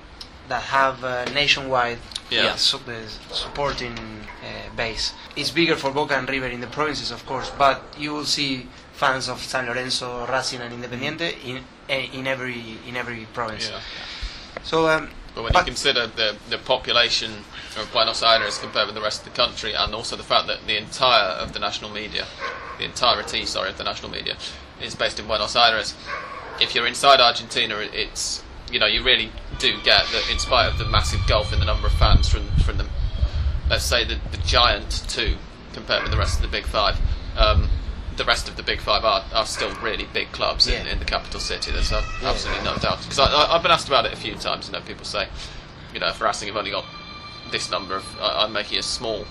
that 0.48 0.62
have 0.62 1.02
uh, 1.02 1.24
nationwide 1.32 1.98
Yeah. 2.30 2.52
uh, 2.52 2.56
su- 2.56 2.78
uh, 2.88 2.92
supporting 3.34 3.98
uh, 3.98 4.76
base. 4.76 5.12
It's 5.36 5.50
bigger 5.50 5.76
for 5.76 5.90
Boca 5.92 6.14
and 6.16 6.28
River 6.28 6.46
in 6.48 6.60
the 6.60 6.66
provinces, 6.68 7.10
of 7.10 7.24
course, 7.26 7.50
but 7.58 7.82
you 7.98 8.12
will 8.14 8.24
see 8.26 8.66
fans 8.92 9.28
of 9.28 9.40
San 9.42 9.66
Lorenzo, 9.66 10.26
Racing, 10.26 10.60
and 10.60 10.72
Independiente 10.72 11.34
in 11.44 11.64
eh, 11.88 12.08
in 12.12 12.26
every 12.26 12.78
in 12.88 12.96
every 12.96 13.26
province. 13.34 13.68
Yeah. 13.70 13.80
So 14.64 14.88
um, 14.88 15.11
But 15.35 15.44
when 15.44 15.53
But- 15.53 15.61
you 15.61 15.72
consider 15.72 16.07
the 16.07 16.37
the 16.48 16.59
population 16.59 17.44
of 17.77 17.90
Buenos 17.92 18.22
Aires 18.22 18.59
compared 18.59 18.87
with 18.87 18.94
the 18.94 19.03
rest 19.03 19.27
of 19.27 19.33
the 19.33 19.37
country, 19.42 19.72
and 19.74 19.94
also 19.94 20.16
the 20.16 20.22
fact 20.22 20.46
that 20.46 20.66
the 20.66 20.77
entire 20.77 21.33
of 21.42 21.53
the 21.53 21.59
national 21.59 21.90
media, 21.90 22.27
the 22.79 22.85
entirety, 22.85 23.44
sorry, 23.46 23.70
of 23.70 23.79
the 23.79 23.85
national 23.85 24.11
media, 24.11 24.37
is 24.81 24.94
based 24.94 25.18
in 25.18 25.27
Buenos 25.27 25.57
Aires, 25.57 25.94
if 26.61 26.74
you're 26.74 26.87
inside 26.87 27.20
Argentina, 27.20 27.77
it's 27.79 28.42
you 28.70 28.79
know 28.79 28.87
you 28.87 29.03
really 29.03 29.31
do 29.59 29.77
get 29.83 30.07
that 30.12 30.29
in 30.31 30.38
spite 30.38 30.66
of 30.66 30.79
the 30.79 30.85
massive 30.85 31.20
gulf 31.27 31.53
in 31.53 31.59
the 31.59 31.66
number 31.66 31.87
of 31.87 31.92
fans 31.94 32.29
from 32.29 32.48
from 32.64 32.79
the 32.79 32.87
let's 33.68 33.85
say 33.85 34.05
the, 34.05 34.18
the 34.31 34.38
giant 34.38 35.05
two 35.09 35.37
compared 35.72 36.03
with 36.03 36.12
the 36.12 36.18
rest 36.18 36.37
of 36.37 36.42
the 36.42 36.48
big 36.48 36.66
five. 36.66 36.96
Um, 37.37 37.68
the 38.16 38.24
rest 38.24 38.48
of 38.48 38.57
the 38.57 38.62
big 38.62 38.81
five 38.81 39.05
are, 39.05 39.24
are 39.35 39.46
still 39.46 39.74
really 39.83 40.07
big 40.12 40.31
clubs 40.33 40.66
in, 40.66 40.87
Yeah. 40.87 40.92
in 40.92 40.98
the 40.98 41.05
capital 41.05 41.40
city. 41.40 41.70
There's 41.72 41.92
uh, 41.92 42.05
absolutely 42.22 42.64
no 42.64 42.77
doubt. 42.77 43.00
Because 43.03 43.18
I, 43.18 43.27
I've 43.55 43.62
been 43.62 43.72
asked 43.72 43.88
about 43.88 44.07
it 44.07 44.12
a 44.12 44.16
few 44.16 44.35
times. 44.37 44.66
You 44.68 44.72
know, 44.72 44.81
people 44.81 45.05
say, 45.05 45.29
you 45.92 46.00
know, 46.00 46.09
if 46.09 46.20
Racing 46.20 46.48
have 46.48 46.57
only 46.57 46.70
got 46.70 46.85
this 47.50 47.70
number 47.70 47.96
of, 47.96 48.05
I 48.20 48.44
I'm 48.44 48.53
making 48.53 48.79
a 48.79 48.83
small 48.83 49.24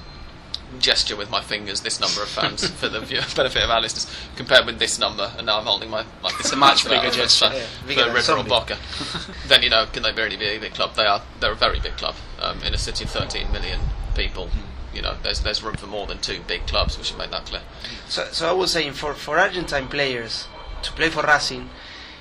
gesture 0.80 1.15
with 1.15 1.30
my 1.30 1.39
fingers, 1.41 1.82
this 1.82 2.00
number 2.00 2.22
of 2.24 2.28
fans 2.30 2.67
for 2.80 2.89
the 2.89 3.00
benefit 3.36 3.63
of 3.63 3.69
our 3.69 3.80
listeners, 3.82 4.08
compared 4.36 4.65
with 4.65 4.80
this 4.80 4.98
number, 5.00 5.32
and 5.38 5.46
now 5.46 5.60
I'm 5.60 5.65
holding 5.65 5.89
my, 5.89 6.04
my 6.24 6.32
It's 6.39 6.52
a 6.52 6.56
much 6.56 6.84
bigger 6.89 7.10
gesture. 7.12 7.50
for, 7.50 7.56
Yeah, 7.56 7.65
bigger 7.88 8.04
than 8.06 8.13
River 8.13 8.34
or 8.38 8.43
Boca. 8.43 8.78
then 9.48 9.62
you 9.62 9.69
know, 9.69 9.86
can 9.86 10.04
they 10.04 10.12
really 10.13 10.36
be 10.36 10.46
a 10.48 10.60
big 10.60 10.74
club? 10.74 10.96
They 10.96 11.06
are. 11.06 11.22
They're 11.39 11.52
a 11.52 11.56
very 11.56 11.80
big 11.80 11.93
club 11.98 12.15
um, 12.41 12.62
in 12.63 12.74
a 12.74 12.78
city 12.78 13.04
of 13.06 13.12
13 13.12 13.52
million 13.52 13.80
people. 14.15 14.50
You 14.93 15.01
know, 15.01 15.15
there's 15.23 15.41
there's 15.41 15.63
room 15.63 15.75
for 15.75 15.88
more 15.88 16.08
than 16.08 16.19
two 16.19 16.39
big 16.47 16.67
clubs. 16.67 16.97
We 16.97 17.03
should 17.03 17.17
make 17.17 17.32
that 17.32 17.45
clear. 17.45 17.62
So, 18.08 18.25
so 18.32 18.49
I 18.49 18.53
was 18.53 18.71
saying 18.71 18.93
for, 18.93 19.13
for 19.13 19.39
Argentine 19.39 19.88
players 19.88 20.47
to 20.84 20.91
play 20.91 21.10
for 21.10 21.23
Racing 21.23 21.69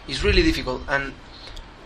is 0.08 0.24
really 0.24 0.42
difficult, 0.42 0.82
and 0.88 1.14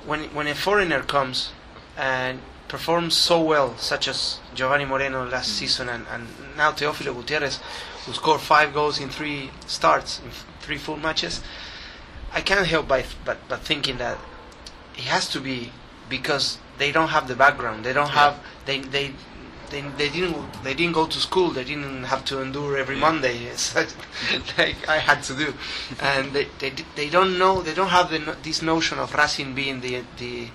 when 0.05 0.25
when 0.35 0.47
a 0.47 0.55
foreigner 0.55 1.03
comes 1.03 1.51
and 1.97 2.41
performs 2.69 3.15
so 3.15 3.41
well, 3.41 3.77
such 3.79 4.09
as 4.09 4.41
Giovanni 4.55 4.85
Moreno 4.85 5.25
last 5.29 5.51
mm. 5.51 5.55
season, 5.55 5.89
and, 5.89 6.05
and 6.11 6.27
now 6.57 6.73
Teófilo 6.73 7.15
Gutierrez, 7.15 7.61
who 8.05 8.13
scored 8.13 8.41
five 8.41 8.75
goals 8.75 9.01
in 9.01 9.09
three 9.09 9.51
starts 9.67 10.21
in 10.21 10.31
three 10.61 10.79
full 10.79 10.97
matches, 10.97 11.43
I 12.33 12.41
can't 12.41 12.67
help 12.67 12.89
by 12.89 13.05
but 13.25 13.39
but 13.49 13.61
thinking 13.61 13.99
that 13.99 14.19
it 14.97 15.05
has 15.05 15.29
to 15.31 15.41
be 15.41 15.73
because 16.09 16.59
they 16.79 16.93
don't 16.93 17.09
have 17.09 17.29
the 17.29 17.35
background. 17.35 17.85
They 17.85 17.93
don't 17.93 18.09
Yeah. 18.09 18.31
have 18.31 18.41
they 18.67 18.81
they. 18.81 19.13
They, 19.71 19.81
they 19.99 20.09
didn't 20.09 20.37
they 20.63 20.75
didn't 20.75 20.95
go 20.95 21.07
to 21.07 21.19
school. 21.19 21.51
They 21.51 21.65
didn't 21.65 22.05
have 22.05 22.25
to 22.27 22.41
endure 22.41 22.77
every 22.77 22.97
Monday 22.97 23.37
It's 23.53 23.75
like, 23.75 24.89
I 24.89 24.99
had 24.99 25.23
to 25.25 25.35
do, 25.35 25.55
and 26.01 26.33
they, 26.33 26.47
they 26.61 26.73
they 26.95 27.09
don't 27.11 27.39
know 27.39 27.63
they 27.63 27.75
don't 27.75 27.89
have 27.91 28.11
the, 28.11 28.37
this 28.43 28.63
notion 28.63 28.99
of 28.99 29.15
Racing 29.15 29.55
being 29.55 29.81
the 29.81 30.03
the 30.19 30.49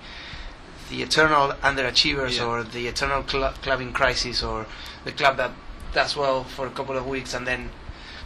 the 0.90 1.02
eternal 1.02 1.52
underachievers 1.62 2.36
Yeah. 2.38 2.46
or 2.46 2.62
the 2.64 2.86
eternal 2.86 3.22
cl- 3.26 3.52
club 3.62 3.80
in 3.80 3.92
crisis 3.92 4.42
or 4.42 4.66
the 5.04 5.12
club 5.12 5.36
that 5.36 5.52
does 5.94 6.16
well 6.16 6.44
for 6.44 6.66
a 6.66 6.70
couple 6.70 6.96
of 6.96 7.06
weeks 7.06 7.34
and 7.34 7.46
then 7.46 7.70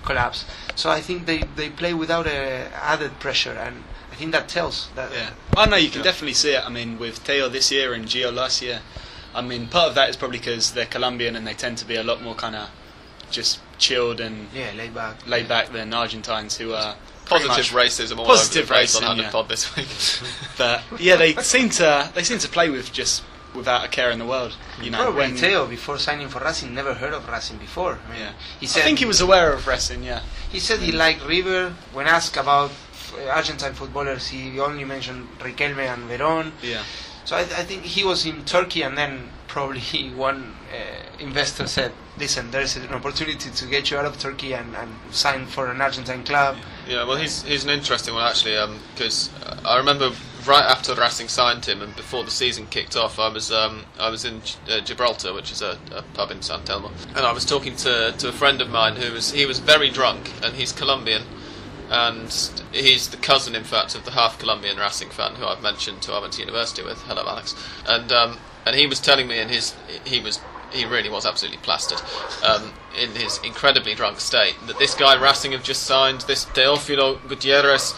collapse. 0.05 0.44
So 0.77 0.88
I 0.90 1.01
think 1.01 1.27
they, 1.27 1.38
they 1.57 1.68
play 1.70 1.94
without 1.94 2.27
a 2.27 2.68
added 2.75 3.18
pressure, 3.18 3.53
and 3.53 3.83
I 4.12 4.14
think 4.14 4.33
that 4.33 4.49
tells 4.49 4.88
that. 4.94 5.11
Yeah. 5.12 5.31
I 5.57 5.66
know 5.66 5.77
you 5.77 5.88
can 5.90 5.99
Yeah. 6.01 6.05
definitely 6.11 6.35
see 6.35 6.53
it. 6.55 6.64
I 6.64 6.68
mean, 6.70 6.99
with 6.99 7.25
Teo 7.25 7.49
this 7.49 7.70
year 7.72 7.92
and 7.92 8.07
Gio 8.07 8.33
last 8.33 8.62
year, 8.62 8.81
I 9.37 9.42
mean, 9.42 9.66
part 9.68 9.88
of 9.88 9.94
that 9.94 10.09
is 10.11 10.16
probably 10.16 10.38
because 10.38 10.72
they're 10.72 10.87
Colombian 10.87 11.37
and 11.37 11.46
they 11.46 11.55
tend 11.55 11.79
to 11.79 11.85
be 11.85 11.96
a 11.96 12.03
lot 12.03 12.22
more 12.22 12.35
kind 12.35 12.57
of 12.57 12.68
just 13.31 13.61
chilled 13.79 14.20
and 14.20 14.49
Yeah, 14.55 14.72
laid 14.77 14.94
back. 14.94 15.27
laid 15.27 15.49
back 15.49 15.70
than 15.72 15.92
Argentines 15.92 16.57
who 16.57 16.72
are 16.72 16.94
Positive 17.27 17.66
racism 17.75 18.18
all 18.18 18.27
Positive 18.27 18.62
over 18.70 18.75
the 18.75 18.75
place 18.75 19.03
on 19.03 19.16
racism, 19.18 19.22
yeah. 19.22 19.31
Pod 19.31 19.49
this 19.49 19.77
week. 19.77 19.88
But 20.59 20.83
yeah, 21.01 21.16
they 21.16 21.35
seem 21.35 21.68
to 21.70 22.11
they 22.14 22.22
seem 22.22 22.38
to 22.38 22.49
play 22.49 22.70
with 22.70 22.92
just 22.92 23.22
without 23.55 23.85
a 23.85 23.88
care 23.88 24.11
in 24.11 24.18
the 24.18 24.27
world. 24.27 24.55
You 24.83 24.90
know, 24.90 24.99
Probably 24.99 25.18
when 25.22 25.35
Teo 25.37 25.66
before 25.66 25.99
signing 25.99 26.29
for 26.29 26.38
Racing 26.40 26.72
never 26.75 26.94
heard 26.94 27.12
of 27.14 27.27
Racing 27.29 27.59
before. 27.59 27.99
I 28.07 28.11
mean, 28.12 28.20
Yeah. 28.20 28.33
he 28.61 28.66
said, 28.66 28.83
I 28.83 28.85
think 28.85 28.99
he 29.01 29.07
was 29.07 29.20
aware 29.20 29.53
of 29.53 29.66
wrestling. 29.66 30.03
Yeah, 30.05 30.20
He 30.53 30.61
said 30.61 30.81
he 30.81 30.92
liked 30.92 31.25
River. 31.27 31.75
When 31.92 32.07
asked 32.07 32.37
about 32.37 32.70
Argentine 33.31 33.72
footballers, 33.75 34.29
he 34.29 34.61
only 34.61 34.85
mentioned 34.85 35.27
Riquelme 35.40 35.79
and 35.92 36.09
Verón. 36.09 36.53
yeah. 36.62 36.83
So 37.27 37.37
I, 37.37 37.41
I 37.41 37.65
think 37.65 37.83
he 37.83 38.05
was 38.05 38.25
in 38.25 38.45
Turkey, 38.45 38.83
and 38.83 38.97
then 38.97 39.29
probably 39.49 39.81
one 40.15 40.55
uh, 40.73 41.23
investor 41.23 41.67
said, 41.67 41.93
"Listen, 42.19 42.51
there's 42.53 42.77
an 42.77 42.89
opportunity 42.89 43.51
to 43.51 43.67
get 43.67 43.91
you 43.91 43.99
out 43.99 44.05
of 44.05 44.19
Turkey 44.19 44.55
and, 44.55 44.75
and 44.77 44.91
sign 45.11 45.47
for 45.47 45.71
an 45.71 45.81
Argentine 45.81 46.25
club." 46.25 46.57
Yeah, 46.89 47.05
well, 47.05 47.17
he's 47.17 47.43
he's 47.43 47.65
an 47.65 47.71
interesting 47.71 48.15
one 48.15 48.25
actually, 48.25 48.57
because 48.95 49.31
uh, 49.45 49.61
I 49.65 49.77
remember 49.77 50.12
right 50.47 50.65
after 50.65 50.95
Racing 50.95 51.27
signed 51.27 51.65
him 51.65 51.83
and 51.83 51.95
before 51.97 52.23
the 52.23 52.31
season 52.31 52.69
kicked 52.69 52.97
off, 52.97 53.19
I 53.19 53.29
was 53.29 53.51
um, 53.51 53.85
I 53.99 54.09
was 54.09 54.25
in 54.25 54.43
G- 54.43 54.55
uh, 54.71 54.81
Gibraltar, 54.81 55.33
which 55.33 55.51
is 55.51 55.62
a, 55.62 55.77
a 55.93 56.03
pub 56.15 56.31
in 56.31 56.43
San 56.43 56.61
Telmo, 56.61 56.93
and 57.17 57.27
I 57.27 57.33
was 57.33 57.45
talking 57.45 57.75
to 57.77 58.15
to 58.17 58.29
a 58.29 58.33
friend 58.33 58.61
of 58.61 58.71
mine 58.71 58.95
who 58.95 59.12
was 59.12 59.33
he 59.33 59.47
was 59.47 59.59
very 59.59 59.91
drunk, 59.91 60.33
and 60.45 60.55
he's 60.55 60.71
Colombian, 60.71 61.25
and 61.90 62.33
he's 62.72 63.09
the 63.09 63.16
cousin, 63.16 63.55
in 63.55 63.64
fact, 63.64 63.94
of 63.94 64.05
the 64.05 64.12
half 64.12 64.38
Colombian 64.38 64.77
Racing 64.79 65.11
fan 65.11 65.37
who 65.37 65.46
I've 65.46 65.62
mentioned 65.62 66.05
who 66.05 66.12
I 66.12 66.20
went 66.20 66.35
to 66.35 66.40
university 66.40 66.83
with. 66.83 67.03
Hello, 67.03 67.22
Alex, 67.27 67.55
and 67.88 68.11
um, 68.12 68.38
and 68.64 68.77
he 68.77 68.87
was 68.87 69.01
telling 69.01 69.29
me 69.29 69.38
in 69.38 69.49
his 69.49 69.75
he 70.05 70.20
was 70.20 70.40
he 70.72 70.85
really 70.85 71.09
was 71.09 71.25
absolutely 71.25 71.59
plastered 71.62 72.01
um, 72.44 72.72
in 73.01 73.11
his 73.11 73.38
incredibly 73.44 73.94
drunk 73.94 74.20
state 74.20 74.57
that 74.66 74.79
this 74.79 74.94
guy 74.94 75.20
Racing 75.20 75.53
have 75.53 75.62
just 75.62 75.85
signed 75.85 76.22
this 76.22 76.44
Teófilo 76.46 77.27
Gutierrez 77.29 77.94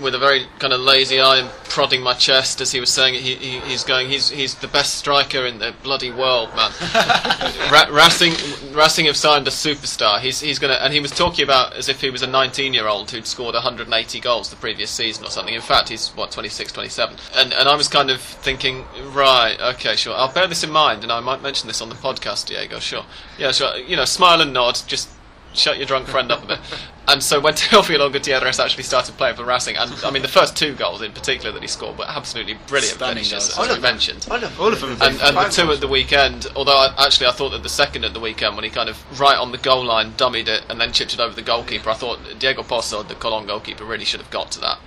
with 0.00 0.14
a 0.14 0.18
very 0.18 0.46
kind 0.58 0.72
of 0.72 0.80
lazy 0.80 1.20
eye 1.20 1.38
and 1.38 1.48
prodding 1.64 2.02
my 2.02 2.14
chest 2.14 2.60
as 2.60 2.72
he 2.72 2.80
was 2.80 2.90
saying 2.90 3.14
it, 3.14 3.20
he, 3.20 3.34
he, 3.34 3.60
he's 3.60 3.84
going 3.84 4.08
he's 4.08 4.28
he's 4.28 4.54
the 4.56 4.68
best 4.68 4.94
striker 4.94 5.46
in 5.46 5.58
the 5.58 5.74
bloody 5.82 6.10
world 6.10 6.48
man. 6.54 6.70
Ra- 7.72 7.88
Racing 7.90 8.32
Racing 8.74 9.06
have 9.06 9.16
signed 9.16 9.46
a 9.46 9.50
superstar. 9.50 10.20
He's 10.20 10.40
he's 10.40 10.58
gonna 10.58 10.74
and 10.74 10.92
he 10.92 11.00
was 11.00 11.10
talking 11.10 11.44
about 11.44 11.74
as 11.74 11.88
if 11.88 12.00
he 12.00 12.10
was 12.10 12.22
a 12.22 12.26
19 12.26 12.74
year 12.74 12.86
old 12.86 13.10
who'd 13.10 13.26
scored 13.26 13.54
180 13.54 14.20
goals 14.20 14.50
the 14.50 14.56
previous 14.56 14.90
season 14.90 15.24
or 15.24 15.30
something. 15.30 15.54
In 15.54 15.60
fact 15.60 15.88
he's 15.88 16.08
what 16.10 16.30
26 16.30 16.72
27 16.72 17.16
and 17.36 17.52
and 17.52 17.68
I 17.68 17.76
was 17.76 17.88
kind 17.88 18.10
of 18.10 18.20
thinking 18.20 18.84
right 19.12 19.56
okay 19.74 19.96
sure 19.96 20.14
I'll 20.14 20.32
bear 20.32 20.46
this 20.46 20.64
in 20.64 20.70
mind 20.70 21.02
and 21.02 21.12
I 21.12 21.20
might 21.20 21.42
mention 21.42 21.68
this 21.68 21.80
on 21.80 21.88
the 21.88 21.94
podcast 21.94 22.46
Diego 22.46 22.78
sure. 22.78 23.04
Yeah 23.38 23.52
sure 23.52 23.76
you 23.76 23.96
know 23.96 24.04
smile 24.04 24.40
and 24.40 24.52
nod 24.52 24.80
just 24.86 25.08
shut 25.54 25.78
your 25.78 25.86
drunk 25.86 26.08
friend 26.08 26.30
up 26.30 26.44
a 26.44 26.46
bit. 26.46 26.60
And 27.06 27.22
so 27.22 27.40
when 27.40 27.54
Teofilo 27.54 28.12
Gutierrez 28.12 28.58
actually 28.60 28.82
started 28.82 29.16
playing 29.16 29.36
for 29.36 29.44
Racing, 29.44 29.76
and 29.76 29.92
I 30.04 30.10
mean 30.10 30.22
the 30.22 30.28
first 30.28 30.56
two 30.56 30.74
goals 30.74 31.02
in 31.02 31.12
particular 31.12 31.52
that 31.52 31.62
he 31.62 31.68
scored 31.68 31.98
were 31.98 32.06
absolutely 32.06 32.54
brilliant 32.66 32.96
Stunning 32.96 33.24
finishes, 33.24 33.54
goals. 33.54 33.68
as 33.68 33.76
we 33.76 33.82
mentioned. 33.82 34.26
All 34.30 34.42
of, 34.42 34.60
All 34.60 34.72
of 34.72 34.80
them 34.80 34.90
And, 35.00 35.20
and 35.20 35.36
the 35.36 35.48
two 35.50 35.70
at 35.70 35.80
the 35.80 35.88
weekend, 35.88 36.46
although 36.56 36.76
I, 36.76 36.94
actually 37.06 37.26
I 37.26 37.32
thought 37.32 37.50
that 37.50 37.62
the 37.62 37.68
second 37.68 38.04
at 38.04 38.14
the 38.14 38.20
weekend 38.20 38.56
when 38.56 38.64
he 38.64 38.70
kind 38.70 38.88
of 38.88 39.20
right 39.20 39.36
on 39.36 39.52
the 39.52 39.58
goal 39.58 39.84
line 39.84 40.12
dummied 40.12 40.48
it 40.48 40.64
and 40.68 40.80
then 40.80 40.92
chipped 40.92 41.14
it 41.14 41.20
over 41.20 41.34
the 41.34 41.42
goalkeeper, 41.42 41.90
I 41.90 41.94
thought 41.94 42.18
Diego 42.38 42.62
Pozo, 42.62 43.06
the 43.06 43.14
Colon 43.14 43.46
goalkeeper, 43.46 43.84
really 43.84 44.04
should 44.04 44.20
have 44.20 44.30
got 44.30 44.50
to 44.52 44.60
that. 44.60 44.78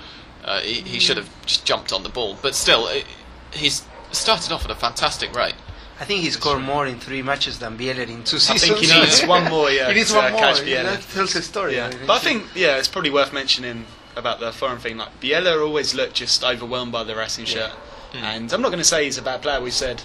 Uh, 0.43 0.59
he, 0.61 0.81
he 0.81 0.99
should 0.99 1.17
have 1.17 1.29
just 1.45 1.65
jumped 1.65 1.91
on 1.91 2.03
the 2.03 2.09
ball, 2.09 2.37
but 2.41 2.55
still, 2.55 2.87
it, 2.87 3.05
he's 3.53 3.83
started 4.11 4.51
off 4.51 4.63
at 4.65 4.71
a 4.71 4.75
fantastic 4.75 5.35
rate. 5.35 5.55
I 5.99 6.05
think 6.05 6.21
he 6.21 6.29
scored 6.29 6.61
more 6.61 6.85
in 6.85 6.99
three 6.99 7.21
matches 7.23 7.57
than 7.59 7.77
Bieler 7.77 8.07
in 8.07 8.23
two 8.23 8.37
seasons. 8.39 8.49
I 8.63 8.67
seasons. 8.67 8.79
think 8.79 8.91
he 8.93 8.99
needs 9.01 9.25
one 9.35 9.45
more. 9.49 9.69
Yeah, 9.71 9.87
he 9.89 9.95
needs 9.95 10.13
one 10.13 10.25
uh, 10.25 10.29
more. 10.31 10.39
catch 10.39 10.63
Yeah, 10.63 10.83
Bielsa. 10.83 10.83
that 10.83 11.01
tells 11.13 11.35
a 11.35 11.41
story. 11.41 11.75
Yeah, 11.75 11.91
but 12.05 12.13
I 12.13 12.19
think 12.19 12.43
yeah, 12.55 12.77
it's 12.77 12.87
probably 12.87 13.09
worth 13.09 13.33
mentioning 13.33 13.85
about 14.15 14.39
the 14.39 14.51
foreign 14.51 14.77
thing. 14.79 14.97
Like 14.97 15.19
Bieler 15.19 15.65
always 15.65 15.95
looked 15.95 16.15
just 16.15 16.43
overwhelmed 16.43 16.91
by 16.91 17.03
the 17.03 17.15
Racing 17.15 17.45
shirt, 17.45 17.71
and 18.13 18.51
I'm 18.53 18.61
not 18.61 18.69
going 18.69 18.79
to 18.79 18.83
say 18.85 19.05
he's 19.05 19.17
a 19.17 19.21
bad 19.23 19.41
player. 19.41 19.59
We've 19.61 19.73
said 19.73 20.03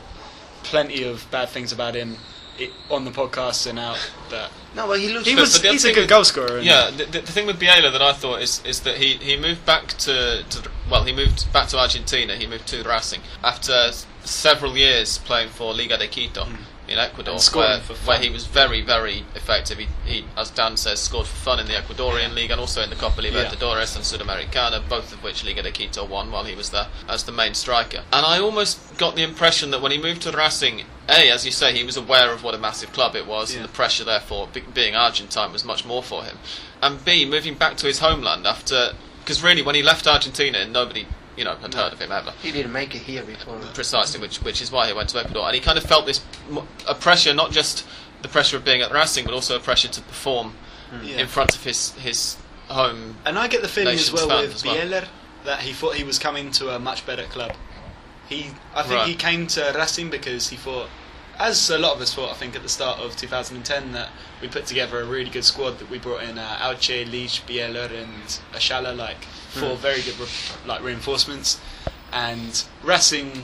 plenty 0.63 1.03
of 1.05 1.27
bad 1.31 1.49
things 1.49 1.73
about 1.73 1.95
him 1.95 2.17
i 2.61 2.71
on 2.91 3.05
the 3.07 3.11
podcast 3.11 3.67
and 3.67 3.79
out. 3.79 3.99
But 4.31 4.51
no, 4.77 4.87
but 4.87 5.01
he 5.01 5.09
looks. 5.13 5.27
he 5.27 5.35
But- 5.35 5.41
was 5.43 5.55
but 5.59 5.63
the 5.63 5.69
he's 5.73 5.85
a 5.85 5.93
good 5.93 6.01
with- 6.03 6.09
goal 6.11 6.25
scorer. 6.25 6.59
Yeah, 6.61 6.91
the, 6.91 7.05
the, 7.07 7.21
the 7.21 7.33
thing 7.33 7.47
with 7.47 7.59
Bieler 7.59 7.91
that 7.93 8.03
I 8.03 8.13
thought 8.13 8.41
is 8.43 8.63
is 8.65 8.81
that 8.81 8.97
he, 8.99 9.15
he 9.15 9.37
moved 9.37 9.65
back 9.67 9.89
to, 9.89 10.43
to 10.49 10.71
well 10.91 11.05
he 11.05 11.13
moved 11.15 11.51
back 11.53 11.69
to 11.69 11.79
Argentina. 11.79 12.37
He 12.37 12.47
moved 12.47 12.67
to 12.69 12.83
Racing 12.83 13.21
after 13.43 13.73
s- 13.73 14.07
several 14.25 14.77
years 14.77 15.19
playing 15.19 15.49
for 15.51 15.73
Liga 15.75 15.99
de 15.99 16.09
Quito 16.09 16.47
in 16.89 16.99
Ecuador, 16.99 17.39
where, 17.55 17.79
for 17.81 17.95
where 18.07 18.19
he 18.19 18.29
was 18.29 18.47
very 18.47 18.81
very 18.83 19.25
effective. 19.35 19.79
He, 19.79 19.87
he 20.05 20.25
as 20.37 20.51
Dan 20.51 20.77
says 20.77 21.01
scored 21.01 21.27
for 21.27 21.37
fun 21.37 21.61
in 21.61 21.67
the 21.67 21.75
Ecuadorian 21.75 22.35
league 22.35 22.51
and 22.51 22.61
also 22.61 22.83
in 22.83 22.91
the 22.91 22.97
Copa 22.97 23.23
Libertadores 23.23 23.95
and 23.97 24.05
Sudamericana, 24.05 24.87
both 24.89 25.13
of 25.13 25.23
which 25.23 25.45
Liga 25.45 25.63
de 25.63 25.71
Quito 25.71 26.05
won 26.05 26.31
while 26.31 26.45
he 26.45 26.55
was 26.55 26.71
there 26.71 26.89
as 27.09 27.25
the 27.25 27.33
main 27.33 27.55
striker. 27.55 28.03
And 28.13 28.27
I 28.27 28.41
almost 28.41 28.99
got 28.99 29.15
the 29.17 29.23
impression 29.23 29.71
that 29.71 29.81
when 29.81 29.93
he 29.93 29.99
moved 29.99 30.23
to 30.23 30.33
Racing, 30.33 30.83
a 31.09 31.31
as 31.31 31.45
you 31.47 31.53
say, 31.53 31.73
he 31.77 31.85
was 31.85 31.97
aware 31.97 32.33
of 32.33 32.43
what 32.43 32.55
a 32.55 32.59
massive 32.59 32.93
club 32.93 33.15
it 33.15 33.27
was, 33.27 33.53
Yeah. 33.53 33.61
and 33.61 33.69
the 33.69 33.73
pressure 33.73 34.05
therefore 34.05 34.49
be, 34.53 34.61
being 34.61 34.95
Argentine 34.97 35.53
was 35.53 35.65
much 35.65 35.85
more 35.85 36.03
for 36.03 36.25
him. 36.25 36.39
And 36.83 37.05
B 37.05 37.25
moving 37.25 37.55
back 37.55 37.77
to 37.79 37.87
his 37.87 38.01
homeland 38.01 38.47
after 38.47 38.93
because 39.21 39.41
really 39.41 39.63
when 39.63 39.77
he 39.77 39.85
left 39.85 40.09
Argentina, 40.09 40.67
nobody 40.67 41.07
you 41.37 41.45
know 41.45 41.55
had 41.57 41.75
heard 41.75 41.93
of 41.93 42.01
him 42.01 42.13
ever. 42.13 42.33
he 42.43 42.53
didn't 42.53 42.73
make 42.73 42.95
it 42.95 43.03
here 43.03 43.23
before. 43.23 43.59
Precisely, 43.75 44.21
which 44.21 44.43
which 44.43 44.61
is 44.61 44.71
why 44.71 44.87
he 44.87 44.93
went 44.93 45.09
to 45.11 45.19
Ecuador, 45.19 45.47
and 45.47 45.55
he 45.55 45.61
kind 45.61 45.79
of 45.79 45.85
felt 45.85 46.07
this 46.07 46.21
m- 46.51 46.67
a 46.89 46.95
pressure, 46.95 47.33
not 47.35 47.51
just 47.53 47.87
the 48.23 48.29
pressure 48.29 48.57
of 48.57 48.65
being 48.65 48.83
at 48.83 48.93
Racing, 48.93 49.25
but 49.25 49.35
also 49.35 49.57
a 49.57 49.61
pressure 49.61 49.89
to 49.89 50.01
perform 50.03 50.55
mm. 50.93 51.09
Yeah. 51.09 51.21
in 51.21 51.27
front 51.27 51.55
of 51.57 51.65
his 51.65 51.93
his 51.95 52.37
home. 52.69 53.17
And 53.25 53.39
I 53.39 53.49
get 53.49 53.63
the 53.63 53.69
feeling 53.69 53.95
as 53.95 54.13
well 54.13 54.29
with 54.29 54.55
as 54.55 54.65
well. 54.65 54.77
Bieler 54.77 55.09
that 55.45 55.61
he 55.61 55.73
thought 55.73 55.95
he 55.97 56.05
was 56.05 56.19
coming 56.19 56.51
to 56.53 56.75
a 56.75 56.79
much 56.79 57.05
better 57.05 57.25
club. 57.25 57.53
He, 58.29 58.51
I 58.75 58.83
think 58.83 58.95
Right. 58.95 59.09
he 59.09 59.15
came 59.17 59.47
to 59.49 59.75
Racing 59.77 60.09
because 60.09 60.49
he 60.49 60.57
thought, 60.57 60.89
as 61.43 61.71
a 61.71 61.79
lot 61.79 61.97
of 61.97 62.01
us 62.03 62.15
thought, 62.15 62.31
I 62.31 62.35
think 62.35 62.55
at 62.57 62.63
the 62.63 62.69
start 62.69 63.01
of 63.01 63.17
2010, 63.17 63.93
that 63.93 64.09
we 64.41 64.49
put 64.49 64.67
together 64.67 65.01
a 65.01 65.05
really 65.05 65.31
good 65.31 65.45
squad. 65.45 65.79
That 65.79 65.91
we 65.91 65.99
brought 65.99 66.23
in 66.23 66.39
uh, 66.39 66.57
Hauche, 66.59 67.11
Leach, 67.11 67.45
Bieler, 67.47 67.91
and 67.91 68.23
Ashala, 68.53 68.97
like 68.97 69.25
four 69.51 69.77
very 69.77 70.03
good 70.03 70.19
re- 70.19 70.27
like 70.67 70.83
reinforcements. 70.83 71.61
And 72.13 72.65
Racing 72.83 73.43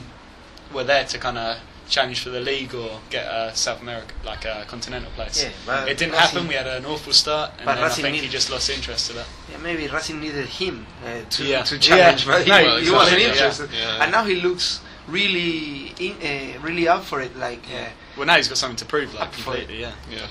were 0.73 0.83
there 0.83 1.03
to 1.05 1.17
kind 1.17 1.37
of 1.37 1.57
challenge 1.89 2.19
for 2.21 2.29
the 2.29 2.39
league 2.39 2.75
or 2.75 2.99
get 3.09 3.25
a 3.25 3.55
South 3.55 3.81
America 3.81 4.13
like 4.23 4.45
a 4.45 4.63
continental 4.67 5.09
place. 5.13 5.43
Yeah, 5.43 5.49
but 5.65 5.89
it 5.89 5.97
didn't 5.97 6.13
Racing- 6.13 6.27
happen. 6.35 6.47
We 6.47 6.53
had 6.53 6.67
an 6.67 6.85
awful 6.85 7.13
start, 7.13 7.51
and 7.59 7.67
then 7.67 7.77
I 7.79 7.89
think 7.89 8.15
he 8.15 8.27
just 8.27 8.49
lost 8.51 8.69
interest 8.69 9.07
to 9.07 9.13
that. 9.13 9.25
Yeah, 9.51 9.57
maybe 9.57 9.87
Racing 9.87 10.19
needed 10.19 10.45
him 10.45 10.85
uh, 11.03 11.21
to, 11.31 11.43
Yeah. 11.43 11.63
to 11.63 11.79
challenge, 11.79 12.25
Yeah. 12.27 12.31
but 12.31 12.43
he, 12.45 12.49
No, 12.51 12.57
he 12.57 12.63
exactly. 12.79 12.91
wasn't 12.95 13.21
Yeah. 13.21 13.27
interested. 13.29 13.69
And 14.01 14.11
now 14.11 14.23
he 14.23 14.35
looks 14.35 14.81
really, 15.09 15.93
in, 15.99 16.15
uh, 16.57 16.61
really 16.61 16.87
up 16.87 17.03
for 17.03 17.21
it. 17.21 17.35
Like, 17.37 17.63
uh, 17.73 17.89
Well, 18.17 18.27
now 18.27 18.35
he's 18.35 18.47
got 18.47 18.57
something 18.57 18.77
to 18.77 18.85
prove, 18.85 19.13
like 19.13 19.23
Up 19.27 19.33
for 19.33 19.53
it. 19.53 19.59
completely. 19.59 19.81
Yeah. 19.81 19.93
Yeah. 20.11 20.27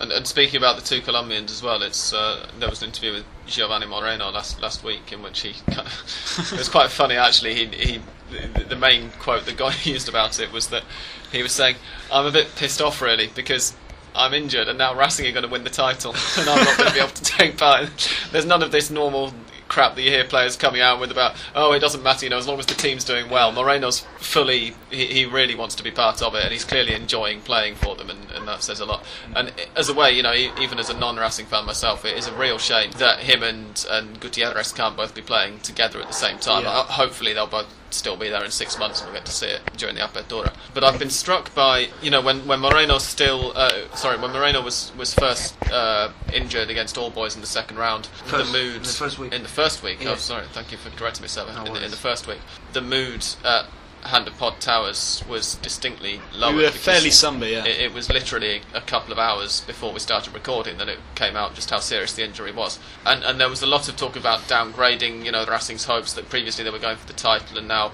And, 0.00 0.12
and 0.12 0.26
speaking 0.26 0.56
about 0.58 0.76
the 0.76 0.82
two 0.82 1.00
Colombians 1.00 1.50
as 1.50 1.62
well, 1.62 1.82
it's 1.82 2.12
uh, 2.12 2.46
there 2.60 2.68
was 2.70 2.82
an 2.82 2.88
interview 2.88 3.12
with 3.14 3.24
Giovanni 3.46 3.86
Moreno 3.86 4.30
last 4.30 4.62
last 4.62 4.84
week 4.84 5.10
in 5.12 5.22
which 5.22 5.40
he 5.40 5.52
kind 5.72 5.88
of, 5.88 6.48
it 6.52 6.58
was 6.58 6.68
quite 6.68 6.90
funny 6.90 7.16
actually. 7.16 7.54
He, 7.54 7.66
he 7.66 8.00
the, 8.30 8.62
the 8.64 8.76
main 8.76 9.10
quote 9.18 9.44
the 9.44 9.52
guy 9.52 9.74
used 9.82 10.08
about 10.08 10.38
it 10.38 10.52
was 10.52 10.68
that 10.68 10.84
he 11.32 11.42
was 11.42 11.50
saying, 11.50 11.76
"I'm 12.12 12.26
a 12.26 12.30
bit 12.30 12.54
pissed 12.56 12.80
off 12.80 13.02
really 13.02 13.28
because." 13.34 13.74
I'm 14.14 14.34
injured, 14.34 14.66
and 14.68 14.78
now 14.78 14.96
Racing 14.98 15.26
are 15.26 15.32
going 15.32 15.44
to 15.44 15.50
win 15.50 15.62
the 15.62 15.70
title, 15.70 16.12
and 16.38 16.48
I'm 16.48 16.64
not 16.64 16.76
going 16.76 16.88
to 16.88 16.94
be 16.94 16.98
able 16.98 17.10
to 17.10 17.22
take 17.22 17.56
part. 17.56 17.88
There's 18.32 18.46
none 18.46 18.62
of 18.64 18.72
this 18.72 18.90
normal 18.90 19.32
crap 19.68 19.94
that 19.94 20.02
you 20.02 20.10
hear 20.10 20.24
players 20.24 20.56
coming 20.56 20.80
out 20.80 20.98
with 20.98 21.10
about, 21.10 21.36
oh, 21.54 21.72
it 21.72 21.78
doesn't 21.78 22.02
matter, 22.02 22.24
you 22.24 22.30
know, 22.30 22.38
as 22.38 22.46
long 22.46 22.58
as 22.58 22.66
the 22.66 22.74
team's 22.74 23.04
doing 23.04 23.28
well. 23.30 23.52
Moreno's 23.52 24.00
fully, 24.18 24.74
he, 24.90 25.06
he 25.06 25.26
really 25.26 25.54
wants 25.54 25.74
to 25.76 25.82
be 25.82 25.90
part 25.90 26.22
of 26.22 26.34
it, 26.34 26.42
and 26.42 26.52
he's 26.52 26.64
clearly 26.64 26.94
enjoying 26.94 27.40
playing 27.40 27.74
for 27.74 27.94
them, 27.94 28.10
and, 28.10 28.30
and 28.32 28.48
that 28.48 28.62
says 28.62 28.80
a 28.80 28.84
lot. 28.84 29.04
And 29.36 29.52
as 29.76 29.88
a 29.88 29.94
way, 29.94 30.12
you 30.12 30.22
know, 30.22 30.34
even 30.34 30.78
as 30.78 30.90
a 30.90 30.98
non-Racing 30.98 31.46
fan 31.46 31.66
myself, 31.66 32.04
it 32.04 32.16
is 32.16 32.26
a 32.26 32.34
real 32.34 32.58
shame 32.58 32.90
that 32.92 33.20
him 33.20 33.42
and, 33.42 33.86
and 33.90 34.18
Gutierrez 34.20 34.72
can't 34.72 34.96
both 34.96 35.14
be 35.14 35.22
playing 35.22 35.60
together 35.60 36.00
at 36.00 36.06
the 36.06 36.14
same 36.14 36.38
time. 36.38 36.64
Yeah. 36.64 36.70
Uh, 36.70 36.84
hopefully 36.84 37.32
they'll 37.32 37.46
both 37.46 37.72
still 37.90 38.16
be 38.16 38.28
there 38.28 38.44
in 38.44 38.50
six 38.50 38.78
months 38.78 39.00
and 39.00 39.10
we'll 39.10 39.18
get 39.20 39.26
to 39.26 39.32
see 39.32 39.46
it 39.46 39.60
during 39.76 39.94
the 39.94 40.00
Apertura. 40.00 40.52
But 40.74 40.84
I've 40.84 40.98
been 40.98 41.10
struck 41.10 41.54
by, 41.54 41.88
you 42.02 42.10
know, 42.10 42.20
when, 42.20 42.46
when 42.46 42.60
Moreno 42.60 42.98
still, 42.98 43.52
uh, 43.56 43.94
sorry, 43.94 44.18
when 44.18 44.32
Moreno 44.32 44.62
was, 44.62 44.92
was 44.96 45.14
first 45.14 45.54
uh, 45.72 46.10
injured 46.32 46.70
against 46.70 46.98
All 46.98 47.10
Boys 47.10 47.34
in 47.34 47.40
the 47.40 47.46
second 47.46 47.76
round, 47.78 48.06
First- 48.26 48.52
the 48.52 48.58
mood 48.58 48.76
in 48.76 48.82
the 48.82 48.88
first 48.88 49.18
week. 49.18 49.32
in 49.32 49.42
the 49.42 49.48
first 49.48 49.82
week. 49.82 50.02
Yeah. 50.02 50.10
Oh, 50.10 50.16
sorry, 50.16 50.46
thank 50.52 50.72
you 50.72 50.78
for 50.78 50.90
correcting 50.90 51.22
me, 51.22 51.28
Seba. 51.28 51.52
No 51.54 51.64
in, 51.64 51.72
the, 51.74 51.84
in 51.86 51.90
the 51.90 51.96
first 51.96 52.26
week, 52.26 52.38
the 52.72 52.80
mood 52.80 53.24
at 53.44 53.66
Hand 54.04 54.28
of 54.28 54.36
Pod 54.38 54.60
Towers 54.60 55.22
was 55.28 55.56
distinctly 55.56 56.20
lower. 56.34 56.54
we 56.54 56.62
were 56.62 56.70
fairly 56.70 57.10
somber, 57.10 57.46
yeah. 57.46 57.64
It, 57.64 57.80
it 57.80 57.92
was 57.92 58.08
literally 58.08 58.62
a 58.74 58.80
couple 58.80 59.12
of 59.12 59.18
hours 59.18 59.60
before 59.62 59.92
we 59.92 59.98
started 59.98 60.32
recording 60.34 60.78
that 60.78 60.88
it 60.88 60.98
came 61.14 61.36
out 61.36 61.54
just 61.54 61.70
how 61.70 61.80
serious 61.80 62.12
the 62.12 62.24
injury 62.24 62.52
was, 62.52 62.78
and 63.04 63.22
and 63.24 63.40
there 63.40 63.48
was 63.48 63.62
a 63.62 63.66
lot 63.66 63.88
of 63.88 63.96
talk 63.96 64.16
about 64.16 64.40
downgrading. 64.42 65.24
You 65.24 65.32
know, 65.32 65.44
the 65.44 65.50
Racing's 65.50 65.84
hopes 65.84 66.12
that 66.14 66.28
previously 66.28 66.64
they 66.64 66.70
were 66.70 66.78
going 66.78 66.96
for 66.96 67.06
the 67.06 67.12
title, 67.12 67.58
and 67.58 67.68
now 67.68 67.92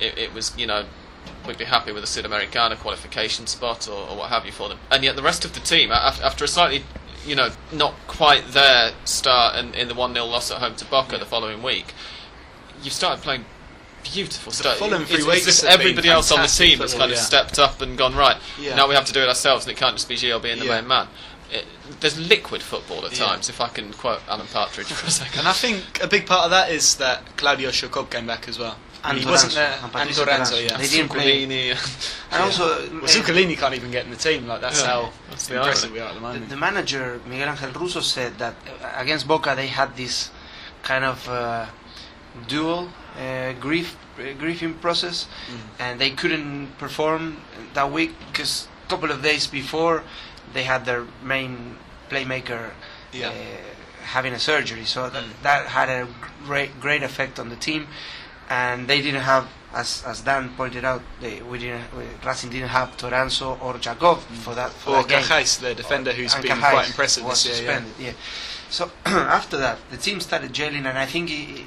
it, 0.00 0.18
it 0.18 0.34
was 0.34 0.56
you 0.56 0.66
know 0.66 0.86
we'd 1.46 1.58
be 1.58 1.64
happy 1.64 1.92
with 1.92 2.04
a 2.04 2.06
Sudamericana 2.06 2.76
qualification 2.76 3.46
spot 3.46 3.88
or, 3.88 4.08
or 4.08 4.16
what 4.16 4.30
have 4.30 4.46
you 4.46 4.52
for 4.52 4.68
them. 4.68 4.78
And 4.90 5.04
yet 5.04 5.16
the 5.16 5.22
rest 5.22 5.44
of 5.44 5.54
the 5.54 5.60
team, 5.60 5.90
after 5.90 6.44
a 6.44 6.48
slightly, 6.48 6.84
you 7.26 7.34
know, 7.34 7.50
not 7.72 7.94
quite 8.06 8.48
there 8.48 8.92
start 9.04 9.56
in, 9.56 9.74
in 9.74 9.88
the 9.88 9.94
1 9.94 10.14
0 10.14 10.26
loss 10.26 10.50
at 10.50 10.58
home 10.58 10.76
to 10.76 10.84
Boca 10.84 11.18
the 11.18 11.26
following 11.26 11.62
week, 11.62 11.94
you 12.82 12.90
started 12.90 13.22
playing 13.22 13.44
beautiful 14.04 14.52
stuff. 14.52 14.78
following 14.78 15.04
three 15.06 15.16
It's- 15.20 15.20
it's 15.20 15.46
weeks 15.46 15.46
just 15.46 15.64
everybody 15.64 16.08
else 16.08 16.30
on 16.32 16.42
the 16.42 16.48
team 16.48 16.80
has 16.80 16.92
kind 16.94 17.10
of 17.12 17.18
yeah. 17.18 17.22
stepped 17.24 17.58
up 17.58 17.80
and 17.80 17.96
gone, 17.96 18.14
right, 18.14 18.36
Yeah. 18.58 18.74
now 18.74 18.88
we 18.88 18.94
have 18.94 19.06
to 19.06 19.12
do 19.12 19.20
it 19.20 19.28
ourselves 19.28 19.64
and 19.66 19.72
it 19.76 19.78
can't 19.78 19.96
just 19.96 20.08
be 20.08 20.16
Gio 20.16 20.40
being 20.40 20.58
the 20.58 20.66
Yeah. 20.66 20.76
main 20.80 20.88
man. 20.88 21.08
It, 21.50 21.66
there's 22.00 22.18
liquid 22.18 22.62
football 22.62 23.04
at 23.04 23.12
Yeah. 23.12 23.26
times, 23.26 23.48
if 23.48 23.60
I 23.60 23.68
can 23.68 23.92
quote 23.92 24.20
Alan 24.28 24.46
Partridge 24.46 24.86
for 24.86 25.06
a 25.06 25.10
second. 25.10 25.40
And 25.40 25.48
I 25.48 25.52
think 25.52 26.02
a 26.02 26.06
big 26.06 26.26
part 26.26 26.44
of 26.44 26.50
that 26.50 26.70
is 26.70 26.94
that 26.96 27.36
Claudio 27.36 27.70
Yacob 27.70 28.10
came 28.10 28.26
back 28.26 28.48
as 28.48 28.58
well. 28.58 28.76
and 29.04 29.18
he 29.18 29.26
wasn't 29.26 29.52
there. 29.54 29.72
and 29.72 29.82
And 29.82 29.92
Patricio 29.92 30.24
Toranzo, 30.24 30.52
Toranzo. 30.54 30.70
yeah. 30.70 30.76
They 30.76 30.86
didn't 30.86 31.08
play. 31.10 31.44
Zuculini. 31.44 31.70
And 32.30 32.42
also, 32.44 32.68
Well, 32.68 33.04
uh, 33.04 33.08
Zuculini 33.08 33.58
can't 33.58 33.74
even 33.74 33.90
get 33.90 34.04
in 34.04 34.10
the 34.12 34.16
team. 34.16 34.46
Like 34.46 34.60
that's 34.60 34.80
Yeah, 34.80 34.86
how 34.86 35.12
that's 35.28 35.48
the 35.48 35.56
impressive 35.56 35.90
irony. 35.90 35.94
we 35.94 36.00
are 36.00 36.08
at 36.08 36.14
the 36.14 36.20
the, 36.20 36.26
moment. 36.26 36.48
the 36.50 36.56
manager 36.56 37.20
Miguel 37.26 37.48
Angel 37.48 37.72
Russo 37.72 38.00
said 38.00 38.38
that 38.38 38.54
uh, 38.80 38.86
against 39.02 39.26
Boca 39.26 39.54
they 39.56 39.66
had 39.66 39.96
this 39.96 40.30
kind 40.84 41.04
of 41.04 41.28
uh, 41.28 41.66
dual 42.46 42.88
uh, 43.18 43.52
grief 43.60 43.96
uh, 44.18 44.32
grieving 44.38 44.74
process, 44.74 45.26
and 45.78 46.00
they 46.00 46.10
couldn't 46.10 46.78
perform 46.78 47.38
that 47.74 47.90
week 47.90 48.12
because 48.30 48.68
a 48.86 48.88
couple 48.90 49.10
of 49.10 49.22
days 49.22 49.46
before 49.46 50.02
they 50.54 50.64
had 50.64 50.84
their 50.84 51.06
main 51.22 51.76
playmaker 52.10 52.70
Yeah. 53.12 53.28
uh, 53.28 53.32
having 54.04 54.32
a 54.32 54.38
surgery, 54.38 54.84
so 54.84 55.08
that, 55.10 55.24
that 55.42 55.66
had 55.68 55.88
a 55.88 56.08
great 56.44 56.80
great 56.80 57.02
effect 57.02 57.38
on 57.38 57.48
the 57.48 57.56
team, 57.56 57.86
and 58.48 58.88
they 58.88 59.00
didn't 59.02 59.22
have. 59.22 59.48
As, 59.74 60.04
as 60.06 60.20
Dan 60.20 60.50
pointed 60.54 60.84
out, 60.84 61.00
they, 61.22 61.40
we 61.40 61.56
didn't. 61.58 61.84
We, 61.96 62.04
Racing 62.26 62.50
didn't 62.50 62.68
have 62.68 62.94
Toranzo 62.98 63.56
or 63.62 63.72
Yacob 63.80 64.18
for 64.44 64.54
that. 64.54 64.70
For 64.70 64.90
or 64.90 65.02
that 65.02 65.08
game. 65.08 65.22
Cahais, 65.22 65.60
the 65.60 65.74
defender 65.74 66.12
who's 66.12 66.34
been 66.34 66.50
Cahais 66.50 66.70
quite 66.70 66.86
impressive 66.88 67.24
was 67.24 67.42
this 67.44 67.58
year. 67.58 67.68
Suspended, 67.70 67.92
yeah. 67.98 68.12
So 68.68 68.90
after 69.06 69.56
that, 69.56 69.78
the 69.90 69.96
team 69.96 70.20
started 70.20 70.52
gelling, 70.52 70.84
and 70.84 70.98
I 70.98 71.06
think 71.06 71.30
it, 71.30 71.64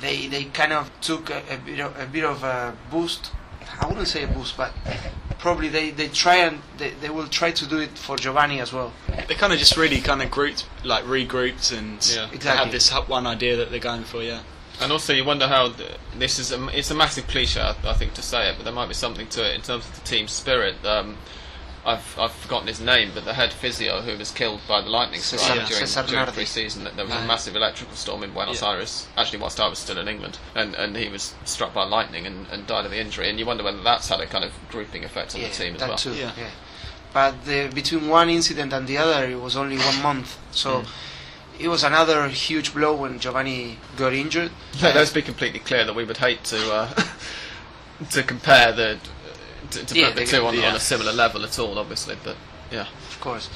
they 0.00 0.26
they 0.26 0.44
kind 0.44 0.72
of 0.72 0.90
took 1.00 1.30
a, 1.30 1.42
a 1.50 1.56
bit 1.58 1.80
of, 1.80 1.98
a 2.00 2.06
bit 2.06 2.24
of 2.24 2.42
a 2.44 2.76
boost. 2.90 3.32
I 3.80 3.86
wouldn't 3.86 4.08
say 4.08 4.24
a 4.24 4.26
boost, 4.26 4.56
but 4.56 4.72
probably 5.38 5.68
they, 5.68 5.90
they 5.90 6.08
try 6.08 6.36
and 6.36 6.60
they, 6.76 6.90
they 7.00 7.08
will 7.08 7.28
try 7.28 7.50
to 7.50 7.66
do 7.66 7.78
it 7.78 7.96
for 7.96 8.16
Giovanni 8.16 8.60
as 8.60 8.72
well. 8.72 8.92
They 9.28 9.34
kind 9.34 9.52
of 9.52 9.58
just 9.58 9.76
really 9.76 10.00
kind 10.00 10.20
of 10.22 10.30
grouped, 10.30 10.66
like 10.84 11.04
regrouped, 11.04 11.76
and 11.76 11.92
Yeah. 12.14 12.26
they 12.28 12.36
Exactly. 12.36 12.64
have 12.64 12.72
this 12.72 12.90
one 12.90 13.26
idea 13.26 13.56
that 13.56 13.70
they're 13.70 13.78
going 13.78 14.04
for. 14.04 14.22
Yeah. 14.22 14.40
And 14.82 14.90
also, 14.92 15.12
you 15.12 15.24
wonder 15.24 15.46
how 15.46 15.68
th- 15.70 15.90
this 16.18 16.38
is. 16.38 16.52
A, 16.52 16.66
it's 16.76 16.90
a 16.90 16.94
massive 16.94 17.26
cliche, 17.26 17.60
I, 17.60 17.74
I 17.84 17.92
think, 17.94 18.14
to 18.14 18.22
say 18.22 18.48
it, 18.48 18.56
but 18.56 18.64
there 18.64 18.72
might 18.72 18.88
be 18.88 18.94
something 18.94 19.26
to 19.28 19.46
it 19.50 19.54
in 19.54 19.60
terms 19.60 19.86
of 19.86 19.94
the 19.94 20.00
team 20.06 20.26
spirit. 20.26 20.74
Um, 20.86 21.16
I've 21.84 22.18
I've 22.18 22.32
forgotten 22.32 22.68
his 22.68 22.80
name, 22.80 23.12
but 23.14 23.24
the 23.24 23.32
head 23.34 23.52
physio 23.52 24.02
who 24.02 24.16
was 24.18 24.30
killed 24.30 24.60
by 24.68 24.82
the 24.82 24.90
lightning 24.90 25.20
strike 25.20 25.40
Cesar- 25.40 25.54
during, 25.54 25.86
Cesar 25.86 26.02
during 26.02 26.14
Nardi. 26.16 26.32
pre-season. 26.32 26.84
There 26.94 27.06
was 27.06 27.14
a 27.14 27.24
massive 27.24 27.56
electrical 27.56 27.96
storm 27.96 28.22
in 28.22 28.32
Buenos 28.32 28.60
Yeah. 28.60 28.72
Aires. 28.72 29.06
Actually, 29.16 29.38
whilst 29.38 29.58
I 29.58 29.68
was 29.68 29.78
still 29.78 29.98
in 29.98 30.06
England, 30.06 30.38
and 30.54 30.74
and 30.74 30.94
he 30.96 31.08
was 31.08 31.34
struck 31.44 31.72
by 31.72 31.84
lightning 31.84 32.26
and, 32.26 32.46
and 32.52 32.66
died 32.66 32.84
of 32.84 32.90
the 32.90 33.00
injury. 33.00 33.30
And 33.30 33.38
you 33.38 33.46
wonder 33.46 33.64
whether 33.64 33.82
that's 33.82 34.08
had 34.08 34.20
a 34.20 34.26
kind 34.26 34.44
of 34.44 34.52
grouping 34.70 35.04
effect 35.04 35.34
on 35.34 35.40
yeah, 35.40 35.48
the 35.48 35.54
team 35.54 35.74
as 35.74 35.80
that 35.80 35.88
well. 35.88 35.98
too. 35.98 36.14
Yeah. 36.14 36.32
Yeah. 36.36 36.50
But 37.12 37.44
the, 37.44 37.70
between 37.74 38.08
one 38.08 38.28
incident 38.28 38.72
and 38.72 38.86
the 38.86 38.98
other, 38.98 39.24
it 39.26 39.40
was 39.40 39.56
only 39.56 39.78
one 39.78 40.02
month. 40.02 40.38
So. 40.50 40.84
It 41.58 41.68
was 41.68 41.84
another 41.84 42.26
huge 42.28 42.72
blow 42.72 42.94
when 42.96 43.18
Giovanni 43.18 43.76
got 43.98 44.14
injured. 44.14 44.50
Yeah, 44.78 44.92
let's 44.94 45.12
be 45.12 45.20
completely 45.20 45.58
clear 45.58 45.84
that 45.84 45.94
we 45.94 46.04
would 46.04 46.16
hate 46.16 46.42
to 46.44 46.72
uh, 46.72 47.02
to 48.12 48.22
compare 48.22 48.72
the 48.72 48.98
to, 49.70 49.86
to 49.86 49.94
Yeah, 49.98 50.06
put 50.08 50.16
the 50.16 50.24
two 50.26 50.44
on, 50.46 50.54
yeah. 50.54 50.68
on 50.70 50.76
a 50.76 50.80
similar 50.80 51.12
level 51.12 51.44
at 51.44 51.58
all, 51.58 51.78
obviously. 51.78 52.16
But 52.22 52.36
yeah, 52.70 52.86
of 53.08 53.18
course. 53.20 53.48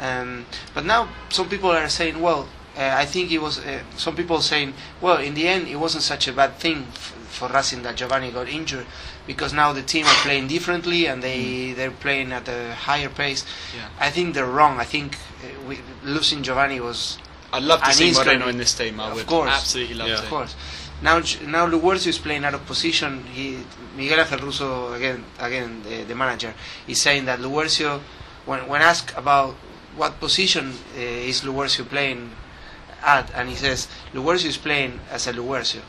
Um, 0.00 0.46
but 0.74 0.84
now 0.84 1.08
some 1.30 1.48
people 1.48 1.70
are 1.70 1.88
saying, 1.88 2.20
well, 2.20 2.48
uh, 2.76 2.94
I 2.96 3.04
think 3.06 3.30
it 3.32 3.38
was. 3.40 3.58
Uh, 3.58 3.82
some 3.96 4.16
people 4.16 4.40
saying, 4.40 4.74
well, 5.00 5.18
in 5.18 5.34
the 5.34 5.46
end, 5.48 5.68
it 5.68 5.76
wasn't 5.76 6.02
such 6.04 6.28
a 6.28 6.32
bad 6.32 6.56
thing 6.56 6.86
f- 6.88 7.14
for 7.28 7.48
Racing 7.48 7.82
that 7.82 7.96
Giovanni 7.96 8.30
got 8.30 8.48
injured, 8.48 8.86
because 9.26 9.52
now 9.52 9.72
the 9.72 9.82
team 9.82 10.06
are 10.06 10.14
playing 10.22 10.46
differently 10.48 11.06
and 11.06 11.22
they 11.22 11.72
they're 11.72 11.90
playing 11.90 12.32
at 12.32 12.48
a 12.48 12.74
higher 12.74 13.08
pace. 13.10 13.44
Yeah. 13.76 13.88
I 14.00 14.10
think 14.10 14.34
they're 14.34 14.46
wrong. 14.46 14.78
I 14.80 14.84
think 14.84 15.16
uh, 15.44 15.48
we, 15.68 15.80
losing 16.02 16.42
Giovanni 16.42 16.80
was, 16.80 17.18
I'd 17.52 17.62
love 17.62 17.82
to 17.82 17.92
see 17.92 18.06
he's 18.06 18.18
Moreno 18.18 18.38
gonna- 18.40 18.50
in 18.52 18.56
this 18.58 18.72
team. 18.74 18.98
I 19.00 19.08
Of 19.08 19.14
would 19.16 19.26
course. 19.26 19.50
absolutely 19.50 19.94
love 19.96 20.08
Yeah. 20.08 20.16
to. 20.16 20.22
of 20.22 20.28
course. 20.30 20.54
Now, 21.02 21.18
now 21.46 21.66
Luguercio 21.66 22.08
is 22.08 22.18
playing 22.18 22.44
out 22.44 22.54
of 22.54 22.64
position. 22.66 23.24
He, 23.32 23.58
Miguel 23.96 24.20
Angel 24.20 24.38
Russo, 24.38 24.92
again, 24.92 25.24
again, 25.40 25.82
the, 25.82 26.04
the 26.04 26.14
manager, 26.14 26.54
is 26.86 27.00
saying 27.00 27.24
that 27.26 27.40
Luguercio, 27.40 28.00
when 28.46 28.66
when 28.68 28.82
asked 28.82 29.12
about 29.16 29.54
what 29.96 30.18
position 30.20 30.72
uh, 30.96 31.00
is 31.00 31.42
Luguercio 31.42 31.84
playing 31.88 32.30
at, 33.04 33.30
and 33.34 33.48
he 33.48 33.56
says 33.56 33.88
Luguercio 34.14 34.46
is 34.48 34.56
playing 34.56 35.00
as 35.10 35.26
a 35.26 35.32
Luguercio. 35.32 35.82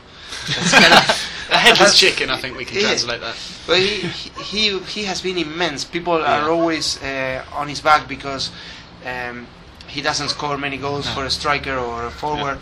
That's 0.48 0.72
kind 0.72 0.92
of, 0.92 1.30
A 1.50 1.58
headless 1.58 1.98
chicken, 2.00 2.30
I 2.30 2.38
think 2.38 2.56
we 2.56 2.64
can 2.64 2.76
Yeah. 2.80 2.88
translate 2.88 3.20
that. 3.20 3.36
but 3.66 3.78
he, 3.78 4.08
he 4.42 4.78
he 4.80 5.04
has 5.04 5.20
been 5.22 5.36
immense. 5.38 5.84
People 5.84 6.18
Yeah. 6.18 6.42
are 6.44 6.50
always 6.50 7.00
uh, 7.02 7.44
on 7.52 7.68
his 7.68 7.80
back 7.82 8.08
because 8.08 8.50
um, 9.06 9.46
he 9.86 10.00
doesn't 10.00 10.30
score 10.30 10.56
many 10.58 10.78
goals 10.78 11.04
No. 11.06 11.12
for 11.14 11.24
a 11.26 11.30
striker 11.30 11.76
or 11.76 12.06
a 12.06 12.10
forward. 12.10 12.58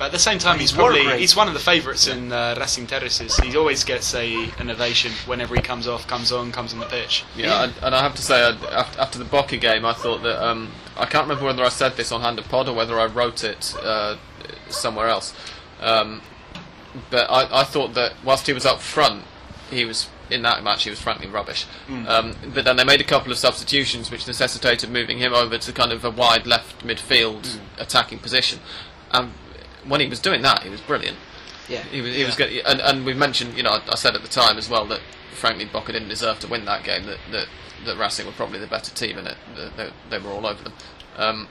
But 0.00 0.06
at 0.06 0.12
the 0.12 0.18
same 0.18 0.38
time, 0.38 0.54
But 0.54 0.60
he's 0.62 0.72
probably 0.72 1.06
rate- 1.06 1.20
he's 1.20 1.36
one 1.36 1.46
of 1.46 1.52
the 1.52 1.60
favourites 1.60 2.06
in 2.06 2.32
uh, 2.32 2.56
Racing 2.58 2.86
Terraces. 2.86 3.36
He 3.36 3.54
always 3.54 3.84
gets 3.84 4.14
a 4.14 4.50
an 4.58 4.70
ovation 4.70 5.12
whenever 5.26 5.54
he 5.54 5.60
comes 5.60 5.86
off, 5.86 6.06
comes 6.06 6.32
on, 6.32 6.52
comes 6.52 6.72
on 6.72 6.78
the 6.80 6.86
pitch. 6.86 7.22
yeah. 7.36 7.46
Yeah. 7.46 7.64
And, 7.64 7.74
and 7.82 7.94
I 7.94 8.00
have 8.02 8.14
to 8.14 8.22
say, 8.22 8.42
I, 8.42 8.48
af- 8.80 8.98
after 8.98 9.18
the 9.18 9.26
Boca 9.26 9.58
game, 9.58 9.84
I 9.84 9.92
thought 9.92 10.22
that 10.22 10.42
um, 10.42 10.70
I 10.96 11.04
can't 11.04 11.24
remember 11.28 11.44
whether 11.44 11.62
I 11.62 11.68
said 11.68 11.98
this 11.98 12.10
on 12.12 12.22
Hand 12.22 12.38
of 12.38 12.46
Pod 12.48 12.66
or 12.66 12.74
whether 12.74 12.98
I 12.98 13.04
wrote 13.06 13.44
it 13.44 13.74
uh, 13.82 14.16
somewhere 14.70 15.08
else. 15.08 15.34
Um, 15.82 16.22
but 17.10 17.30
I, 17.30 17.60
I 17.60 17.64
thought 17.64 17.92
that 17.92 18.14
whilst 18.24 18.46
he 18.46 18.54
was 18.54 18.64
up 18.64 18.80
front, 18.80 19.24
he 19.70 19.84
was 19.84 20.08
in 20.30 20.40
that 20.42 20.62
match 20.64 20.84
he 20.84 20.90
was 20.90 20.98
frankly 21.00 21.26
rubbish. 21.28 21.66
Um, 22.08 22.34
but 22.54 22.64
then 22.64 22.76
they 22.76 22.84
made 22.84 23.00
a 23.02 23.04
couple 23.04 23.32
of 23.32 23.36
substitutions 23.38 24.10
which 24.10 24.26
necessitated 24.26 24.88
moving 24.88 25.18
him 25.18 25.34
over 25.34 25.58
to 25.58 25.72
kind 25.72 25.92
of 25.92 26.04
a 26.06 26.10
wide 26.10 26.46
left 26.46 26.86
midfield 26.86 27.58
attacking 27.78 28.20
position. 28.20 28.60
And 29.10 29.32
when 29.86 30.00
he 30.00 30.06
was 30.06 30.20
doing 30.20 30.42
that, 30.42 30.62
he 30.62 30.70
was 30.70 30.80
brilliant. 30.80 31.16
Yeah. 31.68 31.82
He 31.84 32.00
was, 32.00 32.14
he 32.14 32.24
was 32.24 32.36
good, 32.36 32.50
and, 32.66 32.80
and 32.80 33.06
we 33.06 33.14
mentioned, 33.14 33.56
you 33.56 33.62
know, 33.62 33.70
I, 33.70 33.82
I 33.90 33.94
said 33.94 34.14
at 34.14 34.22
the 34.22 34.28
time 34.28 34.58
as 34.58 34.68
well 34.68 34.86
that 34.86 35.00
frankly 35.32 35.64
Boca 35.64 35.92
didn't 35.92 36.08
deserve 36.08 36.40
to 36.40 36.48
win 36.48 36.64
that 36.64 36.84
game. 36.84 37.06
That 37.06 37.18
that, 37.30 37.46
that 37.86 37.96
Racing 37.96 38.26
were 38.26 38.32
probably 38.32 38.58
the 38.58 38.66
better 38.66 38.94
team 38.94 39.18
in 39.18 39.26
it. 39.26 39.36
That 39.56 39.76
They, 39.76 39.90
they 40.10 40.18
were 40.18 40.30
all 40.30 40.46
over 40.46 40.62
them. 40.62 40.72
Um, 41.16 41.48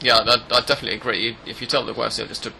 yeah, 0.00 0.18
I, 0.18 0.34
I 0.50 0.60
definitely 0.60 0.94
agree. 0.94 1.36
If 1.46 1.60
you 1.60 1.66
tell 1.66 1.84
the 1.84 1.94
Guercio 1.94 2.26
just 2.26 2.42
to 2.44 2.52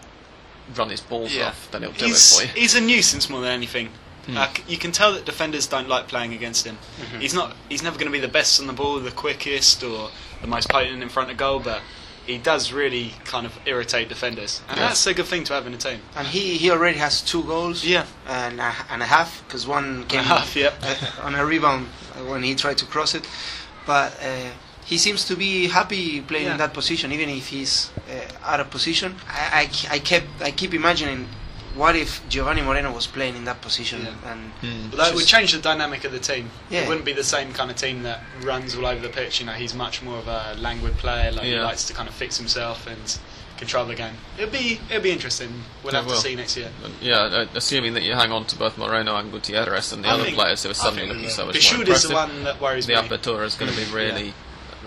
run 0.75 0.89
his 0.89 1.01
balls 1.01 1.37
off, 1.37 1.69
then 1.71 1.83
he'll 1.83 1.91
do 1.91 2.05
he's, 2.05 2.31
it 2.31 2.35
for 2.35 2.43
you. 2.43 2.61
He's 2.61 2.75
a 2.75 2.81
nuisance 2.81 3.29
more 3.29 3.41
than 3.41 3.51
anything. 3.51 3.89
Hmm. 4.25 4.35
Like, 4.35 4.67
you 4.67 4.77
can 4.77 4.91
tell 4.91 5.13
that 5.13 5.25
defenders 5.25 5.67
don't 5.67 5.87
like 5.87 6.07
playing 6.07 6.33
against 6.33 6.65
him. 6.65 6.77
Mm-hmm. 6.99 7.19
He's 7.19 7.33
not. 7.33 7.55
He's 7.69 7.83
never 7.83 7.97
going 7.97 8.07
to 8.07 8.11
be 8.11 8.19
the 8.19 8.27
best 8.27 8.59
on 8.59 8.65
the 8.65 8.73
ball, 8.73 8.99
the 8.99 9.11
quickest, 9.11 9.83
or 9.83 10.09
the 10.41 10.47
most 10.47 10.69
potent 10.69 11.03
in 11.03 11.09
front 11.09 11.29
of 11.29 11.37
goal. 11.37 11.59
But 11.59 11.81
he 12.25 12.37
does 12.37 12.71
really 12.73 13.13
kind 13.25 13.45
of 13.45 13.53
irritate 13.65 14.09
defenders, 14.09 14.61
and 14.69 14.77
Yeah. 14.77 14.87
that's 14.87 15.05
a 15.07 15.13
good 15.13 15.25
thing 15.27 15.43
to 15.45 15.53
have 15.53 15.67
in 15.67 15.73
a 15.73 15.77
team. 15.77 15.99
And 16.15 16.27
he, 16.27 16.57
he 16.57 16.71
already 16.71 16.97
has 16.97 17.21
two 17.21 17.43
goals. 17.43 17.83
Yeah. 17.83 18.05
And 18.27 18.59
a, 18.59 18.73
and 18.89 19.01
a 19.01 19.05
half, 19.05 19.43
because 19.47 19.67
one 19.67 20.05
came 20.07 20.23
half, 20.23 20.55
yeah. 20.55 20.73
uh, 20.81 20.95
on 21.23 21.35
a 21.35 21.45
rebound 21.45 21.87
uh, 22.15 22.23
when 22.31 22.43
he 22.43 22.55
tried 22.55 22.77
to 22.79 22.85
cross 22.85 23.13
it. 23.15 23.27
But 23.85 24.13
uh, 24.21 24.49
he 24.85 24.97
seems 24.97 25.25
to 25.25 25.35
be 25.35 25.67
happy 25.67 26.21
playing 26.21 26.45
Yeah. 26.45 26.51
in 26.53 26.57
that 26.57 26.73
position, 26.73 27.11
even 27.11 27.29
if 27.29 27.47
he's 27.47 27.91
uh, 28.09 28.49
out 28.51 28.59
of 28.59 28.69
position. 28.69 29.15
I, 29.27 29.69
I, 29.91 29.95
I 29.95 29.99
kept 29.99 30.27
I 30.41 30.51
keep 30.51 30.73
imagining, 30.73 31.27
what 31.75 31.95
if 31.95 32.27
Giovanni 32.29 32.61
Moreno 32.61 32.91
was 32.93 33.05
playing 33.07 33.35
in 33.35 33.45
that 33.45 33.61
position? 33.61 34.01
Yeah. 34.05 34.31
And. 34.31 34.89
But 34.91 34.97
that 34.97 35.13
would 35.15 35.25
change 35.25 35.51
the 35.53 35.59
dynamic 35.61 36.03
of 36.05 36.11
the 36.11 36.19
team. 36.19 36.49
Yeah. 36.69 36.81
It 36.81 36.87
wouldn't 36.87 37.05
be 37.05 37.13
the 37.13 37.23
same 37.23 37.53
kind 37.53 37.69
of 37.69 37.77
team 37.77 38.03
that 38.03 38.21
runs 38.43 38.75
all 38.75 38.85
over 38.85 39.01
the 39.01 39.09
pitch. 39.13 39.39
You 39.39 39.45
know, 39.45 39.53
he's 39.53 39.73
much 39.73 40.01
more 40.01 40.17
of 40.17 40.27
a 40.27 40.55
languid 40.57 40.97
player. 40.97 41.31
Like 41.31 41.45
he 41.45 41.55
likes 41.59 41.85
to 41.87 41.93
kind 41.93 42.07
of 42.09 42.15
fix 42.15 42.37
himself 42.37 42.87
and 42.87 43.19
control 43.57 43.85
the 43.85 43.95
game. 43.95 44.15
It'll 44.37 44.49
be 44.51 44.79
it'll 44.89 45.01
be 45.03 45.11
interesting. 45.11 45.49
We'll 45.83 45.93
It 45.93 45.97
have 45.97 46.05
will. 46.07 46.15
to 46.15 46.19
see 46.21 46.35
next 46.35 46.57
year. 46.57 46.69
Yeah, 47.01 47.15
uh, 47.19 47.47
assuming 47.55 47.93
that 47.93 48.03
you 48.03 48.13
hang 48.13 48.31
on 48.31 48.45
to 48.45 48.57
both 48.57 48.77
Moreno 48.77 49.15
and 49.15 49.31
Gutierrez 49.31 49.93
and 49.93 50.03
the 50.03 50.09
I 50.09 50.11
other 50.11 50.23
think- 50.25 50.35
players 50.35 50.63
who 50.63 50.69
are 50.71 50.73
suddenly 50.73 51.07
looking 51.07 51.29
so 51.29 51.45
much 51.45 51.55
the 51.55 51.59
more 51.59 51.85
shoot 51.85 51.89
is 51.89 52.03
impressive. 52.05 52.09
the 52.09 52.15
one 52.15 52.43
that 52.43 52.59
worries 52.61 52.85
the 52.85 52.93
me. 52.95 52.99
Apertura 52.99 53.45
is 53.45 53.55
going 53.55 53.71
to 53.71 53.77
be 53.77 53.85
really 53.93 54.25
Yeah. 54.27 54.31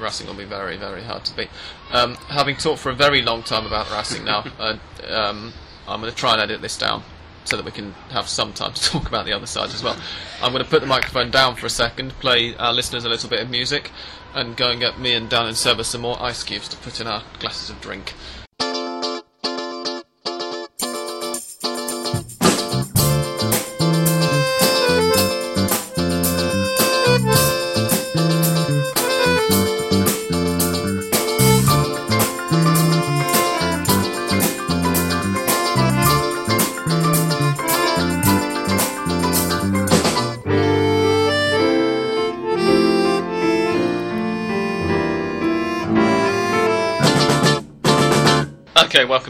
Racing 0.05 0.26
will 0.28 0.34
be 0.34 0.45
very 0.45 0.76
very 0.76 1.03
hard 1.03 1.24
to 1.24 1.34
beat. 1.36 1.49
Um, 1.93 2.14
having 2.28 2.57
talked 2.57 2.80
for 2.80 2.91
a 2.91 2.95
very 2.95 3.20
long 3.22 3.43
time 3.43 3.66
about 3.66 3.91
Racing 3.91 4.24
now, 4.24 4.45
uh, 4.59 4.76
um, 5.09 5.53
I'm 5.89 6.01
going 6.01 6.12
to 6.12 6.16
try 6.16 6.32
and 6.32 6.41
edit 6.41 6.61
this 6.61 6.76
down 6.76 7.03
so 7.45 7.57
that 7.57 7.64
we 7.64 7.70
can 7.70 7.93
have 8.11 8.28
some 8.28 8.53
time 8.53 8.72
to 8.74 8.82
talk 8.91 9.09
about 9.09 9.24
the 9.24 9.32
other 9.32 9.47
side 9.47 9.70
as 9.70 9.82
well. 9.82 9.97
I'm 10.43 10.53
going 10.53 10.64
to 10.64 10.70
put 10.70 10.80
the 10.80 10.86
microphone 10.86 11.30
down 11.30 11.57
for 11.57 11.66
a 11.66 11.70
second, 11.70 12.12
play 12.20 12.55
our 12.57 12.72
listeners 12.72 13.05
a 13.05 13.09
little 13.09 13.30
bit 13.30 13.41
of 13.41 13.51
music, 13.51 13.91
and 14.34 14.57
go 14.57 14.70
and 14.70 14.80
get 14.80 14.99
me 14.99 15.14
and 15.14 15.28
Dan 15.28 15.47
and 15.47 15.57
Seba 15.57 15.84
some 15.84 16.03
more 16.03 16.20
ice 16.22 16.43
cubes 16.43 16.68
to 16.68 16.76
put 16.76 17.01
in 17.01 17.07
our 17.07 17.22
glasses 17.39 17.70
of 17.70 17.80
drink. 17.80 18.14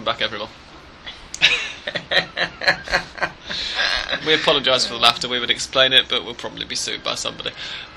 Back, 0.08 0.22
everyone. 0.22 0.48
we 4.26 4.32
apologise 4.32 4.86
for 4.86 4.94
the 4.94 4.98
laughter. 4.98 5.28
We 5.28 5.38
would 5.38 5.50
explain 5.50 5.92
it, 5.92 6.08
but 6.08 6.24
we'll 6.24 6.32
probably 6.32 6.64
be 6.64 6.76
sued 6.76 7.04
by 7.04 7.14
somebody. 7.14 7.50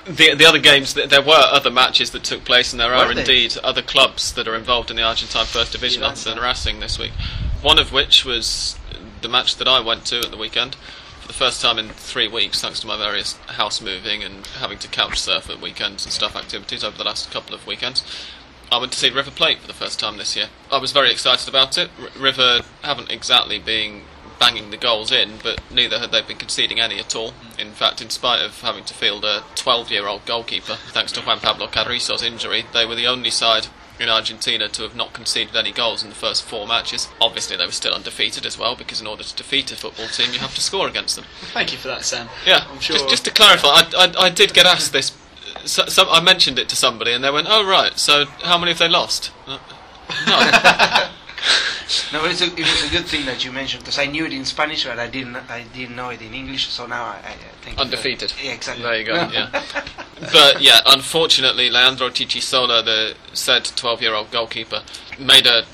The 0.06 0.36
the 0.36 0.46
other 0.46 0.60
games, 0.60 0.94
th- 0.94 1.08
there 1.08 1.22
were 1.22 1.32
other 1.40 1.72
matches 1.72 2.12
that 2.12 2.26
took 2.26 2.44
place, 2.44 2.74
and 2.74 2.82
there 2.82 2.94
are 2.94 3.10
indeed 3.14 3.58
other 3.64 3.82
clubs 3.82 4.34
that 4.34 4.46
are 4.46 4.56
involved 4.56 4.92
in 4.92 4.98
the 4.98 5.04
Argentine 5.04 5.46
First 5.46 5.72
Division 5.72 6.04
other 6.04 6.20
than 6.22 6.38
Racing 6.38 6.82
this 6.82 7.00
week. 7.00 7.14
One 7.62 7.80
of 7.80 7.94
which 7.94 8.26
was 8.26 8.78
the 9.22 9.30
match 9.30 9.56
that 9.56 9.70
I 9.70 9.80
went 9.80 10.04
to 10.08 10.20
at 10.20 10.32
the 10.32 10.38
weekend 10.38 10.76
for 11.22 11.30
the 11.30 11.34
first 11.34 11.62
time 11.62 11.80
in 11.80 11.88
three 11.92 12.28
weeks, 12.28 12.60
thanks 12.60 12.82
to 12.82 12.88
my 12.88 12.98
various 12.98 13.38
house 13.48 13.80
moving 13.80 14.22
and 14.22 14.46
having 14.60 14.80
to 14.80 14.90
couch 14.90 15.18
surf 15.18 15.50
at 15.50 15.62
weekends 15.62 16.04
and 16.04 16.12
stuff 16.12 16.36
activities 16.36 16.84
over 16.84 16.98
the 16.98 17.06
last 17.06 17.32
couple 17.32 17.56
of 17.56 17.66
weekends. 17.66 18.04
I 18.72 18.78
went 18.78 18.94
to 18.94 18.98
see 18.98 19.10
River 19.10 19.32
Plate 19.32 19.60
for 19.60 19.68
the 19.68 19.74
first 19.74 20.00
time 20.00 20.16
this 20.18 20.36
year. 20.36 20.48
I 20.72 20.78
was 20.78 20.94
very 20.94 21.12
excited 21.12 21.50
about 21.50 21.78
it. 21.78 21.90
R- 22.02 22.08
River 22.22 22.62
haven't 22.84 23.12
exactly 23.12 23.60
been 23.60 24.04
banging 24.40 24.72
the 24.72 24.78
goals 24.78 25.12
in, 25.12 25.40
but 25.44 25.62
neither 25.70 26.00
had 26.00 26.12
they 26.12 26.22
been 26.22 26.38
conceding 26.38 26.80
any 26.80 26.98
at 26.98 27.16
all. 27.16 27.34
In 27.60 27.72
fact, 27.72 28.02
in 28.02 28.10
spite 28.10 28.42
of 28.42 28.62
having 28.62 28.86
to 28.86 28.94
field 28.94 29.26
a 29.26 29.44
12 29.56 29.92
year 29.92 30.08
old 30.08 30.26
goalkeeper, 30.26 30.78
thanks 30.88 31.12
to 31.12 31.22
Juan 31.22 31.40
Pablo 31.40 31.68
Carrizo's 31.68 32.24
injury, 32.24 32.66
they 32.74 32.86
were 32.86 32.96
the 32.96 33.08
only 33.08 33.30
side 33.30 33.68
in 34.00 34.10
Argentina 34.10 34.68
to 34.70 34.84
have 34.84 34.96
not 34.96 35.14
conceded 35.14 35.56
any 35.56 35.72
goals 35.72 36.02
in 36.02 36.10
the 36.10 36.16
first 36.16 36.42
four 36.42 36.66
matches. 36.66 37.08
Obviously, 37.20 37.58
they 37.58 37.66
were 37.66 37.72
still 37.72 37.94
undefeated 37.94 38.46
as 38.46 38.58
well, 38.58 38.76
because 38.76 39.00
in 39.02 39.06
order 39.06 39.22
to 39.22 39.36
defeat 39.36 39.72
a 39.72 39.76
football 39.76 40.08
team, 40.08 40.34
you 40.34 40.40
have 40.40 40.56
to 40.56 40.62
score 40.62 40.88
against 40.88 41.18
them. 41.18 41.26
Thank 41.54 41.72
you 41.72 41.78
for 41.78 41.90
that, 41.90 42.04
Sam. 42.04 42.30
Yeah, 42.48 42.66
I'm 42.72 42.80
sure. 42.80 42.96
just, 42.96 43.10
just 43.10 43.26
to 43.26 43.32
clarify, 43.32 43.68
I, 43.68 43.90
I, 43.96 44.14
I 44.26 44.30
did 44.30 44.54
get 44.54 44.66
asked 44.66 44.92
this. 44.94 45.16
So, 45.66 45.86
some, 45.88 46.08
I 46.10 46.22
mentioned 46.22 46.60
it 46.60 46.70
to 46.70 46.76
somebody, 46.76 47.14
and 47.14 47.24
they 47.24 47.32
went, 47.32 47.48
"Oh 47.50 47.66
right, 47.66 47.98
so 47.98 48.26
how 48.44 48.58
many 48.58 48.72
have 48.72 48.80
they 48.80 48.90
lost?" 48.90 49.32
Uh, 49.48 49.60
no. 50.28 51.08
No, 52.14 52.22
but 52.22 52.32
it's 52.32 52.42
a, 52.42 52.46
it 52.46 52.60
was 52.60 52.84
a 52.86 52.90
good 52.90 53.06
thing 53.06 53.26
that 53.26 53.44
you 53.44 53.52
mentioned 53.52 53.84
because 53.84 54.00
I 54.00 54.06
knew 54.06 54.26
it 54.26 54.32
in 54.32 54.46
Spanish, 54.46 54.86
but 54.86 54.98
I 54.98 55.08
didn't 55.08 55.36
I 55.36 55.66
didn't 55.74 55.96
know 55.96 56.10
it 56.10 56.22
in 56.22 56.34
English. 56.34 56.70
So 56.70 56.86
now 56.86 57.04
I, 57.04 57.18
I 57.18 57.34
think 57.64 57.78
Undefeated. 57.78 58.34
Yeah, 58.42 58.52
exactly. 58.52 58.84
There 58.84 58.98
you 58.98 59.06
go. 59.06 59.14
Yeah. 59.14 59.50
but 60.32 60.62
yeah, 60.62 60.80
unfortunately, 60.86 61.70
Leandro 61.70 62.10
Chichizola, 62.10 62.84
the 62.84 63.16
said 63.34 63.64
12-year-old 63.64 64.32
goalkeeper, 64.32 64.84
made 65.20 65.46
a, 65.46 65.66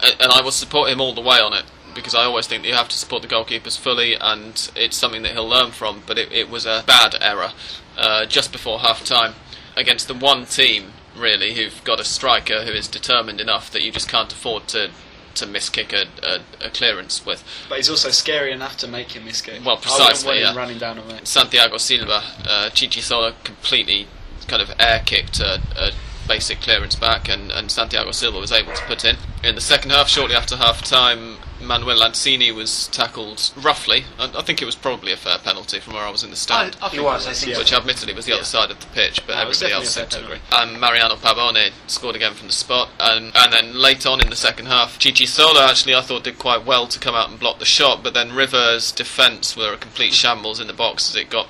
a, 0.00 0.22
and 0.22 0.30
I 0.32 0.40
will 0.40 0.52
support 0.52 0.90
him 0.90 1.00
all 1.00 1.14
the 1.14 1.20
way 1.20 1.40
on 1.40 1.52
it 1.52 1.64
because 1.94 2.14
I 2.14 2.24
always 2.24 2.46
think 2.46 2.62
that 2.62 2.68
you 2.68 2.74
have 2.74 2.88
to 2.88 2.96
support 2.96 3.22
the 3.22 3.28
goalkeepers 3.28 3.78
fully, 3.78 4.14
and 4.14 4.70
it's 4.76 4.96
something 4.96 5.22
that 5.22 5.32
he'll 5.32 5.48
learn 5.48 5.70
from. 5.70 6.02
But 6.06 6.18
it, 6.18 6.32
it 6.32 6.50
was 6.50 6.66
a 6.66 6.84
bad 6.86 7.16
error 7.20 7.52
uh, 7.96 8.26
just 8.26 8.52
before 8.52 8.80
half 8.80 9.04
time 9.04 9.34
against 9.76 10.08
the 10.08 10.14
one 10.14 10.46
team 10.46 10.92
really 11.16 11.54
who've 11.54 11.82
got 11.84 12.00
a 12.00 12.04
striker 12.04 12.62
who 12.62 12.72
is 12.72 12.88
determined 12.88 13.40
enough 13.40 13.70
that 13.70 13.82
you 13.82 13.92
just 13.92 14.08
can't 14.08 14.32
afford 14.32 14.68
to. 14.68 14.90
To 15.38 15.46
miss 15.48 15.68
kick 15.68 15.92
a, 15.92 16.06
a, 16.22 16.66
a 16.66 16.70
clearance 16.70 17.26
with 17.26 17.42
But 17.68 17.78
he's 17.78 17.90
also 17.90 18.10
scary 18.10 18.52
enough 18.52 18.76
to 18.76 18.86
make 18.86 19.16
him 19.16 19.24
miss 19.24 19.40
kick. 19.40 19.64
Well, 19.64 19.78
precisely, 19.78 20.28
wouldn't 20.28 20.28
want 20.28 20.38
him 20.38 20.44
yeah. 20.44 20.60
running 20.62 20.78
down 20.78 20.98
on 21.00 21.08
me. 21.08 21.20
Santiago 21.24 21.76
Silva, 21.76 22.22
uh, 22.48 22.70
Chichizola 22.70 23.34
completely 23.42 24.06
kind 24.46 24.62
of 24.62 24.70
air 24.78 25.02
kicked 25.04 25.40
a, 25.40 25.60
a 25.76 25.90
basic 26.28 26.60
clearance 26.60 26.94
back, 26.94 27.28
and, 27.28 27.50
and 27.50 27.70
Santiago 27.70 28.10
Silva 28.12 28.38
was 28.38 28.52
able 28.52 28.72
to 28.74 28.82
put 28.82 29.04
in. 29.04 29.16
In 29.42 29.54
the 29.54 29.60
second 29.60 29.90
half, 29.90 30.08
shortly 30.08 30.36
after 30.36 30.56
half 30.56 30.82
time, 30.82 31.38
Manuel 31.66 31.98
Lanzini 31.98 32.54
was 32.54 32.88
tackled 32.88 33.50
roughly. 33.56 34.04
I, 34.18 34.30
I 34.38 34.42
think 34.42 34.60
it 34.62 34.64
was 34.64 34.74
probably 34.76 35.12
a 35.12 35.16
fair 35.16 35.38
penalty 35.38 35.80
from 35.80 35.94
where 35.94 36.02
I 36.04 36.10
was 36.10 36.22
in 36.22 36.30
the 36.30 36.36
stand. 36.36 36.76
I 36.82 36.88
He 36.88 36.96
think 36.96 37.08
was, 37.08 37.26
I 37.26 37.32
think. 37.32 37.58
Which 37.58 37.72
admittedly 37.72 38.14
was 38.14 38.24
the 38.26 38.32
Yeah. 38.32 38.36
other 38.38 38.44
side 38.44 38.70
of 38.70 38.80
the 38.80 38.86
pitch, 38.86 39.20
but 39.26 39.34
No, 39.34 39.42
everybody 39.42 39.72
else 39.72 39.90
seemed 39.90 40.10
to 40.12 40.24
agree. 40.24 40.38
And 40.52 40.80
Mariano 40.80 41.16
Pavone 41.16 41.70
scored 41.86 42.16
again 42.16 42.34
from 42.34 42.48
the 42.48 42.52
spot, 42.52 42.90
and 43.00 43.32
and 43.36 43.52
then 43.52 43.74
late 43.74 44.06
on 44.06 44.20
in 44.20 44.30
the 44.30 44.36
second 44.36 44.66
half, 44.66 44.98
Chichizola 44.98 45.68
actually 45.68 45.94
I 45.94 46.00
thought 46.02 46.24
did 46.24 46.38
quite 46.38 46.64
well 46.64 46.86
to 46.86 46.98
come 46.98 47.14
out 47.14 47.30
and 47.30 47.38
block 47.40 47.58
the 47.58 47.64
shot, 47.64 48.02
but 48.02 48.14
then 48.14 48.32
Rivers' 48.32 48.92
defence 48.92 49.56
were 49.56 49.72
a 49.72 49.76
complete 49.76 50.14
shambles 50.14 50.60
in 50.60 50.66
the 50.66 50.72
box 50.72 51.08
as 51.10 51.16
it 51.16 51.30
got 51.30 51.48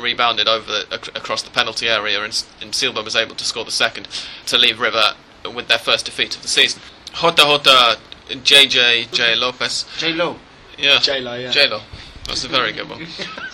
rebounded 0.00 0.48
over 0.48 0.70
the, 0.70 0.86
ac- 0.92 1.10
across 1.14 1.42
the 1.42 1.50
penalty 1.50 1.88
area, 1.88 2.22
and, 2.22 2.44
and 2.60 2.74
Silva 2.74 3.02
was 3.02 3.16
able 3.16 3.34
to 3.34 3.44
score 3.44 3.64
the 3.64 3.70
second 3.70 4.08
to 4.46 4.56
leave 4.58 4.80
River 4.80 5.14
with 5.54 5.68
their 5.68 5.78
first 5.78 6.04
defeat 6.06 6.36
of 6.36 6.42
the 6.42 6.48
season. 6.48 6.80
Jota 7.14 7.42
Jota, 7.42 7.98
JJ 8.28 9.10
J 9.12 9.34
Lopez, 9.34 9.84
J 9.98 10.12
Lo. 10.12 10.36
yeah, 10.78 10.98
J-Lo, 10.98 11.34
yeah. 11.34 11.50
J-Lo. 11.50 11.80
That's 12.26 12.44
a 12.44 12.48
very 12.48 12.72
good 12.72 12.88
one. 12.88 13.06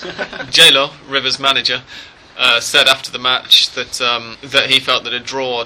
J-Lo, 0.51 0.91
Rivers' 1.09 1.39
manager, 1.41 1.83
uh, 2.37 2.61
said 2.61 2.87
after 2.87 3.11
the 3.11 3.19
match 3.19 3.71
that 3.71 4.01
um, 4.01 4.37
that 4.43 4.71
he 4.71 4.79
felt 4.79 5.05
that 5.05 5.13
a 5.13 5.21
draw 5.21 5.65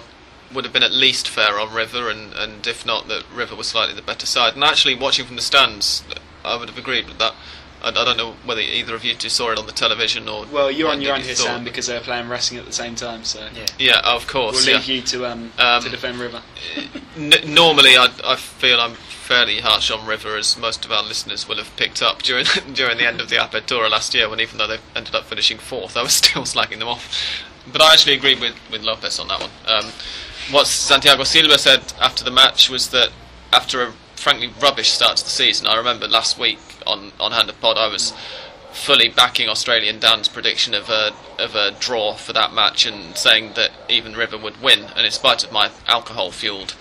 would 0.55 0.64
have 0.64 0.72
been 0.72 0.82
at 0.82 0.92
least 0.92 1.28
fair 1.28 1.59
on 1.59 1.74
River, 1.74 2.11
and, 2.11 2.32
and 2.34 2.66
if 2.66 2.84
not, 2.86 3.09
that 3.09 3.24
River 3.34 3.57
was 3.57 3.68
slightly 3.68 3.94
the 3.94 4.03
better 4.03 4.26
side. 4.26 4.55
And 4.55 4.64
actually, 4.64 4.94
watching 4.94 5.26
from 5.26 5.36
the 5.36 5.42
stands, 5.42 6.05
I 6.44 6.57
would 6.57 6.68
have 6.68 6.78
agreed 6.78 7.09
with 7.09 7.18
that. 7.18 7.34
I, 7.83 7.89
I 7.89 8.05
don't 8.05 8.16
know 8.16 8.33
whether 8.45 8.61
either 8.61 8.95
of 8.95 9.05
you 9.05 9.14
two 9.14 9.28
saw 9.28 9.51
it 9.51 9.59
on 9.59 9.66
the 9.66 9.72
television 9.72 10.28
or. 10.28 10.47
Well, 10.47 10.70
you're 10.70 10.89
on 10.91 11.01
your 11.01 11.14
did 11.14 11.14
own 11.14 11.20
you 11.20 11.26
here, 11.26 11.35
thought. 11.35 11.47
Sam, 11.47 11.64
because 11.64 11.87
they're 11.87 12.01
playing 12.01 12.28
Racing 12.28 12.59
at 12.59 12.64
the 12.66 12.72
same 12.72 12.95
time. 12.95 13.24
So 13.24 13.41
Yeah. 13.55 13.66
Yeah, 13.78 14.01
of 14.05 14.26
course. 14.26 14.57
we'll 14.57 14.74
yeah. 14.74 14.76
leave 14.78 14.89
you 14.89 15.03
to 15.03 15.26
um, 15.26 15.53
Um, 15.59 15.83
to 15.83 15.89
defend 15.89 16.18
River. 16.18 16.43
N- 17.16 17.33
normally, 17.55 17.97
I, 17.97 18.09
I 18.24 18.37
feel 18.37 18.80
I'm 18.80 18.95
fairly 18.95 19.61
harsh 19.61 19.91
on 19.91 20.07
River, 20.07 20.37
as 20.37 20.59
most 20.59 20.85
of 20.85 20.93
our 20.93 21.03
listeners 21.03 21.49
will 21.49 21.57
have 21.57 21.74
picked 21.76 22.03
up 22.03 22.22
during 22.22 22.47
during 22.74 22.99
the 22.99 23.07
end 23.07 23.20
of 23.20 23.28
the 23.28 23.37
Apertura 23.37 23.91
last 23.91 24.14
year, 24.14 24.28
when 24.28 24.41
even 24.41 24.59
though 24.59 24.66
they 24.68 24.78
ended 24.95 25.14
up 25.14 25.24
finishing 25.24 25.59
fourth, 25.59 25.97
I 25.97 26.03
was 26.03 26.12
still 26.22 26.43
slagging 26.43 26.78
them 26.78 26.89
off. 26.89 27.45
But 27.70 27.80
I 27.80 27.93
actually 27.93 28.14
agreed 28.14 28.41
with, 28.41 28.55
with 28.72 28.83
Lopez 28.83 29.20
on 29.20 29.28
that 29.28 29.41
one. 29.41 29.51
Um, 29.68 29.93
what 30.51 30.66
Santiago 30.66 31.22
Silva 31.22 31.57
said 31.59 31.93
after 32.01 32.24
the 32.24 32.33
match 32.33 32.68
was 32.68 32.89
that 32.91 33.11
after 33.53 33.83
a 33.83 33.93
frankly 34.23 34.51
rubbish 34.61 34.91
start 34.91 35.16
to 35.18 35.25
the 35.25 35.31
season. 35.31 35.66
I 35.66 35.77
remember 35.77 36.07
last 36.07 36.39
week 36.39 36.61
on 36.87 37.12
on 37.18 37.33
Hand 37.33 37.49
of 37.51 37.61
Pod, 37.61 37.77
I 37.77 37.89
was 37.89 38.14
fully 38.73 39.09
backing 39.09 39.49
Australian 39.49 39.99
Dan's 39.99 40.29
prediction 40.29 40.75
of 40.75 40.89
a 40.89 41.12
of 41.39 41.55
a 41.55 41.73
draw 41.73 42.14
for 42.14 42.33
that 42.33 42.53
match 42.53 42.87
and 42.87 43.16
saying 43.16 43.53
that 43.55 43.70
even 43.89 44.14
River 44.14 44.39
would 44.39 44.62
win. 44.62 44.85
And 44.97 45.05
in 45.05 45.12
spite 45.12 45.45
of 45.45 45.53
my 45.53 45.70
alcohol 45.87 46.31
fueled 46.31 46.75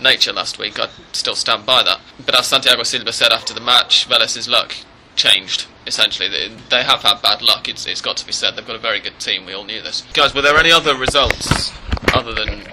nature 0.00 0.32
last 0.32 0.58
week, 0.58 0.78
I 0.78 0.88
still 1.12 1.34
stand 1.34 1.66
by 1.66 1.82
that. 1.82 2.00
But 2.24 2.38
as 2.38 2.46
Santiago 2.46 2.82
Silva 2.84 3.12
said 3.12 3.32
after 3.32 3.52
the 3.52 3.60
match, 3.60 4.06
Velez's 4.06 4.48
luck 4.48 4.74
changed. 5.16 5.66
Essentially, 5.86 6.28
they, 6.28 6.48
they 6.70 6.82
have 6.82 7.02
had 7.02 7.20
bad 7.20 7.42
luck. 7.42 7.68
It's 7.68 7.86
it's 7.86 8.00
got 8.00 8.16
to 8.18 8.26
be 8.26 8.32
said. 8.32 8.56
They've 8.56 8.66
got 8.66 8.76
a 8.76 8.80
very 8.80 9.00
good 9.00 9.18
team. 9.18 9.46
We 9.46 9.52
all 9.52 9.64
knew 9.64 9.82
this. 9.82 10.02
Guys, 10.14 10.34
were 10.34 10.42
there 10.42 10.56
any 10.56 10.72
other 10.72 10.96
results 10.96 11.72
other 12.14 12.32
than 12.32 12.66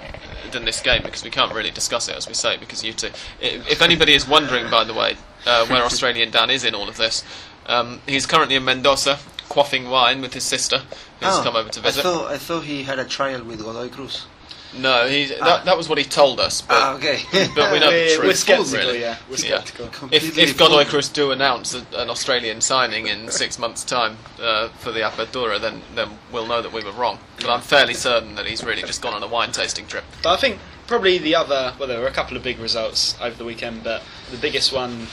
than 0.51 0.65
this 0.65 0.81
game? 0.81 1.01
Because 1.03 1.23
we 1.23 1.29
can't 1.29 1.53
really 1.53 1.71
discuss 1.71 2.07
it, 2.09 2.15
as 2.15 2.27
we 2.27 2.33
say, 2.33 2.57
because 2.57 2.83
you 2.83 2.93
two. 2.93 3.09
If 3.39 3.81
anybody 3.81 4.13
is 4.13 4.27
wondering, 4.27 4.69
by 4.69 4.83
the 4.83 4.93
way, 4.93 5.17
uh, 5.45 5.65
where 5.67 5.83
Australian 5.83 6.31
Dan 6.31 6.49
is 6.49 6.63
in 6.63 6.75
all 6.75 6.87
of 6.89 6.97
this, 6.97 7.23
um, 7.67 8.01
he's 8.07 8.25
currently 8.25 8.55
in 8.55 8.65
Mendoza, 8.65 9.19
quaffing 9.49 9.89
wine 9.89 10.21
with 10.21 10.33
his 10.33 10.43
sister, 10.43 10.79
who's 11.19 11.37
Oh, 11.37 11.41
come 11.43 11.55
over 11.55 11.69
to 11.69 11.79
I 11.79 11.83
visit. 11.83 12.01
thought 12.03 12.31
I 12.31 12.37
thought 12.37 12.63
he 12.63 12.83
had 12.83 12.99
a 12.99 13.05
trial 13.05 13.43
with 13.43 13.59
Godoy 13.63 13.89
Cruz. 13.89 14.25
No, 14.73 15.05
he 15.07 15.25
that, 15.25 15.39
Ah. 15.41 15.61
that 15.65 15.75
was 15.77 15.89
what 15.89 15.97
he 15.97 16.03
told 16.05 16.39
us, 16.39 16.61
but. 16.61 16.77
Ah, 16.77 16.93
okay. 16.95 17.19
But 17.55 17.73
we 17.73 17.79
know 17.79 17.91
the 17.91 18.13
truth, 18.15 18.23
we're 18.27 18.33
skeptical, 18.33 18.79
really. 18.79 19.01
yeah. 19.01 19.17
We're 19.29 19.35
Yeah. 19.35 19.61
skeptical. 19.61 19.85
If, 19.87 19.91
Completely 19.93 20.43
if 20.43 20.57
Godoy. 20.57 20.85
Cruz 20.85 21.09
do 21.09 21.31
announce 21.31 21.73
a, 21.73 21.79
an 21.95 22.09
Australian 22.09 22.61
signing 22.61 23.07
in 23.07 23.29
six 23.41 23.59
months' 23.59 23.83
time 23.83 24.17
uh, 24.41 24.69
for 24.79 24.91
the 24.93 25.01
Apertura, 25.01 25.59
then 25.59 25.81
then 25.95 26.17
we'll 26.31 26.47
know 26.47 26.61
that 26.61 26.71
we 26.71 26.83
were 26.83 26.93
wrong. 26.93 27.19
But 27.37 27.49
I'm 27.49 27.61
fairly 27.61 27.93
certain 27.93 28.35
that 28.35 28.45
he's 28.45 28.63
really 28.63 28.81
just 28.83 29.01
gone 29.01 29.13
on 29.13 29.21
a 29.23 29.27
wine 29.27 29.51
tasting 29.51 29.87
trip. 29.87 30.05
But 30.23 30.33
I 30.33 30.37
think 30.37 30.59
probably 30.87 31.17
the 31.17 31.35
other, 31.35 31.73
well, 31.77 31.87
there 31.89 31.99
were 31.99 32.07
a 32.07 32.11
couple 32.11 32.37
of 32.37 32.43
big 32.43 32.57
results 32.59 33.15
over 33.21 33.35
the 33.35 33.45
weekend, 33.45 33.83
but 33.83 34.01
the 34.31 34.37
biggest 34.37 34.71
one 34.71 35.07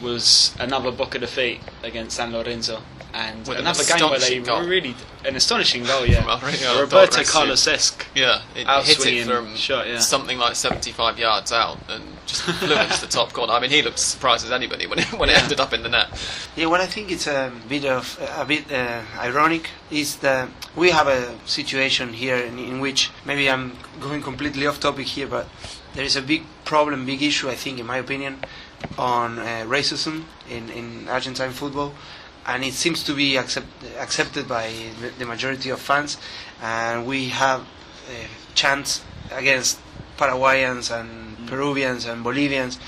was 0.00 0.54
another 0.58 0.90
Boca 0.90 1.18
defeat 1.18 1.60
against 1.82 2.16
San 2.16 2.32
Lorenzo. 2.32 2.82
And 3.12 3.46
With 3.46 3.58
an 3.58 3.66
another 3.66 3.84
game 3.84 4.08
where 4.08 4.18
they 4.18 4.38
astonishing 4.38 4.44
goal. 4.44 4.62
really, 4.62 4.94
an 5.24 5.36
astonishing 5.36 5.84
goal, 5.84 6.06
yeah. 6.06 6.22
From 6.38 6.50
Mario 6.50 6.80
Roberto 6.80 7.12
Torres, 7.12 7.30
Carlos 7.30 7.66
esque. 7.66 8.06
Yeah, 8.14 8.42
it 8.54 8.66
Out 8.66 8.86
hit 8.86 9.04
it 9.04 9.26
from 9.26 9.56
shot, 9.56 9.86
yeah. 9.88 9.98
something 9.98 10.38
like 10.38 10.54
75 10.54 11.18
yards 11.18 11.52
out 11.52 11.78
and 11.88 12.04
just 12.26 12.42
flew 12.60 12.74
into 12.76 13.00
the 13.00 13.06
top 13.08 13.32
corner. 13.32 13.52
I 13.52 13.60
mean, 13.60 13.70
he 13.70 13.82
looked 13.82 13.96
as 13.98 14.04
surprised 14.04 14.44
as 14.44 14.52
anybody 14.52 14.86
when 14.86 15.00
it, 15.00 15.12
when 15.14 15.28
it 15.28 15.42
ended 15.42 15.58
up 15.60 15.72
in 15.72 15.82
the 15.82 15.88
net. 15.88 16.08
Yeah, 16.56 16.66
what 16.66 16.80
I 16.80 16.86
think 16.86 17.10
it's 17.10 17.26
a 17.26 17.52
bit 17.68 17.84
of 17.84 18.18
a 18.36 18.44
bit 18.44 18.70
uh, 18.70 19.02
ironic 19.18 19.70
is 19.90 20.16
that 20.18 20.48
we 20.76 20.90
have 20.90 21.08
a 21.08 21.34
situation 21.46 22.12
here 22.12 22.36
in, 22.36 22.58
in 22.58 22.80
which 22.80 23.10
maybe 23.24 23.50
I'm 23.50 23.76
going 24.00 24.22
completely 24.22 24.66
off 24.66 24.78
topic 24.78 25.06
here, 25.06 25.26
but 25.26 25.48
there 25.94 26.04
is 26.04 26.16
a 26.16 26.22
big 26.22 26.44
problem, 26.64 27.04
big 27.04 27.22
issue, 27.22 27.48
I 27.48 27.56
think, 27.56 27.80
in 27.80 27.86
my 27.86 27.96
opinion, 27.98 28.38
on 28.96 29.38
uh, 29.38 29.64
racism 29.66 30.24
in, 30.48 30.70
in 30.70 31.08
Argentine 31.08 31.50
football, 31.50 31.92
and 32.46 32.64
it 32.64 32.74
seems 32.74 33.02
to 33.04 33.14
be 33.14 33.36
accept, 33.36 33.66
accepted 33.98 34.48
by 34.48 34.72
the- 35.18 35.26
majority 35.26 35.70
of 35.70 35.80
fans, 35.80 36.16
and 36.62 37.06
we 37.06 37.28
have 37.30 37.60
uh, 37.60 38.12
chants 38.54 39.02
against 39.32 39.78
Paraguayans 40.16 40.90
and 40.90 41.48
Peruvians 41.48 42.04
and 42.06 42.22
Bolivians, 42.24 42.78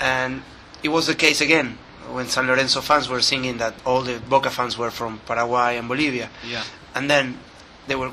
and 0.00 0.42
it 0.82 0.88
was 0.88 1.06
the 1.06 1.14
case 1.14 1.40
again 1.40 1.78
when 2.12 2.26
San 2.26 2.46
Lorenzo 2.46 2.80
fans 2.80 3.08
were 3.08 3.20
singing 3.20 3.58
that 3.58 3.74
all 3.84 4.00
the 4.02 4.18
Boca 4.28 4.50
fans 4.50 4.78
were 4.78 4.90
from 4.90 5.20
Paraguay 5.26 5.76
and 5.76 5.86
Bolivia, 5.88 6.30
Yeah. 6.46 6.64
and 6.94 7.10
then 7.10 7.38
they 7.86 7.94
were 7.96 8.12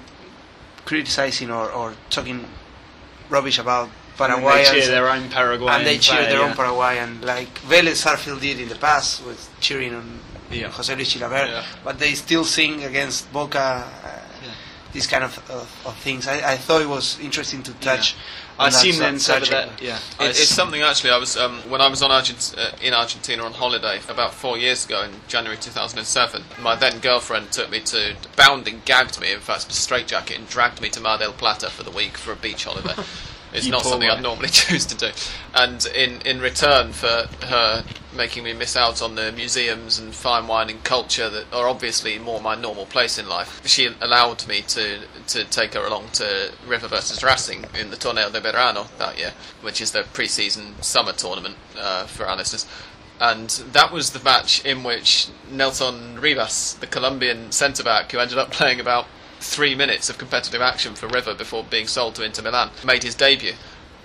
criticizing 0.85 1.49
or, 1.51 1.71
or 1.71 1.93
talking 2.09 2.45
rubbish 3.29 3.57
about 3.57 3.87
And 3.87 3.91
they 4.19 4.25
Paraguayans 4.27 4.69
cheer 4.69 4.85
their 4.87 5.09
own 5.09 5.29
Paraguayan 5.29 5.77
and 5.79 5.87
they 5.87 5.97
cheer 5.97 6.15
player, 6.17 6.29
their 6.29 6.39
yeah. 6.39 6.45
own 6.49 6.55
Paraguayan, 6.55 7.21
like 7.21 7.53
Vélez 7.61 7.95
Sarsfield 7.95 8.41
did 8.41 8.59
in 8.59 8.69
the 8.69 8.75
past 8.75 9.25
with 9.25 9.49
cheering 9.59 9.95
on 9.95 10.19
Yeah. 10.51 10.69
José 10.69 10.95
Luis 10.95 11.13
Chilavert, 11.13 11.47
Yeah. 11.47 11.63
but 11.83 11.99
they 11.99 12.13
still 12.13 12.45
sing 12.45 12.83
against 12.83 13.31
Boca. 13.33 13.85
Uh. 14.03 14.09
These 14.93 15.07
kind 15.07 15.25
of, 15.25 15.37
of, 15.51 15.67
of 15.85 15.93
things. 15.97 16.25
I, 16.25 16.53
I 16.53 16.55
thought 16.55 16.81
it 16.81 16.87
was 16.87 17.19
interesting 17.19 17.61
to 17.63 17.73
touch. 17.81 18.15
I 18.57 18.67
on 18.67 18.71
that 18.71 18.77
assume 18.77 18.93
su- 18.93 18.99
then, 18.99 19.19
so 19.19 19.39
that, 19.41 19.81
yeah. 19.81 19.97
It, 20.21 20.29
it's 20.29 20.39
s- 20.43 20.47
something 20.47 20.81
actually. 20.81 21.09
I 21.09 21.17
was 21.17 21.35
um, 21.35 21.57
when 21.69 21.81
I 21.81 21.89
was 21.89 22.01
on 22.01 22.11
Argent- 22.11 22.55
uh, 22.57 22.71
in 22.81 22.93
Argentina 22.93 23.43
on 23.43 23.51
holiday 23.51 23.99
about 24.07 24.33
four 24.33 24.57
years 24.57 24.85
ago 24.85 25.03
in 25.03 25.11
January 25.27 25.57
2007. 25.57 26.41
My 26.61 26.75
then 26.75 26.99
girlfriend 26.99 27.51
took 27.51 27.69
me 27.69 27.81
to 27.81 28.15
bound 28.37 28.69
and 28.69 28.85
gagged 28.85 29.19
me, 29.19 29.33
in 29.33 29.41
fact, 29.41 29.69
a 29.69 29.73
straitjacket, 29.73 30.37
and 30.39 30.47
dragged 30.47 30.79
me 30.81 30.87
to 30.91 31.01
Mar 31.01 31.17
del 31.17 31.33
Plata 31.33 31.69
for 31.69 31.83
the 31.83 31.91
week 31.91 32.15
for 32.15 32.31
a 32.31 32.37
beach 32.37 32.63
holiday. 32.63 32.93
It's 33.55 33.65
You 33.65 33.71
not 33.71 33.83
something. 33.83 34.09
I'd 34.09 34.21
normally 34.21 34.49
choose 34.51 34.85
to 34.87 34.95
do. 34.95 35.09
And 35.53 35.85
in 35.87 36.21
in 36.21 36.39
return 36.39 36.91
for 36.91 37.27
her 37.45 37.83
making 38.15 38.43
me 38.43 38.53
miss 38.53 38.77
out 38.77 39.01
on 39.01 39.15
the 39.15 39.31
museums 39.31 39.99
and 39.99 40.13
fine 40.15 40.47
wine 40.47 40.69
and 40.69 40.83
culture 40.83 41.29
that 41.29 41.45
are 41.53 41.67
obviously 41.67 42.17
more 42.17 42.39
my 42.39 42.55
normal 42.55 42.85
place 42.85 43.17
in 43.17 43.27
life, 43.27 43.61
she 43.65 43.89
allowed 44.01 44.47
me 44.47 44.61
to 44.61 45.01
to 45.27 45.43
take 45.45 45.73
her 45.73 45.85
along 45.85 46.09
to 46.13 46.51
River 46.65 46.87
versus 46.87 47.23
Racing 47.23 47.65
in 47.77 47.91
the 47.91 47.97
Torneo 47.97 48.31
de 48.31 48.39
Verano 48.39 48.87
that 48.97 49.17
year, 49.17 49.33
which 49.61 49.81
is 49.81 49.91
the 49.91 50.03
pre-season 50.13 50.81
summer 50.81 51.13
tournament 51.13 51.55
uh, 51.77 52.05
for 52.05 52.25
our 52.25 52.37
listeners. 52.37 52.65
And 53.19 53.49
that 53.71 53.91
was 53.93 54.11
the 54.11 54.19
match 54.19 54.63
in 54.65 54.83
which 54.83 55.29
Nelson 55.49 56.19
Rivas, 56.19 56.73
the 56.73 56.87
Colombian 56.87 57.51
centre 57.53 57.83
back, 57.83 58.11
who 58.11 58.19
ended 58.19 58.37
up 58.37 58.51
playing 58.51 58.81
about 58.81 59.07
three 59.45 59.75
minutes 59.75 60.09
of 60.09 60.17
competitive 60.17 60.61
action 60.61 60.95
for 60.95 61.07
River 61.07 61.33
before 61.33 61.63
being 61.63 61.87
sold 61.87 62.15
to 62.15 62.23
Inter 62.23 62.43
Milan, 62.43 62.71
made 62.83 63.03
his 63.03 63.15
debut. 63.15 63.53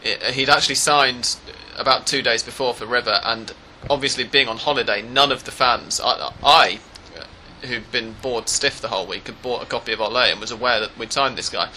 He'd 0.03 0.49
actually 0.49 0.77
signed 0.77 1.37
about 1.77 2.07
two 2.07 2.23
days 2.23 2.43
before 2.43 2.75
for 2.75 2.87
River, 2.87 3.21
and 3.25 3.53
obviously 3.89 4.25
being 4.25 4.49
on 4.49 4.59
holiday, 4.59 5.03
none 5.03 5.33
of 5.33 5.45
the 5.45 5.51
fans, 5.51 6.01
I, 6.01 6.33
I 6.43 6.81
uh, 7.17 7.67
who'd 7.67 7.91
been 7.91 8.17
bored 8.21 8.49
stiff 8.49 8.81
the 8.81 8.89
whole 8.89 9.07
week, 9.07 9.27
had 9.27 9.41
bought 9.43 9.63
a 9.63 9.67
copy 9.67 9.93
of 9.93 9.99
Olé 10.01 10.31
and 10.31 10.41
was 10.41 10.51
aware 10.51 10.81
that 10.81 10.97
we'd 10.99 11.13
signed 11.13 11.39
this 11.39 11.49
guy. 11.49 11.71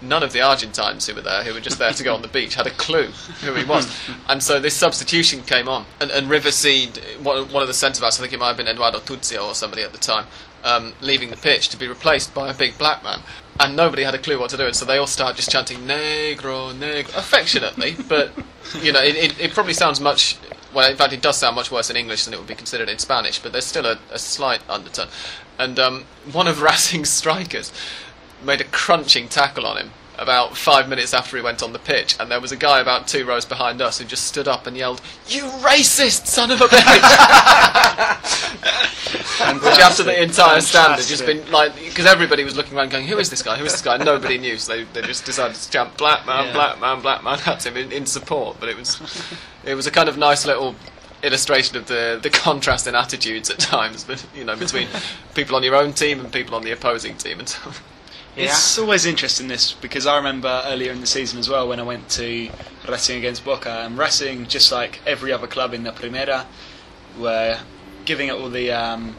None 0.00 0.22
of 0.22 0.32
the 0.32 0.40
Argentines 0.40 1.06
who 1.08 1.14
were 1.14 1.22
there, 1.22 1.42
who 1.42 1.54
were 1.54 1.60
just 1.60 1.78
there 1.78 1.92
to 1.92 2.04
go 2.04 2.14
on 2.14 2.22
the 2.22 2.28
beach, 2.28 2.54
had 2.54 2.68
a 2.68 2.70
clue 2.70 3.08
who 3.40 3.54
he 3.54 3.64
was. 3.64 3.92
And 4.28 4.42
so 4.42 4.60
this 4.60 4.74
substitution 4.74 5.42
came 5.42 5.68
on. 5.68 5.86
And, 6.00 6.10
and 6.10 6.30
River 6.30 6.52
Seed, 6.52 7.00
one, 7.20 7.50
one 7.50 7.62
of 7.62 7.68
the 7.68 7.74
centre 7.74 8.00
backs, 8.00 8.18
I 8.18 8.22
think 8.22 8.32
it 8.32 8.38
might 8.38 8.48
have 8.48 8.56
been 8.58 8.68
Eduardo 8.68 9.00
Tuzio 9.00 9.48
or 9.48 9.54
somebody 9.54 9.82
at 9.82 9.92
the 9.92 9.98
time, 9.98 10.26
um, 10.64 10.94
leaving 11.00 11.30
the 11.30 11.36
pitch 11.36 11.68
to 11.70 11.76
be 11.76 11.88
replaced 11.88 12.34
by 12.34 12.50
a 12.50 12.54
big 12.54 12.78
black 12.78 13.02
man. 13.02 13.20
And 13.60 13.74
nobody 13.74 14.04
had 14.04 14.14
a 14.14 14.18
clue 14.18 14.38
what 14.38 14.50
to 14.50 14.56
do, 14.56 14.66
and 14.66 14.76
so 14.76 14.84
they 14.84 14.98
all 14.98 15.06
start 15.06 15.36
just 15.36 15.50
chanting 15.50 15.78
"negro, 15.78 16.72
negro" 16.72 17.16
affectionately. 17.16 17.96
But 18.08 18.32
you 18.80 18.92
know, 18.92 19.02
it, 19.02 19.16
it, 19.16 19.40
it 19.40 19.52
probably 19.52 19.72
sounds 19.72 20.00
much. 20.00 20.36
Well, 20.72 20.88
in 20.90 20.96
fact, 20.96 21.12
it 21.12 21.22
does 21.22 21.38
sound 21.38 21.56
much 21.56 21.70
worse 21.70 21.90
in 21.90 21.96
English 21.96 22.24
than 22.24 22.34
it 22.34 22.38
would 22.38 22.46
be 22.46 22.54
considered 22.54 22.88
in 22.88 22.98
Spanish. 22.98 23.38
But 23.38 23.52
there's 23.52 23.64
still 23.64 23.86
a, 23.86 23.98
a 24.10 24.18
slight 24.18 24.60
undertone. 24.68 25.08
And 25.58 25.78
um, 25.78 26.04
one 26.30 26.46
of 26.46 26.62
Racing's 26.62 27.10
strikers 27.10 27.72
made 28.44 28.60
a 28.60 28.64
crunching 28.64 29.28
tackle 29.28 29.66
on 29.66 29.76
him 29.76 29.90
about 30.18 30.56
five 30.56 30.88
minutes 30.88 31.14
after 31.14 31.36
he 31.36 31.42
went 31.42 31.62
on 31.62 31.72
the 31.72 31.78
pitch, 31.78 32.16
and 32.18 32.30
there 32.30 32.40
was 32.40 32.50
a 32.52 32.56
guy 32.56 32.80
about 32.80 33.06
two 33.06 33.24
rows 33.24 33.44
behind 33.44 33.80
us 33.80 33.98
who 33.98 34.04
just 34.04 34.24
stood 34.26 34.48
up 34.48 34.66
and 34.66 34.76
yelled, 34.76 35.00
"You 35.28 35.44
racist 35.44 36.26
son 36.26 36.50
of 36.50 36.60
a 36.60 36.64
bitch!" 36.64 36.84
Which 39.62 39.78
after 39.78 40.02
the 40.02 40.20
entire 40.22 40.60
stand 40.60 40.94
had 40.94 41.04
just 41.06 41.24
been 41.24 41.48
like, 41.50 41.74
because 41.76 42.06
everybody 42.06 42.44
was 42.44 42.56
looking 42.56 42.76
around 42.76 42.90
going, 42.90 43.06
"Who 43.06 43.18
is 43.18 43.30
this 43.30 43.42
guy? 43.42 43.56
Who 43.56 43.64
is 43.64 43.72
this 43.72 43.82
guy?" 43.82 43.96
Nobody 43.96 44.38
knew, 44.38 44.58
so 44.58 44.76
they, 44.76 44.84
they 44.84 45.02
just 45.02 45.24
decided 45.24 45.56
to 45.56 45.70
chant 45.70 45.96
"Black 45.96 46.26
man, 46.26 46.46
Yeah. 46.46 46.52
black 46.52 46.80
man, 46.80 47.00
black 47.00 47.22
man" 47.24 47.38
at 47.46 47.64
him 47.64 47.76
in, 47.76 47.92
in 47.92 48.06
support. 48.06 48.58
But 48.60 48.68
it 48.68 48.76
was, 48.76 49.00
it 49.64 49.74
was 49.74 49.86
a 49.86 49.90
kind 49.90 50.08
of 50.08 50.18
nice 50.18 50.44
little 50.46 50.74
illustration 51.22 51.76
of 51.76 51.86
the 51.86 52.18
the 52.22 52.30
contrast 52.30 52.86
in 52.86 52.94
attitudes 52.94 53.50
at 53.50 53.58
times, 53.74 54.04
but 54.04 54.24
you 54.34 54.44
know, 54.44 54.56
between 54.56 54.88
people 55.34 55.54
on 55.56 55.62
your 55.62 55.76
own 55.76 55.92
team 55.92 56.20
and 56.20 56.32
people 56.32 56.54
on 56.54 56.62
the 56.64 56.72
opposing 56.72 57.16
team 57.16 57.38
and 57.38 57.56
It's 58.38 58.78
always 58.78 59.04
interesting 59.04 59.48
this 59.48 59.72
because 59.72 60.06
I 60.06 60.16
remember 60.16 60.62
earlier 60.66 60.92
in 60.92 61.00
the 61.00 61.06
season 61.06 61.38
as 61.38 61.48
well 61.48 61.68
when 61.68 61.80
I 61.80 61.82
went 61.82 62.08
to 62.10 62.48
Racing 62.88 63.18
against 63.18 63.44
Boca 63.44 63.82
and 63.84 63.98
Racing, 63.98 64.46
just 64.46 64.70
like 64.70 65.00
every 65.06 65.32
other 65.32 65.46
club 65.46 65.74
in 65.74 65.82
the 65.82 65.90
Primera, 65.92 66.46
were 67.18 67.58
giving 68.04 68.28
it 68.28 68.32
all 68.32 68.48
the 68.48 68.70
um, 68.70 69.16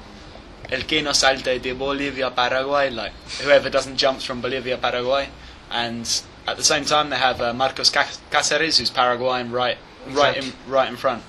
El 0.72 0.82
que 0.84 1.02
no 1.02 1.12
salte 1.12 1.60
de 1.60 1.74
Bolivia 1.74 2.32
Paraguay, 2.32 2.90
like 2.90 3.12
whoever 3.42 3.70
doesn't 3.70 3.98
jump 3.98 4.22
from 4.22 4.42
Bolivia 4.42 4.78
Paraguay, 4.78 5.28
and 5.70 6.22
at 6.48 6.58
the 6.58 6.64
same 6.64 6.86
time 6.86 7.10
they 7.10 7.18
have 7.18 7.42
uh, 7.42 7.54
Marcos 7.54 7.92
Cáceres 7.92 8.80
who's 8.80 8.90
Paraguayan 8.90 9.52
right 9.52 9.78
right 10.12 10.38
in 10.38 10.54
right 10.68 10.90
in 10.90 10.96
front. 10.96 11.24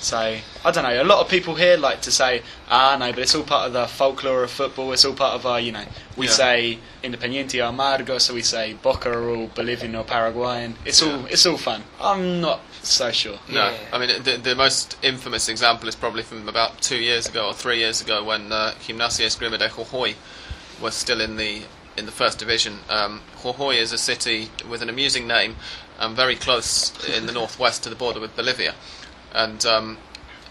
So 0.00 0.16
I 0.64 0.70
don't 0.70 0.84
know. 0.84 1.02
A 1.02 1.04
lot 1.04 1.20
of 1.20 1.28
people 1.28 1.54
here 1.56 1.76
like 1.76 2.00
to 2.02 2.12
say, 2.12 2.42
"Ah, 2.70 2.96
no," 2.98 3.10
but 3.12 3.18
it's 3.20 3.34
all 3.34 3.42
part 3.42 3.66
of 3.66 3.72
the 3.72 3.86
folklore 3.86 4.44
of 4.44 4.50
football. 4.50 4.92
It's 4.92 5.04
all 5.04 5.14
part 5.14 5.34
of 5.34 5.44
our, 5.44 5.58
you 5.60 5.72
know, 5.72 5.84
we 6.16 6.26
Yeah. 6.26 6.32
say 6.32 6.78
Independiente 7.02 7.58
or 7.60 7.72
Amargo, 7.72 8.20
so 8.20 8.34
we 8.34 8.42
say 8.42 8.74
Boca 8.74 9.10
are 9.10 9.28
all 9.28 9.48
Bolivian 9.48 9.94
or 9.96 10.04
Paraguayan. 10.04 10.76
It's 10.84 11.02
all 11.02 11.26
it's 11.26 11.44
all 11.46 11.58
fun. 11.58 11.82
I'm 12.00 12.40
not 12.40 12.60
so 12.82 13.10
sure. 13.10 13.38
No, 13.48 13.70
Yeah. 13.70 13.76
I 13.92 13.98
mean 13.98 14.22
the 14.22 14.36
the 14.36 14.54
most 14.54 14.96
infamous 15.02 15.48
example 15.48 15.88
is 15.88 15.96
probably 15.96 16.22
from 16.22 16.48
about 16.48 16.80
two 16.80 16.98
years 16.98 17.26
ago 17.26 17.46
or 17.48 17.54
three 17.54 17.78
years 17.78 18.00
ago 18.00 18.22
when 18.22 18.52
uh, 18.52 18.74
Gimnasia 18.86 19.26
Esgrima 19.26 19.58
de 19.58 19.68
Jujuy 19.68 20.14
was 20.80 20.94
still 20.94 21.20
in 21.20 21.36
the 21.36 21.62
in 21.96 22.06
the 22.06 22.12
first 22.12 22.38
division. 22.38 22.78
Um, 22.88 23.22
Jujuy 23.42 23.76
is 23.78 23.92
a 23.92 23.98
city 23.98 24.50
with 24.68 24.80
an 24.82 24.88
amusing 24.88 25.26
name. 25.26 25.56
and 26.00 26.14
very 26.14 26.36
close 26.36 26.92
in 27.16 27.26
the 27.26 27.32
northwest 27.40 27.82
to 27.82 27.88
the 27.88 27.96
border 27.96 28.20
with 28.20 28.36
Bolivia. 28.36 28.72
And 29.34 29.64
um, 29.66 29.98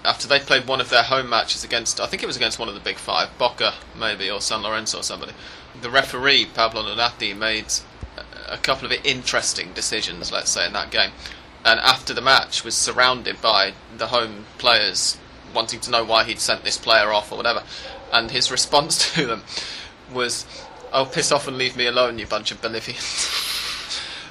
after 0.05 0.27
they 0.27 0.39
played 0.39 0.67
one 0.67 0.81
of 0.81 0.89
their 0.89 1.03
home 1.03 1.29
matches 1.29 1.63
against, 1.63 1.99
I 1.99 2.05
think 2.07 2.23
it 2.23 2.27
was 2.27 2.35
against 2.37 2.59
one 2.59 2.67
of 2.69 2.73
the 2.75 2.79
big 2.79 2.97
five, 2.97 3.29
Boca 3.37 3.73
maybe, 3.97 4.29
or 4.29 4.41
San 4.41 4.61
Lorenzo 4.61 4.99
or 4.99 5.03
somebody, 5.03 5.33
the 5.81 5.89
referee, 5.89 6.45
Pablo 6.45 6.83
Lunati, 6.83 7.35
made 7.35 7.65
a- 8.17 8.53
a 8.53 8.57
couple 8.57 8.85
of 8.85 8.91
interesting 9.03 9.73
decisions, 9.73 10.31
let's 10.31 10.51
say, 10.51 10.65
in 10.65 10.73
that 10.73 10.91
game. 10.91 11.11
And 11.65 11.79
after 11.79 12.13
the 12.13 12.21
match, 12.21 12.63
was 12.63 12.75
surrounded 12.75 13.41
by 13.41 13.73
the 13.97 14.07
home 14.07 14.45
players 14.57 15.17
wanting 15.53 15.79
to 15.81 15.91
know 15.91 16.03
why 16.03 16.23
he'd 16.23 16.39
sent 16.39 16.63
this 16.63 16.77
player 16.77 17.11
off 17.11 17.31
or 17.31 17.35
whatever. 17.35 17.63
And 18.13 18.31
his 18.31 18.49
response 18.51 19.11
to 19.15 19.25
them 19.25 19.43
was, 20.11 20.45
"Oh, 20.93 21.05
piss 21.05 21.31
off 21.31 21.47
and 21.47 21.57
leave 21.57 21.75
me 21.75 21.85
alone, 21.87 22.19
you 22.19 22.25
bunch 22.25 22.51
of 22.51 22.61
Bolivians." 22.61 23.43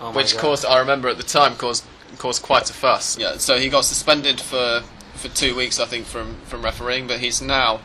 Oh 0.00 0.12
which 0.12 0.34
God. 0.34 0.40
caused 0.40 0.64
I 0.66 0.78
remember 0.78 1.08
at 1.08 1.16
the 1.16 1.22
time 1.22 1.56
caused 1.56 1.84
caused 2.18 2.42
quite 2.42 2.68
a 2.70 2.72
fuss. 2.72 3.18
Yeah, 3.18 3.38
so 3.38 3.58
he 3.58 3.68
got 3.68 3.84
suspended 3.84 4.40
for 4.40 4.82
for 5.14 5.28
two 5.28 5.56
weeks, 5.56 5.80
I 5.80 5.86
think, 5.86 6.06
from 6.06 6.36
from 6.46 6.62
refereeing, 6.62 7.06
but 7.06 7.20
he's 7.20 7.40
now 7.40 7.80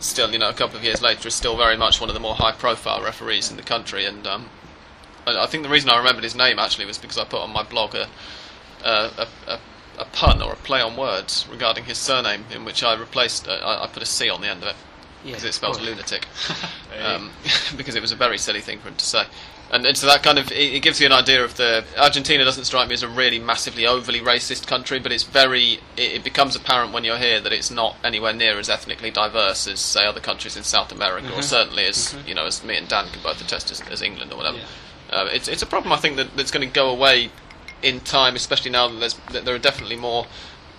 still, 0.00 0.30
you 0.30 0.38
know, 0.38 0.48
a 0.48 0.54
couple 0.54 0.76
of 0.76 0.84
years 0.84 1.02
later, 1.02 1.28
is 1.28 1.34
still 1.34 1.56
very 1.56 1.76
much 1.76 2.00
one 2.00 2.08
of 2.08 2.14
the 2.14 2.20
more 2.20 2.36
high-profile 2.36 3.02
referees 3.02 3.50
in 3.50 3.56
the 3.56 3.62
country. 3.62 4.04
And 4.04 4.26
um, 4.26 4.48
I 5.26 5.44
I 5.44 5.46
think 5.46 5.62
the 5.62 5.68
reason 5.68 5.90
I 5.90 5.98
remembered 5.98 6.24
his 6.24 6.34
name 6.34 6.58
actually 6.58 6.86
was 6.86 6.98
because 6.98 7.18
I 7.18 7.24
put 7.24 7.40
on 7.40 7.52
my 7.52 7.62
blog 7.62 7.94
a 7.94 8.08
a, 8.84 8.90
a, 8.90 9.28
a, 9.46 9.60
a 9.98 10.04
pun 10.06 10.40
or 10.40 10.52
a 10.52 10.56
play 10.56 10.80
on 10.80 10.96
words 10.96 11.46
regarding 11.50 11.84
his 11.84 11.98
surname, 11.98 12.44
in 12.54 12.64
which 12.64 12.82
I 12.82 12.94
replaced 12.94 13.48
uh, 13.48 13.52
I, 13.52 13.84
I 13.84 13.86
put 13.88 14.02
a 14.02 14.06
C 14.06 14.28
on 14.30 14.40
the 14.40 14.48
end 14.48 14.62
of 14.62 14.68
it 14.68 14.76
Yeah, 15.24 15.32
because 15.32 15.44
it 15.44 15.54
spells 15.54 15.80
lunatic 15.80 16.26
um, 17.02 17.30
because 17.76 17.94
it 17.96 18.02
was 18.02 18.12
a 18.12 18.16
very 18.16 18.38
silly 18.38 18.60
thing 18.60 18.78
for 18.78 18.88
him 18.88 18.96
to 18.96 19.04
say. 19.04 19.24
And, 19.70 19.84
and 19.84 19.96
so 19.96 20.06
that 20.06 20.22
kind 20.22 20.38
of 20.38 20.50
it, 20.50 20.74
it 20.74 20.82
gives 20.82 20.98
you 20.98 21.06
an 21.06 21.12
idea 21.12 21.44
of 21.44 21.56
the 21.56 21.84
Argentina 21.98 22.44
doesn't 22.44 22.64
strike 22.64 22.88
me 22.88 22.94
as 22.94 23.02
a 23.02 23.08
really 23.08 23.38
massively 23.38 23.86
overly 23.86 24.20
racist 24.20 24.66
country, 24.66 24.98
but 24.98 25.12
it's 25.12 25.24
very 25.24 25.74
it, 25.96 26.12
it 26.14 26.24
becomes 26.24 26.56
apparent 26.56 26.92
when 26.92 27.04
you're 27.04 27.18
here 27.18 27.40
that 27.40 27.52
it's 27.52 27.70
not 27.70 27.96
anywhere 28.02 28.32
near 28.32 28.58
as 28.58 28.70
ethnically 28.70 29.10
diverse 29.10 29.66
as 29.66 29.80
say 29.80 30.06
other 30.06 30.20
countries 30.20 30.56
in 30.56 30.62
South 30.62 30.90
America, 30.90 31.34
or 31.34 31.42
certainly 31.42 31.84
as 31.84 32.16
you 32.26 32.34
know 32.34 32.46
as 32.46 32.64
me 32.64 32.76
and 32.76 32.88
Dan 32.88 33.08
can 33.08 33.22
both 33.22 33.40
attest 33.42 33.70
as, 33.70 33.82
as 33.90 34.00
England 34.00 34.32
or 34.32 34.36
whatever. 34.36 34.58
Yeah. 34.58 34.64
Uh, 35.10 35.28
it's 35.32 35.48
it's 35.48 35.62
a 35.62 35.66
problem 35.66 35.92
I 35.92 35.96
think 35.96 36.16
that, 36.16 36.34
that's 36.36 36.50
going 36.50 36.66
to 36.66 36.72
go 36.72 36.90
away 36.90 37.30
in 37.82 38.00
time, 38.00 38.36
especially 38.36 38.70
now 38.70 38.88
that, 38.88 38.98
there's, 38.98 39.14
that 39.32 39.44
there 39.44 39.54
are 39.54 39.58
definitely 39.58 39.96
more 39.96 40.26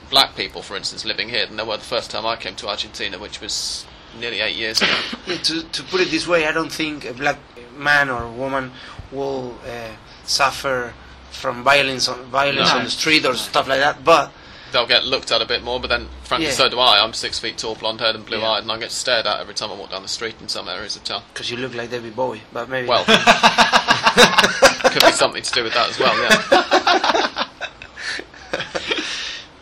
black 0.10 0.36
people, 0.36 0.62
for 0.62 0.76
instance, 0.76 1.06
living 1.06 1.30
here 1.30 1.46
than 1.46 1.58
there 1.58 1.66
were 1.66 1.78
the 1.78 1.84
first 1.84 2.12
time 2.12 2.26
I 2.26 2.36
came 2.36 2.56
to 2.56 2.68
Argentina, 2.68 3.20
which 3.20 3.40
was 3.40 3.86
nearly 4.18 4.42
eight 4.42 4.56
years 4.56 4.82
ago. 4.82 4.96
Yeah, 5.28 5.38
to, 5.44 5.64
to 5.64 5.84
put 5.84 6.02
it 6.02 6.10
this 6.10 6.28
way, 6.28 6.48
I 6.48 6.52
don't 6.52 6.72
think 6.72 7.06
a 7.06 7.14
black 7.14 7.38
man 7.80 8.10
or 8.10 8.30
woman 8.30 8.72
will 9.12 9.56
uh, 9.66 9.90
suffer 10.26 10.94
from 11.32 11.64
violence 11.64 12.08
on 12.08 12.24
violence 12.26 12.70
No. 12.70 12.78
on 12.80 12.84
the 12.84 12.90
street 12.92 13.26
or 13.26 13.34
stuff 13.36 13.68
like 13.68 13.80
that. 13.80 14.04
But 14.04 14.32
they'll 14.72 14.86
get 14.88 15.04
looked 15.06 15.32
at 15.32 15.42
a 15.42 15.46
bit 15.46 15.64
more, 15.64 15.80
but 15.80 15.88
then, 15.88 16.08
frankly, 16.24 16.48
Yeah. 16.48 16.54
so 16.54 16.70
do 16.70 16.80
I. 16.80 17.00
I'm 17.04 17.14
six 17.14 17.40
feet 17.40 17.58
tall, 17.58 17.76
blonde 17.76 18.02
haired, 18.02 18.16
and 18.16 18.26
blue 18.26 18.38
eyed, 18.38 18.44
Yeah. 18.58 18.62
and 18.62 18.72
I 18.72 18.78
get 18.78 18.92
stared 18.92 19.26
at 19.26 19.40
every 19.40 19.54
time 19.56 19.72
I 19.72 19.76
walk 19.76 19.90
down 19.92 20.02
the 20.04 20.08
street 20.08 20.36
in 20.42 20.48
some 20.50 20.68
areas 20.70 20.96
of 20.96 21.04
town. 21.04 21.24
because 21.34 21.50
you 21.50 21.58
look 21.58 21.74
like 21.74 21.90
David 21.90 22.16
Bowie, 22.16 22.42
but 22.54 22.70
maybe 22.70 22.88
Well, 22.88 23.04
could 24.92 25.02
be 25.04 25.12
something 25.12 25.42
to 25.42 25.52
do 25.52 25.64
with 25.64 25.74
that 25.74 25.90
as 25.90 25.98
well, 26.00 26.16
yeah. 26.22 27.46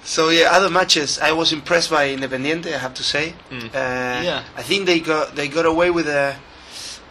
So 0.04 0.30
yeah, 0.30 0.50
other 0.52 0.70
matches. 0.70 1.20
I 1.20 1.32
was 1.34 1.52
impressed 1.54 1.92
by 1.92 2.08
Independiente. 2.10 2.74
I 2.74 2.78
have 2.80 2.94
to 2.96 3.04
say. 3.04 3.34
Mm. 3.52 3.66
Uh, 3.66 4.24
Yeah. 4.24 4.44
I 4.56 4.64
think 4.64 4.86
they 4.88 5.00
got 5.00 5.36
they 5.36 5.48
got 5.48 5.66
away 5.66 5.92
with 5.92 6.08
a. 6.08 6.36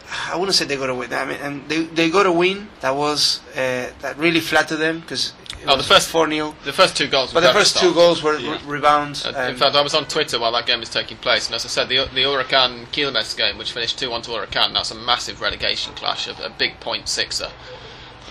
I 0.31 0.35
wouldn't 0.35 0.55
say 0.55 0.65
they 0.65 0.77
got 0.77 0.89
away. 0.89 1.07
I 1.11 1.25
mean, 1.25 1.37
and 1.41 1.69
they 1.69 1.81
they 1.83 2.09
got 2.09 2.25
a 2.25 2.31
win 2.31 2.67
that 2.81 2.95
was 2.95 3.41
uh, 3.53 3.87
that 4.01 4.15
really 4.17 4.39
flattered 4.39 4.77
them 4.77 4.99
because 5.01 5.33
Oh, 5.69 5.75
the 5.75 5.83
first- 5.83 6.07
four 6.09 6.29
0 6.29 6.55
The 6.63 6.71
first 6.71 6.95
two 6.95 7.07
goals 7.07 7.33
were 7.33 7.41
But 7.41 7.47
the 7.47 7.53
first 7.59 7.77
two 7.77 7.91
goals 7.93 8.21
were 8.23 8.37
Yeah. 8.37 8.51
re- 8.65 8.77
rebounds. 8.77 9.25
Uh, 9.25 9.47
in 9.49 9.57
fact, 9.57 9.75
I 9.75 9.81
was 9.81 9.95
on 9.95 10.05
Twitter 10.05 10.39
while 10.39 10.51
that 10.53 10.65
game 10.67 10.79
was 10.79 10.87
taking 10.89 11.17
place, 11.17 11.47
and 11.47 11.55
as 11.55 11.65
I 11.65 11.67
said, 11.69 11.89
the 11.89 11.97
the 12.13 12.21
Huracan 12.23 12.85
Quilmes 12.93 13.35
game, 13.35 13.57
which 13.57 13.71
finished 13.71 13.97
2 13.99 14.09
1 14.11 14.21
to 14.23 14.31
Huracan, 14.31 14.73
that's 14.73 14.91
a 14.91 14.95
massive 14.95 15.41
relegation 15.41 15.93
clash, 15.95 16.27
a, 16.27 16.31
a 16.45 16.49
big 16.49 16.79
point 16.79 17.09
sixer, 17.09 17.49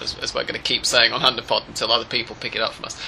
as, 0.00 0.16
as 0.18 0.34
we're 0.34 0.42
going 0.44 0.54
to 0.54 0.60
keep 0.60 0.84
saying 0.86 1.12
on 1.12 1.20
Hand 1.20 1.38
of 1.38 1.46
Pod 1.46 1.64
until 1.68 1.90
other 1.92 2.04
people 2.04 2.36
pick 2.40 2.54
it 2.54 2.60
up 2.62 2.72
from 2.74 2.84
us. 2.86 3.00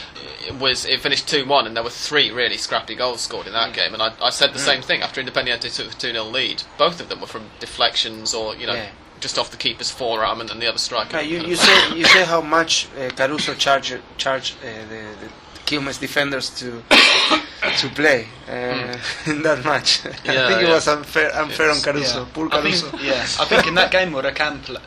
It 0.47 0.55
was 0.55 0.85
it 0.85 1.01
finished 1.01 1.29
2 1.29 1.47
1, 1.47 1.67
and 1.67 1.77
there 1.77 1.85
were 1.85 1.91
three 1.91 2.31
really 2.31 2.57
scrappy 2.57 2.95
goals 2.95 3.21
scored 3.21 3.47
in 3.47 3.53
that 3.53 3.73
game, 3.75 3.93
and 3.95 4.03
I, 4.03 4.13
I 4.23 4.31
said 4.31 4.53
the 4.55 4.59
same 4.59 4.83
thing 4.83 5.03
after 5.03 5.21
Independiente 5.23 5.75
took 5.75 5.89
the 5.91 5.95
2 5.97 6.13
0 6.13 6.25
lead. 6.25 6.63
Both 6.79 7.01
of 7.01 7.09
them 7.09 7.21
were 7.21 7.27
from 7.27 7.51
deflections 7.61 8.33
or, 8.35 8.55
you 8.57 8.67
know, 8.67 8.75
Yeah. 8.75 8.89
just 9.21 9.39
off 9.39 9.51
the 9.51 9.57
keeper's 9.57 9.91
forearm, 9.91 10.41
and 10.41 10.49
then 10.49 10.59
the 10.61 10.67
other 10.67 10.79
striker. 10.79 11.21
You, 11.21 11.41
you 11.41 11.57
say 11.57 11.95
you 11.97 12.05
say 12.05 12.25
how 12.25 12.41
much 12.41 12.89
uh, 12.99 13.11
Caruso 13.11 13.55
charged 13.55 14.01
charged 14.17 14.57
uh, 14.63 14.67
the, 14.89 15.05
the 15.21 15.29
Quilmes 15.67 16.01
defenders 16.01 16.49
to 16.61 16.83
to 17.79 17.89
play 17.91 18.27
uh, 18.49 18.97
in 19.27 19.43
that 19.47 19.63
match. 19.65 20.07
I 20.27 20.33
Yeah, 20.33 20.49
think 20.49 20.63
it 20.63 20.69
was 20.73 20.89
unfair 20.89 21.35
unfair 21.35 21.71
on 21.71 21.81
Caruso. 21.81 22.21
Yeah. 22.21 22.29
Poor 22.33 22.47
I 22.47 22.61
Caruso. 22.61 22.91
think, 22.91 23.03
yeah, 23.03 23.21
I 23.41 23.45
think 23.45 23.67
in 23.67 23.75
that 23.75 23.91
game, 23.91 24.13
Huracan 24.13 24.63
pl- 24.65 24.79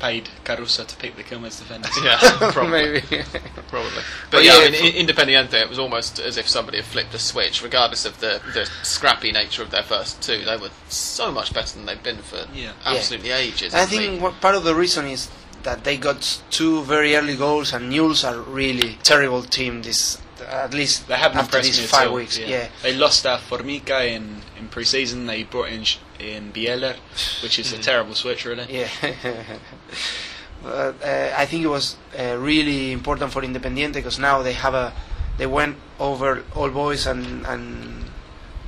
paid 0.00 0.28
Caruso 0.44 0.84
to 0.84 0.96
pick 0.96 1.14
the 1.16 1.22
Quilmes 1.22 1.58
defenders. 1.58 1.92
Yeah, 2.02 2.18
probably. 2.52 2.70
Maybe. 3.10 3.22
Probably. 3.68 3.90
But, 4.30 4.38
But 4.38 4.44
yeah, 4.44 4.58
yeah, 4.62 4.66
I 4.66 4.70
mean, 4.70 4.84
I- 5.08 5.12
Independiente, 5.12 5.54
it 5.54 5.68
was 5.68 5.78
almost 5.78 6.18
as 6.18 6.36
if 6.36 6.48
somebody 6.48 6.78
had 6.78 6.86
flipped 6.86 7.14
a 7.14 7.18
switch, 7.18 7.62
regardless 7.62 8.04
of 8.04 8.18
the, 8.20 8.40
the 8.54 8.68
scrappy 8.82 9.30
nature 9.32 9.62
of 9.62 9.70
their 9.70 9.82
first 9.82 10.22
two. 10.22 10.44
They 10.44 10.56
were 10.56 10.70
so 10.88 11.30
much 11.30 11.52
better 11.54 11.76
than 11.76 11.86
they've 11.86 12.02
been 12.02 12.18
for 12.22 12.46
Yeah. 12.54 12.72
absolutely 12.84 13.30
ages. 13.30 13.74
I 13.74 13.84
think 13.86 14.20
what 14.20 14.40
part 14.40 14.54
of 14.54 14.64
the 14.64 14.74
reason 14.74 15.06
is 15.06 15.30
that 15.62 15.84
they 15.84 15.96
got 15.98 16.40
two 16.50 16.82
very 16.84 17.14
early 17.14 17.36
goals, 17.36 17.72
and 17.72 17.90
Newell's 17.90 18.24
are 18.24 18.38
really 18.38 18.98
terrible 19.02 19.42
team. 19.42 19.82
This 19.82 20.18
at 20.48 20.72
least 20.72 21.06
They 21.06 21.16
haven't 21.16 21.36
after 21.36 21.58
impressed 21.58 21.78
these 21.78 21.90
five 21.90 22.08
all, 22.08 22.14
weeks. 22.14 22.38
Yeah. 22.38 22.68
They 22.82 22.94
lost 22.94 23.26
uh, 23.26 23.36
Formica 23.36 24.06
in, 24.06 24.40
in 24.58 24.68
pre-season. 24.68 25.26
They 25.26 25.42
brought 25.42 25.68
in 25.68 25.84
Sh- 25.84 25.98
in 26.20 26.52
Bieler, 26.52 26.96
which 27.42 27.58
is 27.58 27.72
a 27.72 27.78
terrible 27.78 28.14
switch, 28.14 28.44
really. 28.44 28.66
Yeah. 28.68 28.88
but 30.62 30.94
uh, 31.02 31.32
I 31.36 31.46
think 31.46 31.64
it 31.64 31.68
was 31.68 31.96
uh, 32.18 32.36
really 32.38 32.92
important 32.92 33.32
for 33.32 33.42
Independiente 33.42 33.94
because 33.94 34.18
now 34.18 34.42
they 34.42 34.52
have 34.52 34.74
a 34.74 34.92
they 35.38 35.46
went 35.46 35.76
over 35.98 36.44
all 36.54 36.68
boys 36.70 37.06
and 37.06 37.46
and 37.46 38.04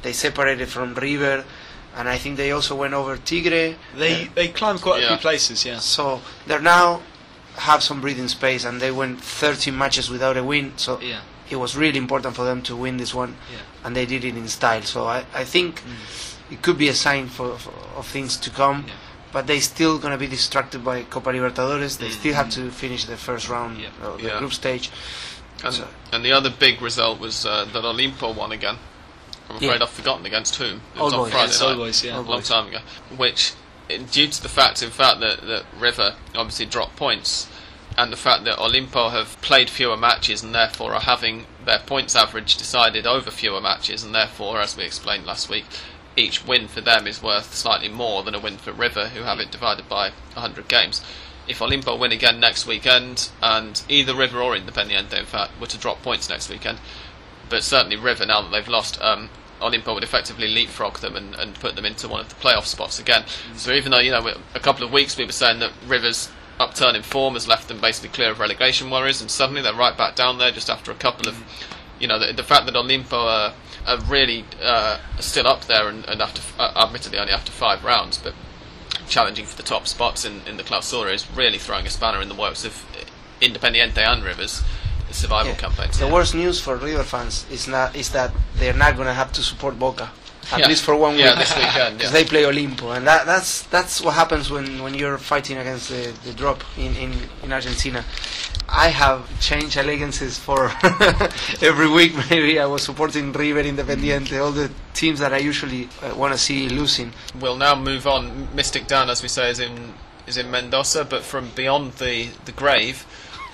they 0.02 0.12
separated 0.12 0.68
from 0.68 0.94
River, 0.94 1.44
and 1.96 2.08
I 2.08 2.18
think 2.18 2.36
they 2.36 2.50
also 2.50 2.74
went 2.74 2.94
over 2.94 3.16
Tigre. 3.16 3.76
They 3.96 4.30
they 4.34 4.48
climbed 4.48 4.80
quite 4.80 5.02
a 5.04 5.08
few 5.08 5.16
places, 5.18 5.64
yeah. 5.64 5.78
So 5.78 6.20
they're 6.46 6.60
now 6.60 7.02
have 7.56 7.82
some 7.82 8.00
breathing 8.00 8.28
space, 8.28 8.64
and 8.64 8.80
they 8.80 8.90
went 8.90 9.20
13 9.20 9.76
matches 9.76 10.08
without 10.08 10.36
a 10.38 10.42
win. 10.42 10.72
So 10.78 10.98
Yeah. 11.00 11.20
it 11.50 11.56
was 11.56 11.76
really 11.76 11.98
important 11.98 12.34
for 12.34 12.44
them 12.46 12.62
to 12.62 12.74
win 12.74 12.96
this 12.96 13.12
one, 13.14 13.36
Yeah. 13.52 13.58
and 13.84 13.94
they 13.94 14.06
did 14.06 14.24
it 14.24 14.34
in 14.36 14.48
style. 14.48 14.82
So 14.82 15.06
I, 15.06 15.26
I 15.34 15.44
think 15.44 15.82
it 16.52 16.62
could 16.62 16.78
be 16.78 16.88
a 16.88 16.94
sign 16.94 17.28
for, 17.28 17.56
for 17.58 17.72
of 17.96 18.06
things 18.06 18.36
to 18.38 18.50
come. 18.50 18.84
Yeah. 18.86 18.94
But 19.32 19.46
they're 19.46 19.60
still 19.62 19.98
gonna 19.98 20.18
be 20.18 20.26
distracted 20.26 20.84
by 20.84 21.02
Copa 21.04 21.30
Libertadores. 21.30 21.98
They 21.98 22.10
still 22.10 22.34
have 22.34 22.48
Mm-hmm. 22.48 22.68
to 22.68 22.70
finish 22.70 23.04
the 23.06 23.16
first 23.16 23.48
round, 23.48 23.80
Yeah. 23.80 23.88
uh, 24.02 24.16
the 24.16 24.24
Yeah. 24.24 24.38
group 24.38 24.52
stage. 24.52 24.90
And, 25.64 25.74
So- 25.74 25.88
and 26.12 26.24
the 26.24 26.32
other 26.32 26.50
big 26.50 26.82
result 26.82 27.18
was 27.18 27.46
uh, 27.46 27.64
that 27.72 27.82
Olimpo 27.84 28.34
won 28.34 28.52
again. 28.52 28.76
I'm 29.48 29.56
afraid 29.56 29.78
Yeah. 29.78 29.82
I've 29.84 29.90
forgotten 29.90 30.26
against 30.26 30.56
whom. 30.56 30.82
It 30.94 30.98
All 30.98 31.04
was 31.06 31.14
on 31.14 31.20
Boys. 31.20 31.30
Friday 31.30 31.44
Against 31.44 31.60
night. 31.60 31.68
All 31.68 31.76
Boys, 31.76 32.04
yeah. 32.04 32.18
a 32.18 32.20
long 32.20 32.42
time 32.42 32.66
ago. 32.68 32.78
Which, 33.16 33.52
due 34.10 34.28
to 34.28 34.42
the 34.42 34.48
fact, 34.48 34.82
in 34.82 34.90
fact, 34.90 35.20
that, 35.20 35.46
that 35.46 35.64
River 35.78 36.14
obviously 36.34 36.66
dropped 36.66 36.96
points, 36.96 37.46
and 37.96 38.10
the 38.12 38.16
fact 38.16 38.44
that 38.44 38.58
Olimpo 38.58 39.10
have 39.10 39.40
played 39.42 39.68
fewer 39.68 39.96
matches 39.96 40.42
and 40.42 40.54
therefore 40.54 40.94
are 40.94 41.00
having 41.00 41.46
their 41.66 41.80
points 41.80 42.16
average 42.16 42.56
decided 42.56 43.06
over 43.06 43.30
fewer 43.30 43.60
matches, 43.60 44.02
and 44.02 44.14
therefore, 44.14 44.60
as 44.60 44.76
we 44.76 44.84
explained 44.84 45.26
last 45.26 45.48
week, 45.50 45.64
each 46.16 46.44
win 46.46 46.68
for 46.68 46.80
them 46.80 47.06
is 47.06 47.22
worth 47.22 47.54
slightly 47.54 47.88
more 47.88 48.22
than 48.22 48.34
a 48.34 48.40
win 48.40 48.56
for 48.56 48.72
River, 48.72 49.08
who 49.08 49.22
have 49.22 49.38
it 49.38 49.50
divided 49.50 49.88
by 49.88 50.10
100 50.34 50.68
games. 50.68 51.02
If 51.48 51.58
Olimpo 51.58 51.98
win 51.98 52.12
again 52.12 52.38
next 52.38 52.66
weekend, 52.66 53.30
and 53.42 53.82
either 53.88 54.14
River 54.14 54.40
or 54.40 54.54
Independiente, 54.54 55.18
in 55.18 55.26
fact, 55.26 55.60
were 55.60 55.66
to 55.66 55.78
drop 55.78 56.02
points 56.02 56.28
next 56.28 56.48
weekend, 56.48 56.78
but 57.48 57.62
certainly 57.62 57.96
River, 57.96 58.26
now 58.26 58.42
that 58.42 58.50
they've 58.50 58.68
lost, 58.68 59.00
um, 59.02 59.28
Olimpo 59.60 59.94
would 59.94 60.04
effectively 60.04 60.48
leapfrog 60.48 60.98
them 60.98 61.16
and, 61.16 61.34
and 61.34 61.54
put 61.54 61.76
them 61.76 61.84
into 61.84 62.08
one 62.08 62.20
of 62.20 62.28
the 62.28 62.34
playoff 62.34 62.66
spots 62.66 62.98
again. 62.98 63.24
So 63.54 63.72
even 63.72 63.92
though, 63.92 64.00
you 64.00 64.10
know, 64.10 64.34
a 64.54 64.60
couple 64.60 64.84
of 64.84 64.92
weeks 64.92 65.16
we 65.16 65.24
were 65.24 65.32
saying 65.32 65.60
that 65.60 65.72
River's 65.86 66.30
upturn 66.58 66.94
in 66.94 67.02
form 67.02 67.34
has 67.34 67.48
left 67.48 67.68
them 67.68 67.80
basically 67.80 68.10
clear 68.10 68.30
of 68.30 68.40
relegation 68.40 68.90
worries, 68.90 69.20
and 69.20 69.30
suddenly 69.30 69.62
they're 69.62 69.74
right 69.74 69.96
back 69.96 70.14
down 70.14 70.38
there 70.38 70.50
just 70.50 70.68
after 70.68 70.90
a 70.90 70.94
couple 70.94 71.28
of, 71.28 71.42
you 71.98 72.06
know, 72.06 72.18
the, 72.18 72.32
the 72.32 72.42
fact 72.42 72.66
that 72.66 72.74
Olimpo 72.74 73.12
are, 73.12 73.54
are 73.86 73.98
really 74.00 74.44
uh, 74.62 74.98
still 75.20 75.46
up 75.46 75.64
there 75.66 75.88
and, 75.88 76.04
and 76.06 76.20
after, 76.22 76.40
uh, 76.58 76.72
admittedly 76.76 77.18
only 77.18 77.32
after 77.32 77.50
five 77.52 77.84
rounds, 77.84 78.18
but 78.18 78.34
challenging 79.08 79.44
for 79.44 79.56
the 79.56 79.62
top 79.62 79.86
spots 79.86 80.24
in, 80.24 80.40
in 80.46 80.56
the 80.56 80.62
Clausura 80.62 81.12
is 81.12 81.26
really 81.34 81.58
throwing 81.58 81.86
a 81.86 81.90
spanner 81.90 82.20
in 82.22 82.28
the 82.28 82.34
works 82.34 82.64
of 82.64 82.84
Independiente 83.40 83.98
and 83.98 84.22
Rivers' 84.22 84.62
survival 85.10 85.52
Yeah. 85.52 85.58
campaigns. 85.58 85.98
The 85.98 86.08
worst 86.08 86.34
news 86.34 86.60
for 86.60 86.76
River 86.76 87.02
fans 87.02 87.44
is 87.50 87.66
not 87.68 87.94
is 87.96 88.10
that 88.10 88.30
they're 88.54 88.72
not 88.72 88.96
gonna 88.96 89.14
have 89.14 89.32
to 89.32 89.42
support 89.42 89.78
Boca 89.78 90.10
at 90.50 90.60
Yeah. 90.60 90.68
least 90.68 90.82
for 90.84 90.96
one 90.96 91.14
week. 91.16 91.24
Yeah, 91.24 91.34
this 91.36 91.54
weekend, 91.56 91.98
Because 91.98 92.12
yeah. 92.12 92.18
they 92.22 92.24
play 92.24 92.42
Olimpo, 92.42 92.96
and 92.96 93.06
that, 93.06 93.26
that's 93.26 93.62
that's 93.64 94.00
what 94.00 94.14
happens 94.14 94.50
when, 94.50 94.82
when 94.82 94.94
you're 94.94 95.18
fighting 95.18 95.58
against 95.58 95.88
the, 95.90 96.12
the 96.24 96.32
drop 96.32 96.64
in, 96.76 96.96
in, 96.96 97.12
in 97.42 97.52
Argentina. 97.52 98.04
I 98.68 98.88
have 98.88 99.28
changed 99.40 99.76
allegiances 99.76 100.38
for 100.38 100.72
every 101.62 101.88
week. 101.90 102.12
Maybe 102.30 102.58
I 102.58 102.64
was 102.66 102.82
supporting 102.82 103.30
River, 103.32 103.62
Independiente, 103.62 104.40
all 104.42 104.50
the 104.52 104.70
teams 104.94 105.18
that 105.20 105.32
I 105.32 105.38
usually 105.38 105.88
uh, 106.02 106.14
want 106.14 106.32
to 106.32 106.38
see 106.38 106.68
losing. 106.70 107.12
We'll 107.38 107.56
now 107.56 107.74
move 107.74 108.06
on. 108.06 108.48
Mystic 108.54 108.86
Dan, 108.86 109.10
as 109.10 109.22
we 109.22 109.28
say, 109.28 109.50
is 109.50 109.60
in 109.60 109.92
is 110.26 110.36
in 110.38 110.50
Mendoza, 110.50 111.04
but 111.04 111.22
from 111.22 111.50
beyond 111.54 111.94
the, 111.94 112.28
the 112.46 112.52
grave, 112.52 113.04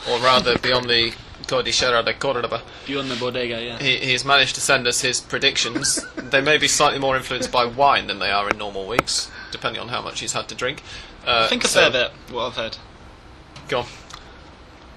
or 0.08 0.18
rather 0.20 0.56
beyond 0.58 0.88
the 0.88 1.12
Cordillera 1.48 2.02
de 2.04 2.14
Cordoba, 2.14 2.62
Beyond 2.86 3.10
the 3.10 3.16
bodega, 3.16 3.62
yeah. 3.62 3.78
he, 3.78 3.96
he's 3.96 4.24
managed 4.24 4.54
to 4.56 4.60
send 4.60 4.86
us 4.86 5.00
his 5.00 5.20
predictions. 5.20 6.04
they 6.16 6.40
may 6.40 6.58
be 6.58 6.68
slightly 6.68 6.98
more 6.98 7.16
influenced 7.16 7.50
by 7.50 7.64
wine 7.64 8.06
than 8.06 8.18
they 8.18 8.30
are 8.30 8.48
in 8.48 8.58
normal 8.58 8.86
weeks, 8.86 9.30
depending 9.50 9.80
on 9.80 9.88
how 9.88 10.02
much 10.02 10.20
he's 10.20 10.34
had 10.34 10.48
to 10.48 10.54
drink. 10.54 10.82
Uh, 11.26 11.44
I 11.46 11.48
think 11.48 11.64
a 11.64 11.68
so- 11.68 11.90
fair 11.90 11.90
bit, 11.90 12.34
what 12.34 12.46
I've 12.46 12.56
heard. 12.56 12.76
Go 13.68 13.80
on. 13.80 13.86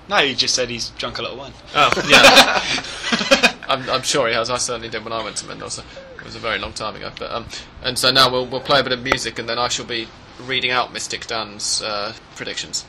No, 0.09 0.17
he 0.17 0.35
just 0.35 0.53
said 0.55 0.69
he's 0.69 0.89
drunk 0.91 1.19
a 1.19 1.21
lot 1.21 1.31
of 1.31 1.37
wine. 1.37 1.53
Oh, 1.73 1.91
yeah. 2.09 3.55
I'm, 3.69 3.89
I'm 3.89 4.01
sure 4.01 4.27
he 4.27 4.33
has. 4.33 4.49
I 4.49 4.57
certainly 4.57 4.89
did 4.89 5.03
when 5.05 5.13
I 5.13 5.23
went 5.23 5.37
to 5.37 5.45
Mendoza. 5.45 5.83
It 6.17 6.25
was 6.25 6.35
a 6.35 6.39
very 6.39 6.59
long 6.59 6.73
time 6.73 6.95
ago. 6.95 7.11
But 7.17 7.31
um, 7.31 7.45
and 7.81 7.97
so 7.97 8.11
now 8.11 8.29
we'll 8.29 8.45
we'll 8.45 8.59
play 8.61 8.79
a 8.79 8.83
bit 8.83 8.91
of 8.91 9.01
music, 9.03 9.39
and 9.39 9.47
then 9.47 9.57
I 9.57 9.69
shall 9.69 9.85
be 9.85 10.07
reading 10.45 10.71
out 10.71 10.91
Mystic 10.91 11.27
Dan's 11.27 11.81
uh, 11.81 12.13
predictions. 12.35 12.85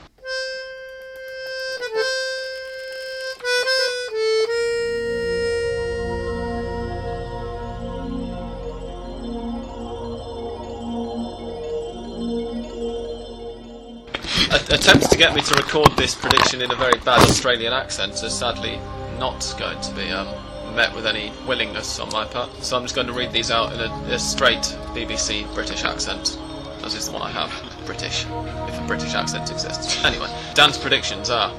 Attempts 14.72 15.06
to 15.08 15.18
get 15.18 15.34
me 15.34 15.42
to 15.42 15.54
record 15.56 15.90
this 15.98 16.14
prediction 16.14 16.62
in 16.62 16.70
a 16.70 16.74
very 16.74 16.98
bad 17.00 17.20
Australian 17.28 17.74
accent 17.74 18.12
are 18.22 18.30
sadly 18.30 18.78
not 19.18 19.54
going 19.58 19.78
to 19.82 19.94
be 19.94 20.10
um, 20.10 20.26
met 20.74 20.94
with 20.94 21.06
any 21.06 21.30
willingness 21.46 21.98
on 21.98 22.08
my 22.10 22.24
part. 22.24 22.50
So 22.64 22.76
I'm 22.76 22.82
just 22.82 22.94
going 22.94 23.06
to 23.06 23.12
read 23.12 23.32
these 23.32 23.50
out 23.50 23.74
in 23.74 23.80
a, 23.80 24.14
a 24.14 24.18
straight 24.18 24.62
BBC 24.94 25.52
British 25.54 25.84
accent, 25.84 26.38
as 26.84 26.94
is 26.94 27.06
the 27.06 27.12
one 27.12 27.20
I 27.20 27.30
have, 27.30 27.52
British, 27.86 28.24
if 28.24 28.80
a 28.80 28.84
British 28.86 29.12
accent 29.14 29.50
exists. 29.50 30.02
Anyway, 30.04 30.28
Dan's 30.54 30.78
predictions 30.78 31.28
are 31.28 31.50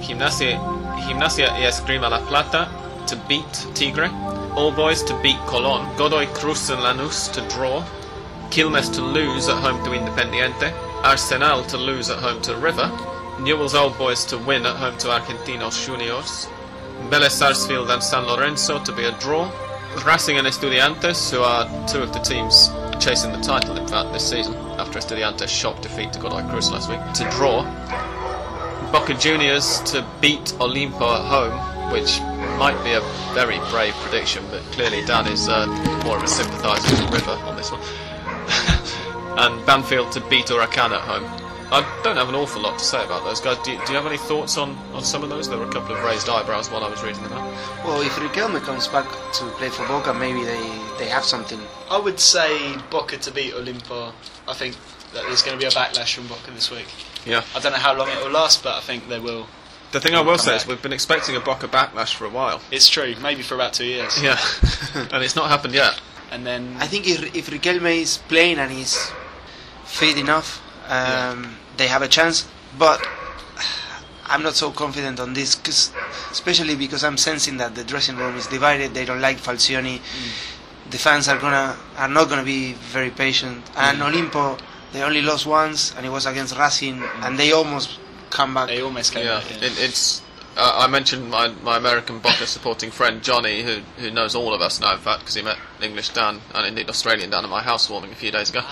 Gimnasia, 0.00 0.58
Gimnasia 1.06 1.52
y 1.52 1.66
Esgrima 1.66 2.10
La 2.10 2.26
Plata 2.26 2.68
to 3.06 3.16
beat 3.28 3.66
Tigre, 3.74 4.08
All 4.56 4.72
Boys 4.72 5.04
to 5.04 5.20
beat 5.22 5.38
Colón, 5.46 5.96
Godoy 5.96 6.26
Cruz 6.34 6.68
and 6.70 6.80
Lanús 6.80 7.32
to 7.32 7.40
draw, 7.54 7.84
Quilmes 8.50 8.92
to 8.94 9.02
lose 9.02 9.48
at 9.48 9.62
home 9.62 9.84
to 9.84 9.90
Independiente, 9.90 10.89
Arsenal 11.02 11.64
to 11.64 11.76
lose 11.76 12.10
at 12.10 12.18
home 12.18 12.42
to 12.42 12.54
River, 12.56 12.90
Newell's 13.40 13.74
Old 13.74 13.96
Boys 13.96 14.24
to 14.26 14.36
win 14.38 14.66
at 14.66 14.76
home 14.76 14.98
to 14.98 15.08
Argentinos 15.08 15.86
Juniors, 15.86 16.46
Vélez 17.08 17.30
Sarsfield 17.30 17.90
and 17.90 18.02
San 18.02 18.26
Lorenzo 18.26 18.82
to 18.84 18.92
be 18.92 19.04
a 19.04 19.12
draw, 19.18 19.50
Racing 20.04 20.38
and 20.38 20.46
Estudiantes, 20.46 21.30
who 21.30 21.40
are 21.40 21.66
two 21.88 22.02
of 22.02 22.12
the 22.12 22.20
teams 22.20 22.68
chasing 23.02 23.32
the 23.32 23.40
title 23.40 23.76
in 23.76 23.88
fact 23.88 24.12
this 24.12 24.28
season, 24.28 24.54
after 24.78 24.98
Estudiantes' 24.98 25.48
shock 25.48 25.80
defeat 25.80 26.12
to 26.12 26.20
Godoy 26.20 26.48
Cruz 26.50 26.70
last 26.70 26.90
week, 26.90 27.00
to 27.14 27.24
draw, 27.36 27.62
Boca 28.92 29.14
Juniors 29.14 29.80
to 29.92 30.06
beat 30.20 30.52
Olimpo 30.58 31.00
at 31.00 31.24
home, 31.24 31.92
which 31.92 32.20
might 32.58 32.78
be 32.84 32.92
a 32.92 33.00
very 33.32 33.58
brave 33.70 33.94
prediction, 33.94 34.44
but 34.50 34.60
clearly 34.72 35.04
Dan 35.06 35.26
is 35.26 35.48
uh, 35.48 35.66
more 36.04 36.18
of 36.18 36.22
a 36.22 36.28
sympathiser 36.28 37.04
with 37.04 37.14
River 37.14 37.40
on 37.46 37.56
this 37.56 37.72
one. 37.72 37.80
and 39.38 39.64
Banfield 39.66 40.12
to 40.12 40.20
beat 40.28 40.46
Huracan 40.46 40.90
at 40.90 41.00
home. 41.02 41.24
I 41.72 41.86
don't 42.02 42.16
have 42.16 42.28
an 42.28 42.34
awful 42.34 42.62
lot 42.62 42.80
to 42.80 42.84
say 42.84 43.04
about 43.04 43.22
those 43.22 43.40
guys. 43.40 43.56
Do 43.58 43.70
you, 43.70 43.78
do 43.86 43.92
you 43.92 43.96
have 43.96 44.06
any 44.06 44.18
thoughts 44.18 44.58
on, 44.58 44.76
on 44.92 45.04
some 45.04 45.22
of 45.22 45.28
those? 45.28 45.48
There 45.48 45.56
were 45.56 45.68
a 45.68 45.72
couple 45.72 45.94
of 45.94 46.02
raised 46.02 46.28
eyebrows 46.28 46.68
while 46.68 46.82
I 46.82 46.90
was 46.90 47.00
reading 47.04 47.22
them 47.22 47.32
out. 47.32 47.54
Well, 47.84 48.02
if 48.02 48.12
Riquelme 48.16 48.60
comes 48.60 48.88
back 48.88 49.06
to 49.34 49.44
play 49.50 49.68
for 49.68 49.86
Boca, 49.86 50.12
maybe 50.12 50.42
they, 50.42 50.60
they 50.98 51.08
have 51.08 51.24
something. 51.24 51.60
I 51.88 51.98
would 52.00 52.18
say 52.18 52.76
Boca 52.90 53.18
to 53.18 53.30
beat 53.30 53.54
Olimpo. 53.54 54.12
I 54.48 54.54
think 54.54 54.74
that 55.14 55.22
there's 55.26 55.42
going 55.42 55.56
to 55.56 55.62
be 55.62 55.68
a 55.68 55.70
backlash 55.70 56.14
from 56.14 56.26
Boca 56.26 56.50
this 56.50 56.72
week. 56.72 56.88
Yeah. 57.24 57.44
I 57.54 57.60
don't 57.60 57.70
know 57.70 57.78
how 57.78 57.96
long 57.96 58.08
it 58.08 58.18
will 58.24 58.32
last, 58.32 58.64
but 58.64 58.74
I 58.74 58.80
think 58.80 59.08
they 59.08 59.20
will. 59.20 59.46
The 59.92 60.00
thing 60.00 60.14
I 60.14 60.20
will 60.20 60.36
Come 60.36 60.46
say 60.46 60.56
is 60.56 60.66
we've 60.66 60.82
been 60.82 60.92
expecting 60.92 61.36
a 61.36 61.40
Boca 61.40 61.68
backlash 61.68 62.14
for 62.14 62.24
a 62.24 62.30
while. 62.30 62.60
It's 62.72 62.88
true, 62.88 63.14
maybe 63.22 63.42
for 63.42 63.54
about 63.54 63.74
two 63.74 63.86
years. 63.86 64.20
Yeah. 64.20 64.38
and 65.12 65.22
it's 65.22 65.36
not 65.36 65.48
happened 65.48 65.74
yet. 65.74 66.00
And 66.30 66.46
then 66.46 66.76
I 66.78 66.86
think 66.86 67.06
if, 67.08 67.34
if 67.34 67.50
Riquelme 67.50 68.00
is 68.02 68.18
playing 68.28 68.58
and 68.58 68.70
he's 68.70 69.10
fit 69.84 70.16
enough, 70.18 70.62
um, 70.88 71.56
they 71.76 71.88
have 71.88 72.02
a 72.02 72.08
chance. 72.08 72.46
But 72.78 73.00
I'm 74.26 74.42
not 74.44 74.54
so 74.54 74.70
confident 74.70 75.18
on 75.18 75.34
this, 75.34 75.56
cause, 75.56 75.90
especially 76.30 76.76
because 76.76 77.02
I'm 77.02 77.16
sensing 77.16 77.56
that 77.56 77.74
the 77.74 77.82
dressing 77.82 78.16
room 78.16 78.36
is 78.36 78.46
divided. 78.46 78.94
They 78.94 79.04
don't 79.04 79.20
like 79.20 79.38
Falcioni. 79.38 79.98
Mm. 79.98 80.90
The 80.90 80.98
fans 80.98 81.28
are 81.28 81.38
gonna 81.38 81.76
are 81.96 82.08
not 82.08 82.28
gonna 82.28 82.44
be 82.44 82.74
very 82.74 83.10
patient. 83.10 83.64
And 83.76 83.98
mm. 83.98 84.10
Olimpo, 84.30 84.60
they 84.92 85.02
only 85.02 85.22
lost 85.22 85.46
once, 85.46 85.94
and 85.96 86.06
it 86.06 86.10
was 86.10 86.26
against 86.26 86.56
Racing, 86.56 86.98
mm. 86.98 87.26
and 87.26 87.38
they 87.38 87.50
almost 87.52 87.98
come 88.30 88.54
back. 88.54 88.68
they 88.68 88.82
almost 88.82 89.12
came 89.12 89.24
Yeah, 89.26 89.40
back 89.40 89.50
in. 89.50 89.56
it, 89.64 89.72
it's. 89.78 90.22
Uh, 90.56 90.84
I 90.84 90.88
mentioned 90.88 91.30
my, 91.30 91.48
my 91.62 91.76
American 91.76 92.18
Boca 92.18 92.46
supporting 92.46 92.90
friend 92.90 93.22
Johnny, 93.22 93.62
who 93.62 93.80
who 93.98 94.10
knows 94.10 94.34
all 94.34 94.52
of 94.52 94.60
us 94.60 94.80
now, 94.80 94.94
in 94.94 94.98
fact, 94.98 95.20
because 95.20 95.34
he 95.34 95.42
met 95.42 95.58
English 95.80 96.10
Dan 96.10 96.40
and 96.54 96.66
indeed 96.66 96.88
Australian 96.88 97.30
Dan 97.30 97.44
at 97.44 97.50
my 97.50 97.62
housewarming 97.62 98.10
a 98.10 98.16
few 98.16 98.30
days 98.30 98.50
ago. 98.50 98.62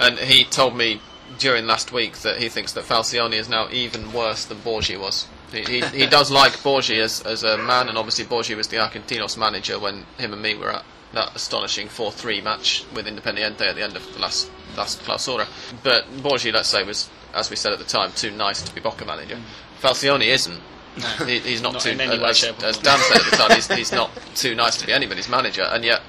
And 0.00 0.18
he 0.18 0.44
told 0.44 0.76
me 0.76 1.00
during 1.38 1.66
last 1.66 1.92
week 1.92 2.18
that 2.18 2.38
he 2.38 2.48
thinks 2.48 2.72
that 2.72 2.84
Falcioni 2.84 3.34
is 3.34 3.48
now 3.48 3.68
even 3.70 4.12
worse 4.12 4.44
than 4.44 4.58
Borghi 4.58 4.98
was. 4.98 5.26
He, 5.52 5.62
he, 5.62 5.80
he 5.80 6.06
does 6.18 6.30
like 6.30 6.52
Borghi 6.52 6.98
as, 7.00 7.20
as 7.22 7.42
a 7.42 7.58
man, 7.58 7.88
and 7.88 7.98
obviously 7.98 8.24
Borghi 8.24 8.56
was 8.56 8.68
the 8.68 8.76
Argentinos 8.76 9.36
manager 9.36 9.78
when 9.78 10.04
him 10.18 10.32
and 10.32 10.42
me 10.42 10.54
were 10.54 10.72
at 10.72 10.84
that 11.12 11.34
astonishing 11.34 11.88
4-3 11.88 12.42
match 12.42 12.84
with 12.94 13.06
Independiente 13.06 13.62
at 13.62 13.74
the 13.76 13.82
end 13.82 13.96
of 13.96 14.12
the 14.12 14.20
last 14.20 14.50
last 14.76 15.00
Clausura. 15.02 15.46
But 15.82 16.06
Borghi, 16.18 16.52
let's 16.52 16.68
say, 16.68 16.82
was, 16.82 17.08
as 17.34 17.50
we 17.50 17.56
said 17.56 17.72
at 17.72 17.78
the 17.78 17.84
time, 17.84 18.12
too 18.12 18.30
nice 18.30 18.62
to 18.62 18.74
be 18.74 18.80
Boca 18.80 19.04
manager. 19.04 19.38
Falcioni 19.80 20.26
isn't. 20.26 20.60
He, 21.26 21.38
he's 21.40 21.62
not, 21.62 21.74
Not 21.74 21.82
too, 21.82 21.90
in 21.90 22.00
any 22.00 22.18
way, 22.18 22.30
as, 22.30 22.42
as. 22.44 22.78
Dan 22.78 22.98
said 22.98 23.18
at 23.18 23.30
the 23.30 23.36
time, 23.36 23.50
he's, 23.52 23.68
he's 23.72 23.92
not 24.02 24.10
too 24.34 24.54
nice 24.54 24.76
to 24.78 24.86
be 24.86 24.92
anybody's 24.92 25.28
manager, 25.28 25.62
and 25.62 25.84
yet 25.84 26.00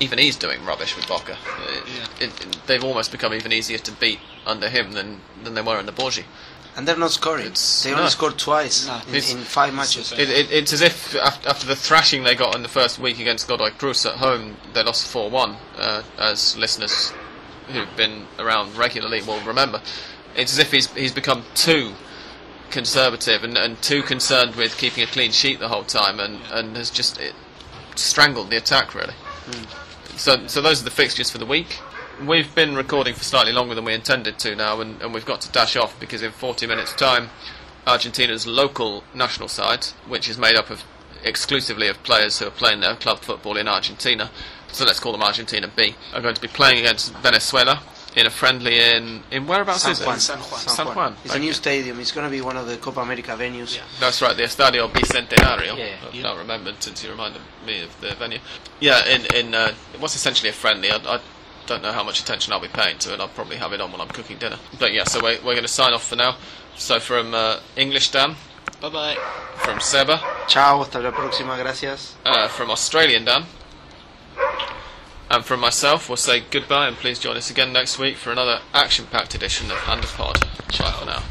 even 0.00 0.18
he's 0.18 0.36
doing 0.36 0.64
rubbish 0.64 0.96
with 0.96 1.06
Boca. 1.08 1.36
It, 2.18 2.22
it, 2.22 2.46
it- 2.46 2.58
they've 2.66 2.82
almost 2.84 3.12
become 3.12 3.32
even 3.34 3.52
easier 3.52 3.78
to 3.78 3.92
beat 3.92 4.18
under 4.44 4.68
him 4.68 4.92
than, 4.92 5.20
than 5.44 5.54
they 5.54 5.62
were 5.62 5.76
under 5.76 5.92
Borghi. 5.92 6.24
And 6.76 6.86
they're 6.86 6.96
not 6.96 7.12
scoring. 7.12 7.46
It's- 7.46 7.84
they 7.84 7.92
only 7.92 8.02
no. 8.04 8.08
scored 8.10 8.36
twice 8.36 8.86
No. 8.86 9.00
in, 9.08 9.14
in 9.14 9.44
five 9.44 9.72
matches. 9.72 10.12
it's- 10.12 10.28
It, 10.28 10.46
it, 10.50 10.52
it's 10.52 10.72
as 10.72 10.82
if 10.82 11.14
af- 11.14 11.46
after 11.46 11.66
the 11.66 11.76
thrashing 11.76 12.24
they 12.24 12.34
got 12.34 12.54
in 12.56 12.62
the 12.62 12.68
first 12.68 12.98
week 12.98 13.18
against 13.20 13.46
Godoy 13.48 13.70
Cruz 13.70 14.04
at 14.04 14.16
home, 14.16 14.56
they 14.74 14.82
lost 14.82 15.06
4 15.06 15.30
1, 15.30 15.56
uh, 15.78 16.02
as 16.18 16.56
listeners 16.58 17.12
who've 17.68 17.96
been 17.96 18.26
around 18.38 18.76
regularly 18.76 19.22
will 19.22 19.40
remember. 19.40 19.80
It's 20.36 20.52
as 20.52 20.58
if 20.58 20.70
he's, 20.72 20.92
he's 20.92 21.12
become 21.12 21.44
too 21.54 21.92
conservative 22.70 23.44
and, 23.44 23.56
and 23.56 23.80
too 23.82 24.02
concerned 24.02 24.54
with 24.56 24.76
keeping 24.76 25.02
a 25.02 25.06
clean 25.06 25.32
sheet 25.32 25.58
the 25.58 25.68
whole 25.68 25.84
time 25.84 26.20
and, 26.20 26.40
and 26.50 26.76
has 26.76 26.90
just 26.90 27.18
it, 27.20 27.34
strangled 27.94 28.50
the 28.50 28.56
attack, 28.56 28.94
really. 28.94 29.14
Hmm. 29.14 30.16
So, 30.16 30.46
so 30.46 30.62
those 30.62 30.80
are 30.80 30.84
the 30.84 30.90
fixtures 30.90 31.30
for 31.30 31.38
the 31.38 31.46
week. 31.46 31.78
We've 32.24 32.52
been 32.54 32.74
recording 32.74 33.14
for 33.14 33.24
slightly 33.24 33.52
longer 33.52 33.74
than 33.74 33.84
we 33.84 33.92
intended 33.92 34.38
to 34.40 34.56
now, 34.56 34.80
and, 34.80 35.00
and 35.02 35.12
we've 35.12 35.26
got 35.26 35.42
to 35.42 35.52
dash 35.52 35.76
off 35.76 35.98
because 36.00 36.22
in 36.22 36.32
40 36.32 36.66
minutes' 36.66 36.94
time, 36.94 37.28
Argentina's 37.86 38.46
local 38.46 39.04
national 39.14 39.48
side, 39.48 39.84
which 40.08 40.28
is 40.28 40.38
made 40.38 40.56
up 40.56 40.70
of 40.70 40.84
exclusively 41.22 41.88
of 41.88 42.02
players 42.02 42.38
who 42.38 42.46
are 42.46 42.50
playing 42.50 42.80
their 42.80 42.96
club 42.96 43.20
football 43.20 43.56
in 43.56 43.68
Argentina, 43.68 44.30
so 44.72 44.84
let's 44.84 45.00
call 45.00 45.12
them 45.12 45.22
Argentina 45.22 45.70
B, 45.74 45.94
are 46.14 46.20
going 46.20 46.34
to 46.34 46.40
be 46.40 46.48
playing 46.48 46.78
against 46.78 47.12
Venezuela 47.14 47.82
in 48.16 48.26
a 48.26 48.30
friendly 48.30 48.80
in 48.80 49.22
in 49.30 49.46
whereabouts 49.46 49.82
San 49.82 49.92
is 49.92 50.00
Juan. 50.04 50.16
it? 50.16 50.20
San 50.20 50.38
Juan. 50.38 50.60
San 50.60 50.86
Juan. 50.94 51.16
It's 51.24 51.34
a 51.34 51.38
new 51.38 51.52
stadium. 51.52 52.00
It's 52.00 52.12
going 52.12 52.26
to 52.26 52.30
be 52.30 52.40
one 52.40 52.56
of 52.56 52.66
the 52.66 52.76
Copa 52.78 53.00
America 53.00 53.32
venues. 53.32 53.76
Yeah. 53.76 53.82
That's 54.00 54.20
right, 54.22 54.36
the 54.36 54.42
Estadio 54.44 54.88
Bicentenario. 54.90 55.76
Yeah. 55.76 55.96
I've 56.06 56.14
now 56.22 56.36
remembered 56.36 56.82
since 56.82 57.04
you 57.04 57.10
reminded 57.10 57.42
me 57.66 57.82
of 57.82 58.00
the 58.00 58.14
venue. 58.14 58.38
Yeah, 58.80 59.04
in 59.06 59.26
in 59.34 59.54
uh, 59.54 59.74
it 59.94 60.00
was 60.00 60.14
essentially 60.14 60.48
a 60.50 60.54
friendly. 60.54 60.90
I, 60.90 60.96
I 60.96 61.20
don't 61.66 61.82
know 61.82 61.92
how 61.92 62.04
much 62.04 62.20
attention 62.20 62.52
I'll 62.52 62.60
be 62.60 62.68
paying 62.68 62.96
to 62.98 63.12
it. 63.12 63.20
I'll 63.20 63.28
probably 63.28 63.56
have 63.56 63.72
it 63.72 63.80
on 63.80 63.90
when 63.92 64.00
I'm 64.00 64.08
cooking 64.08 64.38
dinner. 64.38 64.58
But 64.80 64.92
yeah, 64.92 65.04
so 65.04 65.20
we're, 65.22 65.36
we're 65.44 65.54
going 65.54 65.62
to 65.62 65.68
sign 65.68 65.92
off 65.92 66.06
for 66.08 66.16
now. 66.16 66.36
So 66.76 67.00
from 67.00 67.34
uh, 67.34 67.58
English 67.76 68.10
Dan, 68.12 68.36
Bye 68.80 68.88
bye. 68.90 69.16
from 69.56 69.80
Seba, 69.80 70.20
Ciao, 70.46 70.78
hasta 70.78 71.00
la 71.00 71.10
próxima, 71.10 71.56
gracias. 71.58 72.14
uh, 72.24 72.46
from 72.48 72.70
Australian 72.70 73.24
Dan, 73.24 73.44
and 75.30 75.44
from 75.44 75.60
myself, 75.60 76.08
we'll 76.08 76.16
say 76.16 76.42
goodbye 76.50 76.88
and 76.88 76.96
please 76.96 77.18
join 77.18 77.36
us 77.36 77.50
again 77.50 77.72
next 77.72 77.98
week 77.98 78.16
for 78.16 78.30
another 78.30 78.60
action-packed 78.72 79.34
edition 79.34 79.70
of 79.70 79.78
Hand 79.78 80.04
of 80.04 80.12
Pod. 80.12 80.40
Bye 80.78 80.92
for 80.92 81.06
now. 81.06 81.22